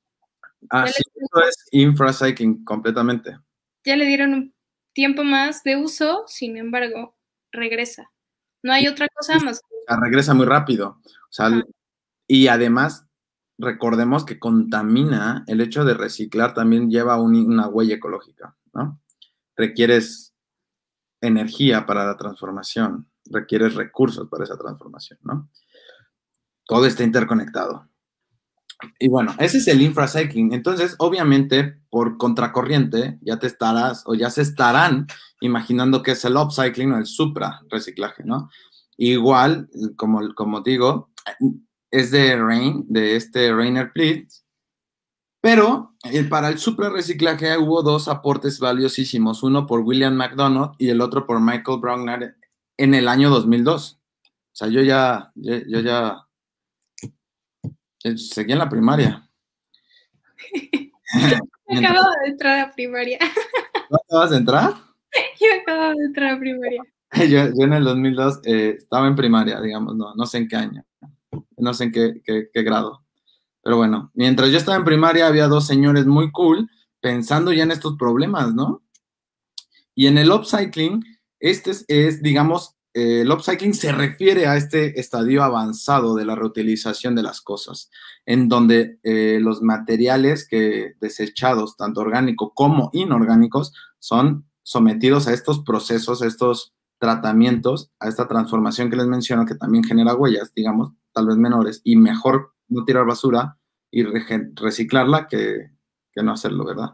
Ah, 0.69 0.87
sí, 0.87 1.03
eso 1.15 1.49
es 1.49 1.57
infracycling 1.73 2.63
completamente. 2.67 3.39
Ya 3.87 3.97
le 3.97 4.05
dieron 4.05 4.35
un 4.35 4.55
tiempo 4.93 5.25
más 5.25 5.63
de 5.63 5.77
uso, 5.77 6.25
sin 6.27 6.59
embargo, 6.59 7.17
regresa. 7.51 8.13
No 8.63 8.75
hay 8.75 8.89
otra 8.89 9.09
cosa 9.15 9.39
más. 9.39 9.63
regresa 9.89 10.35
muy 10.35 10.45
rápido. 10.45 11.01
O 11.07 11.33
sea, 11.33 11.51
y 12.27 12.49
además 12.49 13.07
recordemos 13.59 14.25
que 14.25 14.39
contamina, 14.39 15.45
el 15.47 15.61
hecho 15.61 15.85
de 15.85 15.95
reciclar 15.95 16.55
también 16.55 16.91
lleva 16.91 17.21
una 17.21 17.69
huella 17.69 17.97
ecológica, 17.97 18.57
¿no? 18.73 19.01
Requieres 19.57 20.35
energía 21.21 21.87
para 21.87 22.05
la 22.05 22.17
transformación, 22.17 23.09
requieres 23.27 23.75
recursos 23.75 24.29
para 24.29 24.45
esa 24.45 24.59
transformación, 24.59 25.19
¿no? 25.23 25.49
Todo 26.67 26.87
está 26.87 27.05
interconectado. 27.05 27.89
Y 28.99 29.09
bueno, 29.09 29.35
ese 29.39 29.59
es 29.59 29.69
el 29.69 29.83
infracycling. 29.83 30.53
Entonces, 30.53 30.97
obviamente, 30.99 31.79
por 31.91 32.19
contracorriente, 32.19 33.19
ya 33.23 33.39
te 33.39 33.47
estarás 33.47 34.03
o 34.07 34.15
ya 34.15 34.31
se 34.31 34.43
estarán 34.43 35.07
imaginando 35.41 36.03
que 36.03 36.13
es 36.13 36.25
el 36.25 36.37
upcycling 36.37 36.93
o 36.93 36.99
el 36.99 37.07
supra 37.07 37.61
reciclaje, 37.69 38.25
¿no? 38.25 38.51
Igual, 38.97 39.69
como, 39.97 40.35
como 40.35 40.61
digo, 40.61 41.11
es 41.95 42.11
de 42.11 42.37
Rain, 42.37 42.85
de 42.89 43.15
este 43.15 43.55
Rainer 43.55 43.93
Please. 43.93 44.43
Pero 45.41 45.95
eh, 46.11 46.25
para 46.25 46.49
el 46.49 46.59
reciclaje 46.93 47.57
hubo 47.57 47.83
dos 47.83 48.09
aportes 48.09 48.59
valiosísimos, 48.59 49.45
uno 49.45 49.65
por 49.67 49.81
William 49.81 50.17
McDonough 50.17 50.75
y 50.79 50.89
el 50.89 51.01
otro 51.01 51.25
por 51.25 51.41
Michael 51.41 51.79
Brognar 51.81 52.35
en 52.77 52.95
el 52.95 53.07
año 53.07 53.31
2002. 53.31 54.01
O 54.01 54.57
sea, 54.57 54.69
yo 54.69 54.83
ya, 54.83 55.31
yo, 55.37 55.81
ya, 55.81 56.27
seguí 58.17 58.53
en 58.53 58.59
la 58.59 58.69
primaria. 58.69 59.31
acababa 61.79 62.11
de 62.25 62.31
entrar 62.31 62.59
a 62.59 62.75
primaria. 62.75 63.19
¿No 63.91 63.99
acabas 64.05 64.31
de 64.31 64.37
entrar? 64.39 64.73
Yo 65.41 65.47
acababa 65.63 65.95
de 65.95 66.05
entrar 66.07 66.35
a 66.35 66.39
primaria. 66.41 66.83
Yo, 67.29 67.65
en 67.65 67.73
el 67.73 67.85
2002 67.85 68.41
eh, 68.45 68.75
estaba 68.79 69.07
en 69.07 69.15
primaria, 69.15 69.61
digamos, 69.61 69.95
no, 69.95 70.13
no 70.17 70.27
sé 70.27 70.39
en 70.39 70.49
qué 70.49 70.57
año, 70.57 70.85
no 71.65 71.75
sé 71.75 71.85
en 71.85 71.93
qué, 71.93 72.63
grado. 72.63 73.05
Pero 73.63 73.77
bueno, 73.77 74.11
mientras 74.15 74.51
yo 74.51 74.59
estaba 74.59 74.77
en 74.77 74.85
primaria 74.85 75.27
había 75.27 75.49
dos 75.49 75.67
señores 75.67 76.07
muy 76.07 76.31
cool 76.31 76.69
pensando 77.01 77.53
ya 77.53 77.65
en 77.65 77.71
estos 77.71 77.97
problemas, 77.97 78.55
¿no? 78.55 78.83
Y 79.95 80.07
en 80.07 80.19
el 80.19 80.31
upcycling, 80.31 81.05
este 81.41 81.73
es, 81.89 82.23
digamos, 82.23 82.77
eh, 82.95 83.23
el 83.23 83.31
upcycling 83.31 83.75
se 83.75 83.93
refiere 83.93 84.47
a 84.47 84.57
este 84.57 84.99
estadio 85.01 85.43
avanzado 85.43 86.15
de 86.15 86.25
la 86.25 86.37
reutilización 86.37 87.15
de 87.15 87.23
las 87.23 87.41
cosas, 87.41 87.91
en 88.25 88.49
donde 88.49 88.99
eh, 89.03 89.39
los 89.41 89.63
materiales 89.63 90.47
que 90.49 90.95
desechados, 91.01 91.77
tanto 91.77 92.01
orgánicos 92.01 92.51
como 92.55 92.91
inorgánicos, 92.93 93.73
son 93.99 94.47
sometidos 94.63 95.27
a 95.27 95.33
estos 95.33 95.65
procesos, 95.65 96.23
a 96.23 96.27
estos 96.27 96.75
tratamientos, 96.99 97.91
a 97.99 98.09
esta 98.09 98.29
transformación 98.29 98.91
que 98.91 98.97
les 98.97 99.07
menciono, 99.07 99.45
que 99.45 99.57
también 99.57 99.85
genera 99.85 100.15
huellas, 100.15 100.53
digamos, 100.55 100.93
tal 101.15 101.29
vez 101.29 101.37
menores, 101.37 101.81
y 101.85 101.97
mejor 101.97 102.55
no 102.69 102.85
tirar 102.85 103.07
basura 103.07 103.59
y 103.91 104.03
reciclarla 104.03 105.27
que, 105.29 105.71
no 106.17 106.33
hacerlo, 106.33 106.65
¿verdad? 106.65 106.91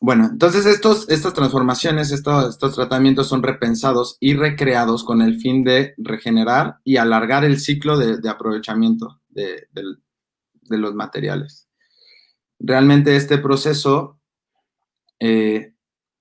Bueno, 0.00 0.26
entonces 0.26 0.66
estas 0.66 1.34
transformaciones, 1.34 2.12
estos, 2.12 2.58
tratamientos 2.58 3.28
son 3.28 3.42
repensados 3.42 4.16
y 4.20 4.34
recreados 4.34 5.02
con 5.02 5.22
el 5.22 5.40
fin 5.40 5.64
de 5.64 5.94
regenerar 5.96 6.78
y 6.84 6.96
alargar 6.96 7.44
el 7.44 7.58
ciclo 7.58 7.96
de, 7.96 8.28
aprovechamiento 8.28 9.20
de, 9.28 9.66
los 10.68 10.94
materiales. 10.94 11.68
Realmente 12.58 13.16
este 13.16 13.38
proceso 13.38 14.20
eh, 15.18 15.74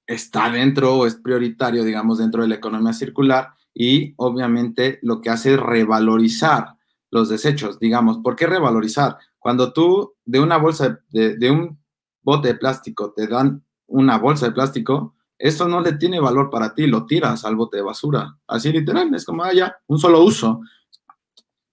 está 0.07 0.49
dentro 0.49 0.95
o 0.95 1.05
es 1.05 1.15
prioritario, 1.15 1.83
digamos, 1.83 2.17
dentro 2.17 2.41
de 2.41 2.47
la 2.47 2.55
economía 2.55 2.93
circular 2.93 3.53
y 3.73 4.13
obviamente 4.17 4.99
lo 5.01 5.21
que 5.21 5.29
hace 5.29 5.53
es 5.53 5.59
revalorizar 5.59 6.72
los 7.13 7.29
desechos, 7.29 7.77
digamos. 7.77 8.17
¿Por 8.17 8.35
qué 8.35 8.47
revalorizar? 8.47 9.17
Cuando 9.37 9.71
tú 9.71 10.15
de 10.25 10.39
una 10.39 10.57
bolsa, 10.57 10.99
de, 11.11 11.51
un 11.51 11.79
bote 12.23 12.47
de 12.49 12.55
plástico 12.55 13.13
te 13.15 13.27
dan 13.27 13.63
una 13.85 14.17
bolsa 14.17 14.47
de 14.47 14.51
plástico, 14.51 15.13
esto 15.37 15.67
no 15.67 15.79
le 15.79 15.93
tiene 15.93 16.19
valor 16.19 16.49
para 16.49 16.73
ti, 16.73 16.87
lo 16.87 17.05
tiras 17.05 17.45
al 17.45 17.55
bote 17.55 17.77
de 17.77 17.83
basura. 17.83 18.35
Así 18.47 18.71
literal, 18.71 19.13
es 19.13 19.25
como, 19.25 19.43
ah, 19.43 19.51
un 19.85 19.99
solo 19.99 20.23
uso. 20.23 20.61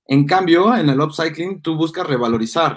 En 0.06 0.26
cambio, 0.26 0.76
en 0.76 0.90
el 0.90 1.00
upcycling 1.00 1.62
tú 1.62 1.74
buscas 1.74 2.06
revalorizar, 2.06 2.76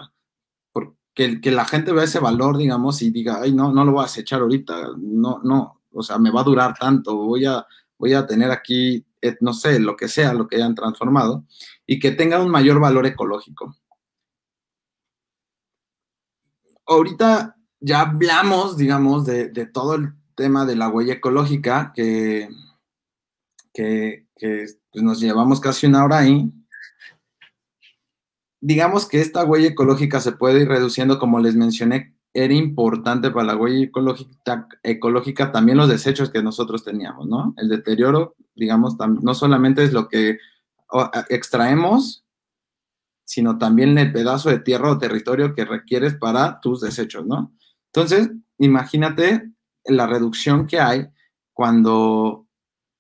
porque 0.72 1.42
que 1.42 1.52
la 1.52 1.66
gente 1.66 1.92
vea 1.92 2.06
ese 2.06 2.20
valor, 2.20 2.56
digamos, 2.56 3.02
y 3.02 3.12
diga, 3.12 3.42
ay, 3.42 3.52
no, 3.52 3.74
no 3.74 3.84
lo 3.84 3.92
voy 3.92 4.04
a 4.04 4.06
acechar 4.06 4.40
ahorita, 4.40 4.92
no, 4.98 5.42
no, 5.44 5.82
o 5.92 6.02
sea, 6.02 6.18
me 6.18 6.32
va 6.32 6.42
a 6.42 6.46
durar 6.46 6.76
tanto, 6.80 7.14
voy 7.16 7.44
a, 7.44 7.66
voy 7.98 8.14
a 8.14 8.26
tener 8.26 8.52
aquí, 8.52 9.06
eh, 9.22 9.36
no 9.42 9.54
sé, 9.54 9.80
lo 9.80 9.98
que 9.98 10.08
sea, 10.08 10.34
lo 10.34 10.48
que 10.48 10.56
hayan 10.56 10.76
transformado, 10.76 11.44
y 11.94 12.00
que 12.00 12.10
tenga 12.10 12.42
un 12.42 12.50
mayor 12.50 12.80
valor 12.80 13.06
ecológico. 13.06 13.78
Ahorita 16.88 17.56
ya 17.80 18.02
hablamos, 18.02 18.78
digamos, 18.78 19.28
de, 19.28 19.70
todo 19.72 19.94
el 19.94 20.14
tema 20.34 20.66
de 20.66 20.76
la 20.76 20.90
huella 20.90 21.14
ecológica, 21.14 21.94
que, 21.96 22.50
que, 23.72 24.26
pues, 24.40 25.04
nos 25.04 25.20
llevamos 25.20 25.60
casi 25.60 25.86
una 25.86 26.04
hora 26.04 26.18
ahí. 26.18 26.52
Digamos 28.60 29.08
que 29.08 29.22
esta 29.22 29.46
huella 29.46 29.68
ecológica 29.68 30.20
se 30.20 30.32
puede 30.32 30.62
ir 30.62 30.68
reduciendo, 30.68 31.20
como 31.20 31.40
les 31.40 31.56
mencioné, 31.56 32.16
era 32.34 32.56
importante 32.56 33.30
para 33.30 33.46
la 33.46 33.56
huella 33.56 33.86
ecológica, 33.86 34.68
ecológica 34.82 35.52
también 35.52 35.78
los 35.78 35.90
desechos 35.90 36.32
que 36.32 36.42
nosotros 36.42 36.84
teníamos, 36.84 37.28
¿no? 37.28 37.54
El 37.58 37.70
deterioro, 37.70 38.36
digamos, 38.56 38.98
no 38.98 39.36
solamente 39.36 39.84
es 39.84 39.94
lo 39.94 40.08
que 40.08 40.40
extraemos, 41.30 42.26
sino 43.24 43.58
también 43.58 43.98
el 43.98 44.12
pedazo 44.12 44.50
de 44.50 44.60
tierra 44.60 44.92
o 44.92 44.98
territorio 44.98 45.54
que 45.54 45.66
requieres 45.66 46.16
para 46.16 46.60
tus 46.60 46.82
desechos, 46.82 47.26
¿no? 47.26 47.54
Entonces, 47.88 48.32
imagínate 48.58 49.52
la 49.86 50.08
reducción 50.08 50.68
que 50.68 50.80
hay 50.80 51.08
cuando 51.54 52.48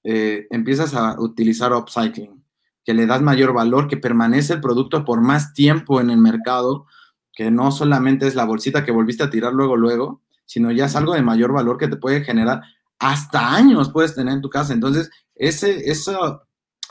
eh, 0.04 0.48
empiezas 0.50 0.94
a 0.94 1.20
utilizar 1.20 1.74
upcycling, 1.74 2.44
que 2.84 2.94
le 2.94 3.06
das 3.06 3.22
mayor 3.22 3.54
valor, 3.54 3.88
que 3.88 3.98
permanece 3.98 4.54
el 4.54 4.62
producto 4.62 5.06
por 5.06 5.22
más 5.22 5.54
tiempo 5.54 6.02
en 6.02 6.10
el 6.10 6.18
mercado, 6.18 6.86
que 7.32 7.50
no 7.50 7.72
solamente 7.72 8.28
es 8.28 8.36
la 8.36 8.46
bolsita 8.46 8.84
que 8.84 8.92
volviste 8.92 9.24
a 9.24 9.30
tirar 9.30 9.54
luego, 9.54 9.76
luego, 9.76 10.22
sino 10.46 10.72
ya 10.72 10.86
es 10.86 10.96
algo 10.96 11.14
de 11.14 11.22
mayor 11.22 11.54
valor 11.54 11.78
que 11.78 11.88
te 11.88 11.98
puede 11.98 12.24
generar 12.24 12.62
hasta 13.04 13.54
años 13.54 13.92
puedes 13.92 14.16
tener 14.16 14.34
en 14.34 14.42
tu 14.42 14.50
casa. 14.50 14.74
Entonces, 14.74 15.10
ese, 15.36 15.92
eso, 15.92 16.42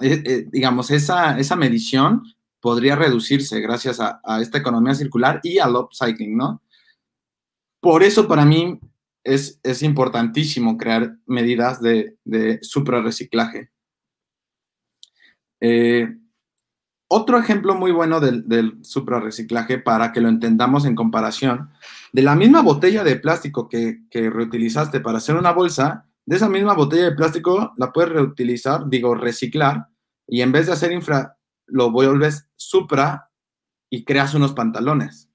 eh, 0.03 0.23
eh, 0.25 0.47
digamos, 0.51 0.91
esa, 0.91 1.39
esa 1.39 1.57
medición 1.57 2.23
podría 2.61 2.97
reducirse 2.97 3.61
gracias 3.61 3.99
a, 4.01 4.21
esta 4.41 4.59
economía 4.59 4.95
circular 4.95 5.41
y 5.43 5.59
al 5.59 5.75
upcycling, 5.75 6.37
¿no? 6.37 6.63
Por 7.81 8.03
eso 8.03 8.29
para 8.29 8.45
mí 8.45 8.79
es, 9.25 9.59
es 9.63 9.83
importantísimo 9.83 10.77
crear 10.79 11.17
medidas 11.27 11.81
de, 11.81 12.17
de 12.25 12.61
suprarreciclaje. 12.63 13.71
Eh, 15.61 16.17
otro 17.09 17.39
ejemplo 17.39 17.75
muy 17.75 17.93
bueno 17.93 18.21
del, 18.21 18.49
del 18.49 18.85
suprarreciclaje 18.85 19.79
para 19.79 20.13
que 20.13 20.21
lo 20.21 20.29
entendamos 20.29 20.87
en 20.87 20.95
comparación, 20.95 21.71
de 22.13 22.23
la 22.23 22.35
misma 22.35 22.63
botella 22.63 23.05
de 23.05 23.17
plástico 23.17 23.69
que, 23.69 24.01
que, 24.11 24.31
reutilizaste 24.31 25.01
para 25.01 25.19
hacer 25.19 25.37
una 25.37 25.53
bolsa, 25.53 26.07
de 26.25 26.37
esa 26.37 26.49
misma 26.49 26.75
botella 26.75 27.05
de 27.05 27.17
plástico 27.17 27.75
la 27.77 27.93
puedes 27.93 28.13
reutilizar, 28.13 28.89
digo, 28.89 29.15
reciclar, 29.15 29.89
y 30.33 30.41
en 30.41 30.51
vez 30.51 30.65
de 30.65 30.73
hacer 30.73 30.93
infra, 30.93 31.37
lo 31.67 31.91
vuelves 31.91 32.49
supra 32.57 33.29
y 33.91 34.03
creas 34.03 34.33
unos 34.33 34.55
pantalones 34.55 35.29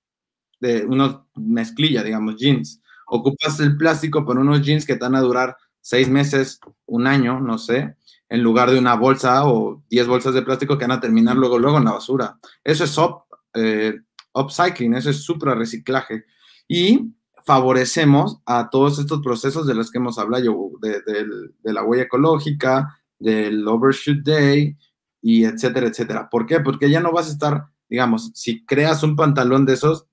de 0.59 0.87
unos 0.87 1.19
mezclilla, 1.35 2.01
digamos, 2.01 2.37
jeans. 2.37 2.81
Ocupas 3.05 3.59
el 3.59 3.77
plástico 3.77 4.25
por 4.25 4.39
unos 4.39 4.63
jeans 4.63 4.87
que 4.87 4.95
te 4.95 5.05
van 5.05 5.13
a 5.13 5.21
durar 5.21 5.55
seis 5.81 6.09
meses, 6.09 6.59
un 6.87 7.05
año, 7.05 7.39
no 7.39 7.59
sé, 7.59 7.95
en 8.27 8.41
lugar 8.41 8.71
de 8.71 8.79
una 8.79 8.95
bolsa 8.95 9.45
o 9.47 9.83
diez 9.87 10.07
bolsas 10.07 10.33
de 10.33 10.41
plástico 10.41 10.79
que 10.79 10.85
van 10.87 10.97
a 10.97 10.99
terminar 10.99 11.37
luego, 11.37 11.59
luego 11.59 11.77
en 11.77 11.85
la 11.85 11.91
basura. 11.91 12.39
Eso 12.63 12.85
es 12.85 12.97
eh, 13.53 13.99
upcycling, 14.33 14.95
eso 14.95 15.11
es 15.11 15.23
supra 15.23 15.53
reciclaje. 15.53 16.25
Y 16.67 17.13
favorecemos 17.45 18.39
a 18.47 18.71
todos 18.71 18.97
estos 18.97 19.21
procesos 19.21 19.67
de 19.67 19.75
los 19.75 19.91
que 19.91 19.99
hemos 19.99 20.17
hablado, 20.17 20.71
de, 20.81 21.03
de 21.03 21.71
la 21.71 21.83
huella 21.83 22.05
ecológica, 22.05 22.97
del 23.19 23.67
overshoot 23.67 24.23
day, 24.23 24.75
y 25.21 25.45
etcétera, 25.45 25.87
etcétera. 25.87 26.29
¿Por 26.29 26.45
qué? 26.45 26.59
Porque 26.59 26.89
ya 26.89 26.99
no 26.99 27.11
vas 27.11 27.27
a 27.27 27.31
estar, 27.31 27.65
digamos, 27.89 28.31
si 28.33 28.65
creas 28.65 29.03
un 29.03 29.15
pantalón 29.15 29.65
de 29.65 29.73
esos, 29.73 30.07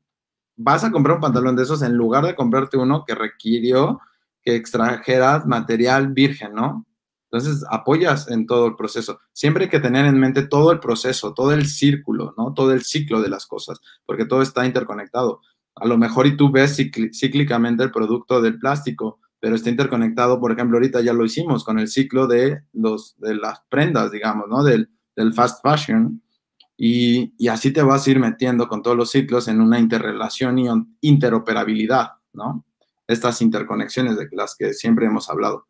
vas 0.57 0.85
a 0.85 0.91
comprar 0.91 1.17
un 1.17 1.23
pantalón 1.23 1.57
de 1.57 1.65
esos 1.65 1.83
en 1.83 1.95
lugar 1.95 2.25
de 2.25 2.35
comprarte 2.35 2.77
uno 2.77 3.05
que 3.07 3.15
requirió 3.15 4.01
que 4.43 4.55
extrajeras 4.55 5.47
material 5.47 6.09
virgen, 6.09 6.55
¿no? 6.55 6.87
Entonces, 7.31 7.65
apoyas 7.69 8.31
en 8.31 8.47
todo 8.47 8.67
el 8.69 8.77
proceso. 8.77 9.19
Siempre 9.33 9.65
hay 9.65 9.71
que 9.71 9.81
tener 9.81 10.07
en 10.07 10.21
mente 10.21 10.47
todo 10.47 10.71
el 10.71 10.79
proceso, 10.79 11.35
todo 11.35 11.53
el 11.53 11.67
círculo, 11.67 12.35
¿no? 12.39 12.55
Todo 12.55 12.73
el 12.73 12.83
ciclo 12.83 13.21
de 13.21 13.29
las 13.29 13.47
cosas, 13.47 13.81
porque 14.07 14.25
todo 14.25 14.43
está 14.43 14.65
interconectado. 14.67 15.41
A 15.75 15.87
lo 15.87 15.99
mejor 15.99 16.29
y 16.29 16.37
tú 16.37 16.53
ves 16.53 16.77
cíclicamente 16.77 17.83
el 17.83 17.91
producto 17.91 18.41
del 18.41 18.59
plástico, 18.61 19.19
pero 19.45 19.57
está 19.57 19.69
interconectado, 19.69 20.41
por 20.41 20.53
ejemplo, 20.53 20.79
ahorita 20.79 21.03
ya 21.03 21.13
lo 21.13 21.23
hicimos 21.23 21.65
con 21.65 21.79
el 21.79 21.89
ciclo 21.89 22.27
de, 22.27 22.63
los, 22.73 23.15
de 23.19 23.35
las 23.35 23.61
prendas, 23.69 24.11
digamos, 24.11 24.49
¿no? 24.49 24.65
Del, 24.65 24.89
del 25.15 25.35
fast 25.35 25.63
fashion, 25.63 26.23
y, 26.79 27.47
así 27.51 27.71
te 27.71 27.83
vas 27.83 28.07
a 28.07 28.11
ir 28.11 28.19
metiendo 28.19 28.69
con 28.69 28.81
todos 28.81 28.97
los 28.97 29.11
ciclos 29.11 29.47
en 29.49 29.61
una 29.61 29.79
interrelación 29.79 30.59
y 30.59 30.69
interoperabilidad, 31.03 32.13
¿no? 32.33 32.65
Estas 33.07 33.43
interconexiones 33.43 34.17
de 34.17 34.29
las 34.33 34.57
que 34.57 34.73
siempre 34.73 35.05
hemos 35.05 35.29
hablado. 35.29 35.69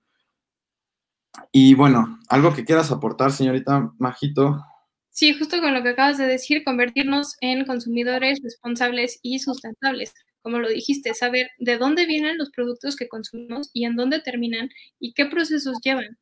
Y 1.51 1.75
bueno, 1.75 2.21
algo 2.29 2.55
que 2.55 2.65
quieras 2.65 2.93
aportar, 2.93 3.33
señorita 3.33 3.93
Majito. 3.99 4.63
Sí, 5.11 5.37
justo 5.37 5.61
con 5.61 5.75
lo 5.75 5.83
que 5.83 5.89
acabas 5.89 6.19
de 6.19 6.29
decir, 6.29 6.63
convertirnos 6.63 7.37
en 7.41 7.65
consumidores 7.65 8.39
responsables 8.41 9.19
y 9.21 9.41
sustentables. 9.41 10.15
Como 10.45 10.59
lo 10.59 10.69
dijiste, 10.69 11.15
saber 11.15 11.51
de 11.59 11.79
dónde 11.79 12.05
vienen 12.05 12.37
los 12.37 12.51
productos 12.51 12.97
que 12.97 13.09
consumimos 13.09 13.71
y 13.73 13.87
en 13.87 13.97
dónde 13.97 14.21
terminan 14.21 14.69
y 15.01 15.15
qué 15.15 15.25
procesos 15.25 15.79
llevan. 15.83 16.19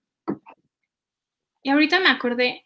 Y 1.64 1.70
ahorita 1.70 1.98
me 1.98 2.08
acordé, 2.08 2.64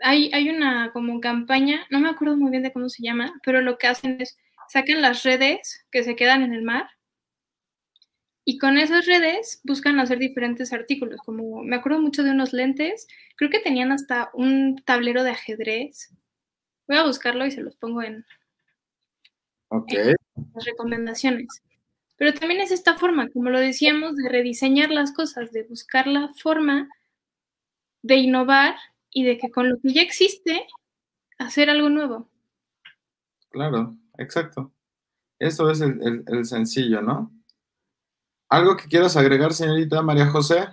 hay, 0.00 0.50
una 0.50 0.92
como 0.92 1.18
campaña, 1.20 1.86
no 1.88 2.00
me 2.00 2.10
acuerdo 2.10 2.36
muy 2.36 2.50
bien 2.50 2.62
de 2.62 2.72
cómo 2.72 2.90
se 2.90 3.02
llama, 3.02 3.32
pero 3.46 3.62
lo 3.62 3.78
que 3.78 3.86
hacen 3.86 4.20
es 4.20 4.36
sacan 4.68 5.00
las 5.00 5.22
redes 5.22 5.86
que 5.90 6.04
se 6.04 6.16
quedan 6.16 6.42
en 6.42 6.52
el 6.52 6.62
mar 6.62 6.86
Y 8.44 8.58
con 8.58 8.76
esas 8.76 9.06
redes 9.06 9.62
buscan 9.64 10.00
hacer 10.00 10.18
diferentes 10.18 10.74
artículos, 10.74 11.20
como 11.24 11.62
me 11.62 11.76
acuerdo 11.76 12.02
mucho 12.02 12.22
de 12.22 12.32
unos 12.32 12.52
lentes, 12.52 13.06
creo 13.36 13.48
que 13.48 13.60
tenían 13.60 13.90
hasta 13.90 14.28
un 14.34 14.76
tablero 14.84 15.24
de 15.24 15.30
ajedrez. 15.30 16.10
Voy 16.86 16.98
a 16.98 17.04
buscarlo 17.06 17.46
y 17.46 17.52
se 17.52 17.62
los 17.62 17.76
pongo 17.76 18.02
en, 18.02 18.26
okay. 19.70 20.14
las 20.54 20.64
recomendaciones. 20.64 21.62
Pero 22.16 22.34
también 22.34 22.60
es 22.60 22.70
esta 22.70 22.98
forma, 22.98 23.30
como 23.30 23.48
lo 23.48 23.58
decíamos, 23.58 24.14
de 24.16 24.28
rediseñar 24.28 24.90
las 24.90 25.12
cosas, 25.12 25.52
de 25.52 25.62
buscar 25.62 26.06
la 26.06 26.28
forma 26.34 26.88
de 28.02 28.16
innovar 28.16 28.76
y 29.10 29.24
de 29.24 29.38
que 29.38 29.50
con 29.50 29.70
lo 29.70 29.78
que 29.80 29.94
ya 29.94 30.02
existe, 30.02 30.66
hacer 31.38 31.70
algo 31.70 31.88
nuevo. 31.88 32.28
Claro, 33.48 33.96
exacto. 34.18 34.72
Eso 35.38 35.70
es 35.70 35.80
el, 35.80 36.22
el 36.26 36.44
sencillo, 36.44 37.00
¿no? 37.00 37.32
¿Algo 38.50 38.76
que 38.76 38.88
quieras 38.88 39.16
agregar, 39.16 39.54
señorita 39.54 40.02
María 40.02 40.26
José? 40.26 40.68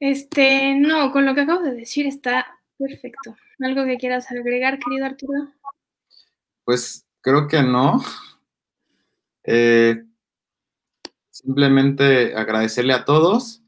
Este, 0.00 0.76
no, 0.76 1.10
con 1.10 1.26
lo 1.26 1.34
que 1.34 1.40
acabo 1.40 1.62
de 1.62 1.74
decir 1.74 2.06
está 2.06 2.46
perfecto. 2.78 3.36
¿Algo 3.60 3.84
que 3.84 3.98
quieras 3.98 4.30
agregar, 4.30 4.78
querido 4.78 5.06
Arturo? 5.06 5.52
Pues 6.68 7.06
creo 7.22 7.48
que 7.48 7.62
no. 7.62 8.04
Eh, 9.50 10.04
simplemente 11.30 12.36
agradecerle 12.36 12.92
a 12.92 13.06
todos. 13.06 13.62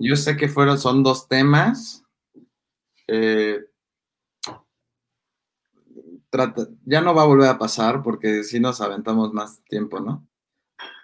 Yo 0.00 0.16
sé 0.16 0.36
que 0.36 0.48
fueron, 0.48 0.80
son 0.80 1.04
dos 1.04 1.28
temas. 1.28 2.02
Eh, 3.06 3.60
ya 6.84 7.00
no 7.02 7.14
va 7.14 7.22
a 7.22 7.26
volver 7.26 7.48
a 7.48 7.58
pasar 7.58 8.02
porque 8.02 8.42
si 8.42 8.58
nos 8.58 8.80
aventamos 8.80 9.32
más 9.32 9.62
tiempo, 9.66 10.00
¿no? 10.00 10.26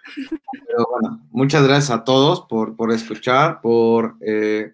Pero 0.67 0.85
bueno, 0.91 1.25
muchas 1.31 1.63
gracias 1.63 1.91
a 1.91 2.03
todos 2.03 2.41
por, 2.41 2.75
por 2.75 2.91
escuchar, 2.91 3.61
por, 3.61 4.17
eh, 4.19 4.73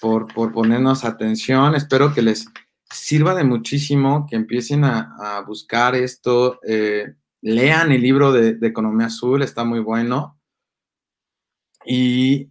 por, 0.00 0.26
por, 0.34 0.52
ponernos 0.52 1.04
atención. 1.04 1.76
Espero 1.76 2.12
que 2.12 2.22
les 2.22 2.48
sirva 2.90 3.34
de 3.34 3.44
muchísimo, 3.44 4.26
que 4.28 4.36
empiecen 4.36 4.84
a, 4.84 5.42
buscar 5.46 5.94
esto. 5.94 6.60
Eh, 6.66 7.14
lean 7.42 7.92
el 7.92 8.02
libro 8.02 8.32
de, 8.32 8.58
Economía 8.66 9.06
Azul, 9.06 9.42
está 9.42 9.64
muy 9.64 9.80
bueno. 9.80 10.38
Y 11.84 12.50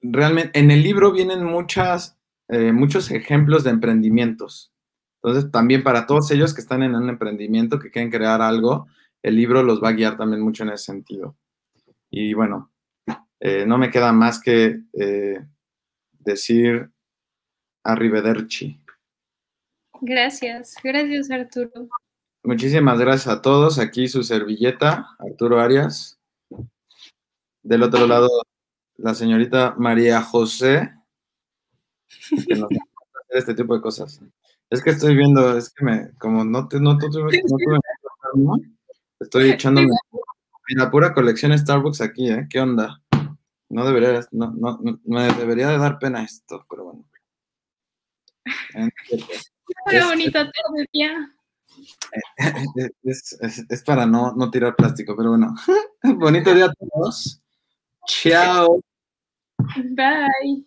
realmente 0.00 0.58
en 0.58 0.70
el 0.70 0.82
libro 0.82 1.12
vienen 1.12 1.44
muchas, 1.44 2.18
eh, 2.48 2.72
muchos 2.72 3.10
ejemplos 3.10 3.64
de 3.64 3.70
emprendimientos. 3.70 4.72
Entonces, 5.22 5.50
también 5.50 5.82
para 5.82 6.06
todos 6.06 6.30
ellos 6.30 6.54
que 6.54 6.62
están 6.62 6.82
en 6.82 6.94
un 6.94 7.08
emprendimiento, 7.10 7.78
que 7.78 7.90
quieren 7.90 8.10
crear 8.10 8.40
algo, 8.40 8.86
el 9.22 9.36
libro 9.36 9.62
los 9.62 9.82
va 9.82 9.90
a 9.90 9.92
guiar 9.92 10.16
también 10.16 10.40
mucho 10.40 10.62
en 10.62 10.70
ese 10.70 10.84
sentido. 10.84 11.36
Y 12.10 12.32
bueno, 12.32 12.72
eh, 13.40 13.64
no 13.66 13.78
me 13.78 13.90
queda 13.90 14.12
más 14.12 14.40
que 14.40 14.80
eh, 14.92 15.44
decir 16.18 16.90
arrivederci. 17.84 18.79
Gracias, 20.00 20.74
gracias 20.82 21.30
Arturo. 21.30 21.88
Muchísimas 22.42 22.98
gracias 22.98 23.28
a 23.28 23.42
todos. 23.42 23.78
Aquí 23.78 24.08
su 24.08 24.22
servilleta, 24.22 25.16
Arturo 25.18 25.60
Arias. 25.60 26.18
Del 27.62 27.82
otro 27.82 28.06
lado, 28.06 28.28
la 28.96 29.14
señorita 29.14 29.74
María 29.76 30.22
José, 30.22 30.94
que 32.48 32.54
nos 32.54 32.70
hacer 32.70 33.38
este 33.38 33.54
tipo 33.54 33.74
de 33.74 33.82
cosas. 33.82 34.20
Es 34.70 34.82
que 34.82 34.90
estoy 34.90 35.16
viendo, 35.16 35.56
es 35.56 35.70
que 35.70 35.84
me, 35.84 36.10
como 36.18 36.44
no, 36.44 36.66
te, 36.68 36.80
no, 36.80 36.96
tuve, 36.96 37.42
no 38.34 38.56
Estoy 39.18 39.50
echándome 39.50 39.90
la 40.76 40.90
pura 40.90 41.12
colección 41.12 41.56
Starbucks 41.56 42.00
aquí, 42.00 42.30
¿eh? 42.30 42.46
¿Qué 42.48 42.60
onda? 42.60 43.02
No 43.68 43.84
debería, 43.84 44.20
no, 44.30 44.52
no, 44.52 44.78
me 45.04 45.32
debería 45.34 45.68
de 45.68 45.78
dar 45.78 45.98
pena 45.98 46.24
esto, 46.24 46.64
pero 46.68 46.84
bueno. 46.84 47.04
Qué 49.88 50.02
bonita 50.02 50.44
tarde, 50.44 50.86
tía. 50.92 51.12
Es, 53.02 53.38
es, 53.68 53.82
para 53.82 54.06
no, 54.06 54.32
no 54.32 54.50
tirar 54.50 54.74
plástico, 54.76 55.14
pero 55.16 55.30
bueno. 55.30 55.54
Bonito 56.02 56.54
día 56.54 56.66
a 56.66 56.72
todos. 56.72 57.40
Chao. 58.06 58.80
Bye. 59.76 60.66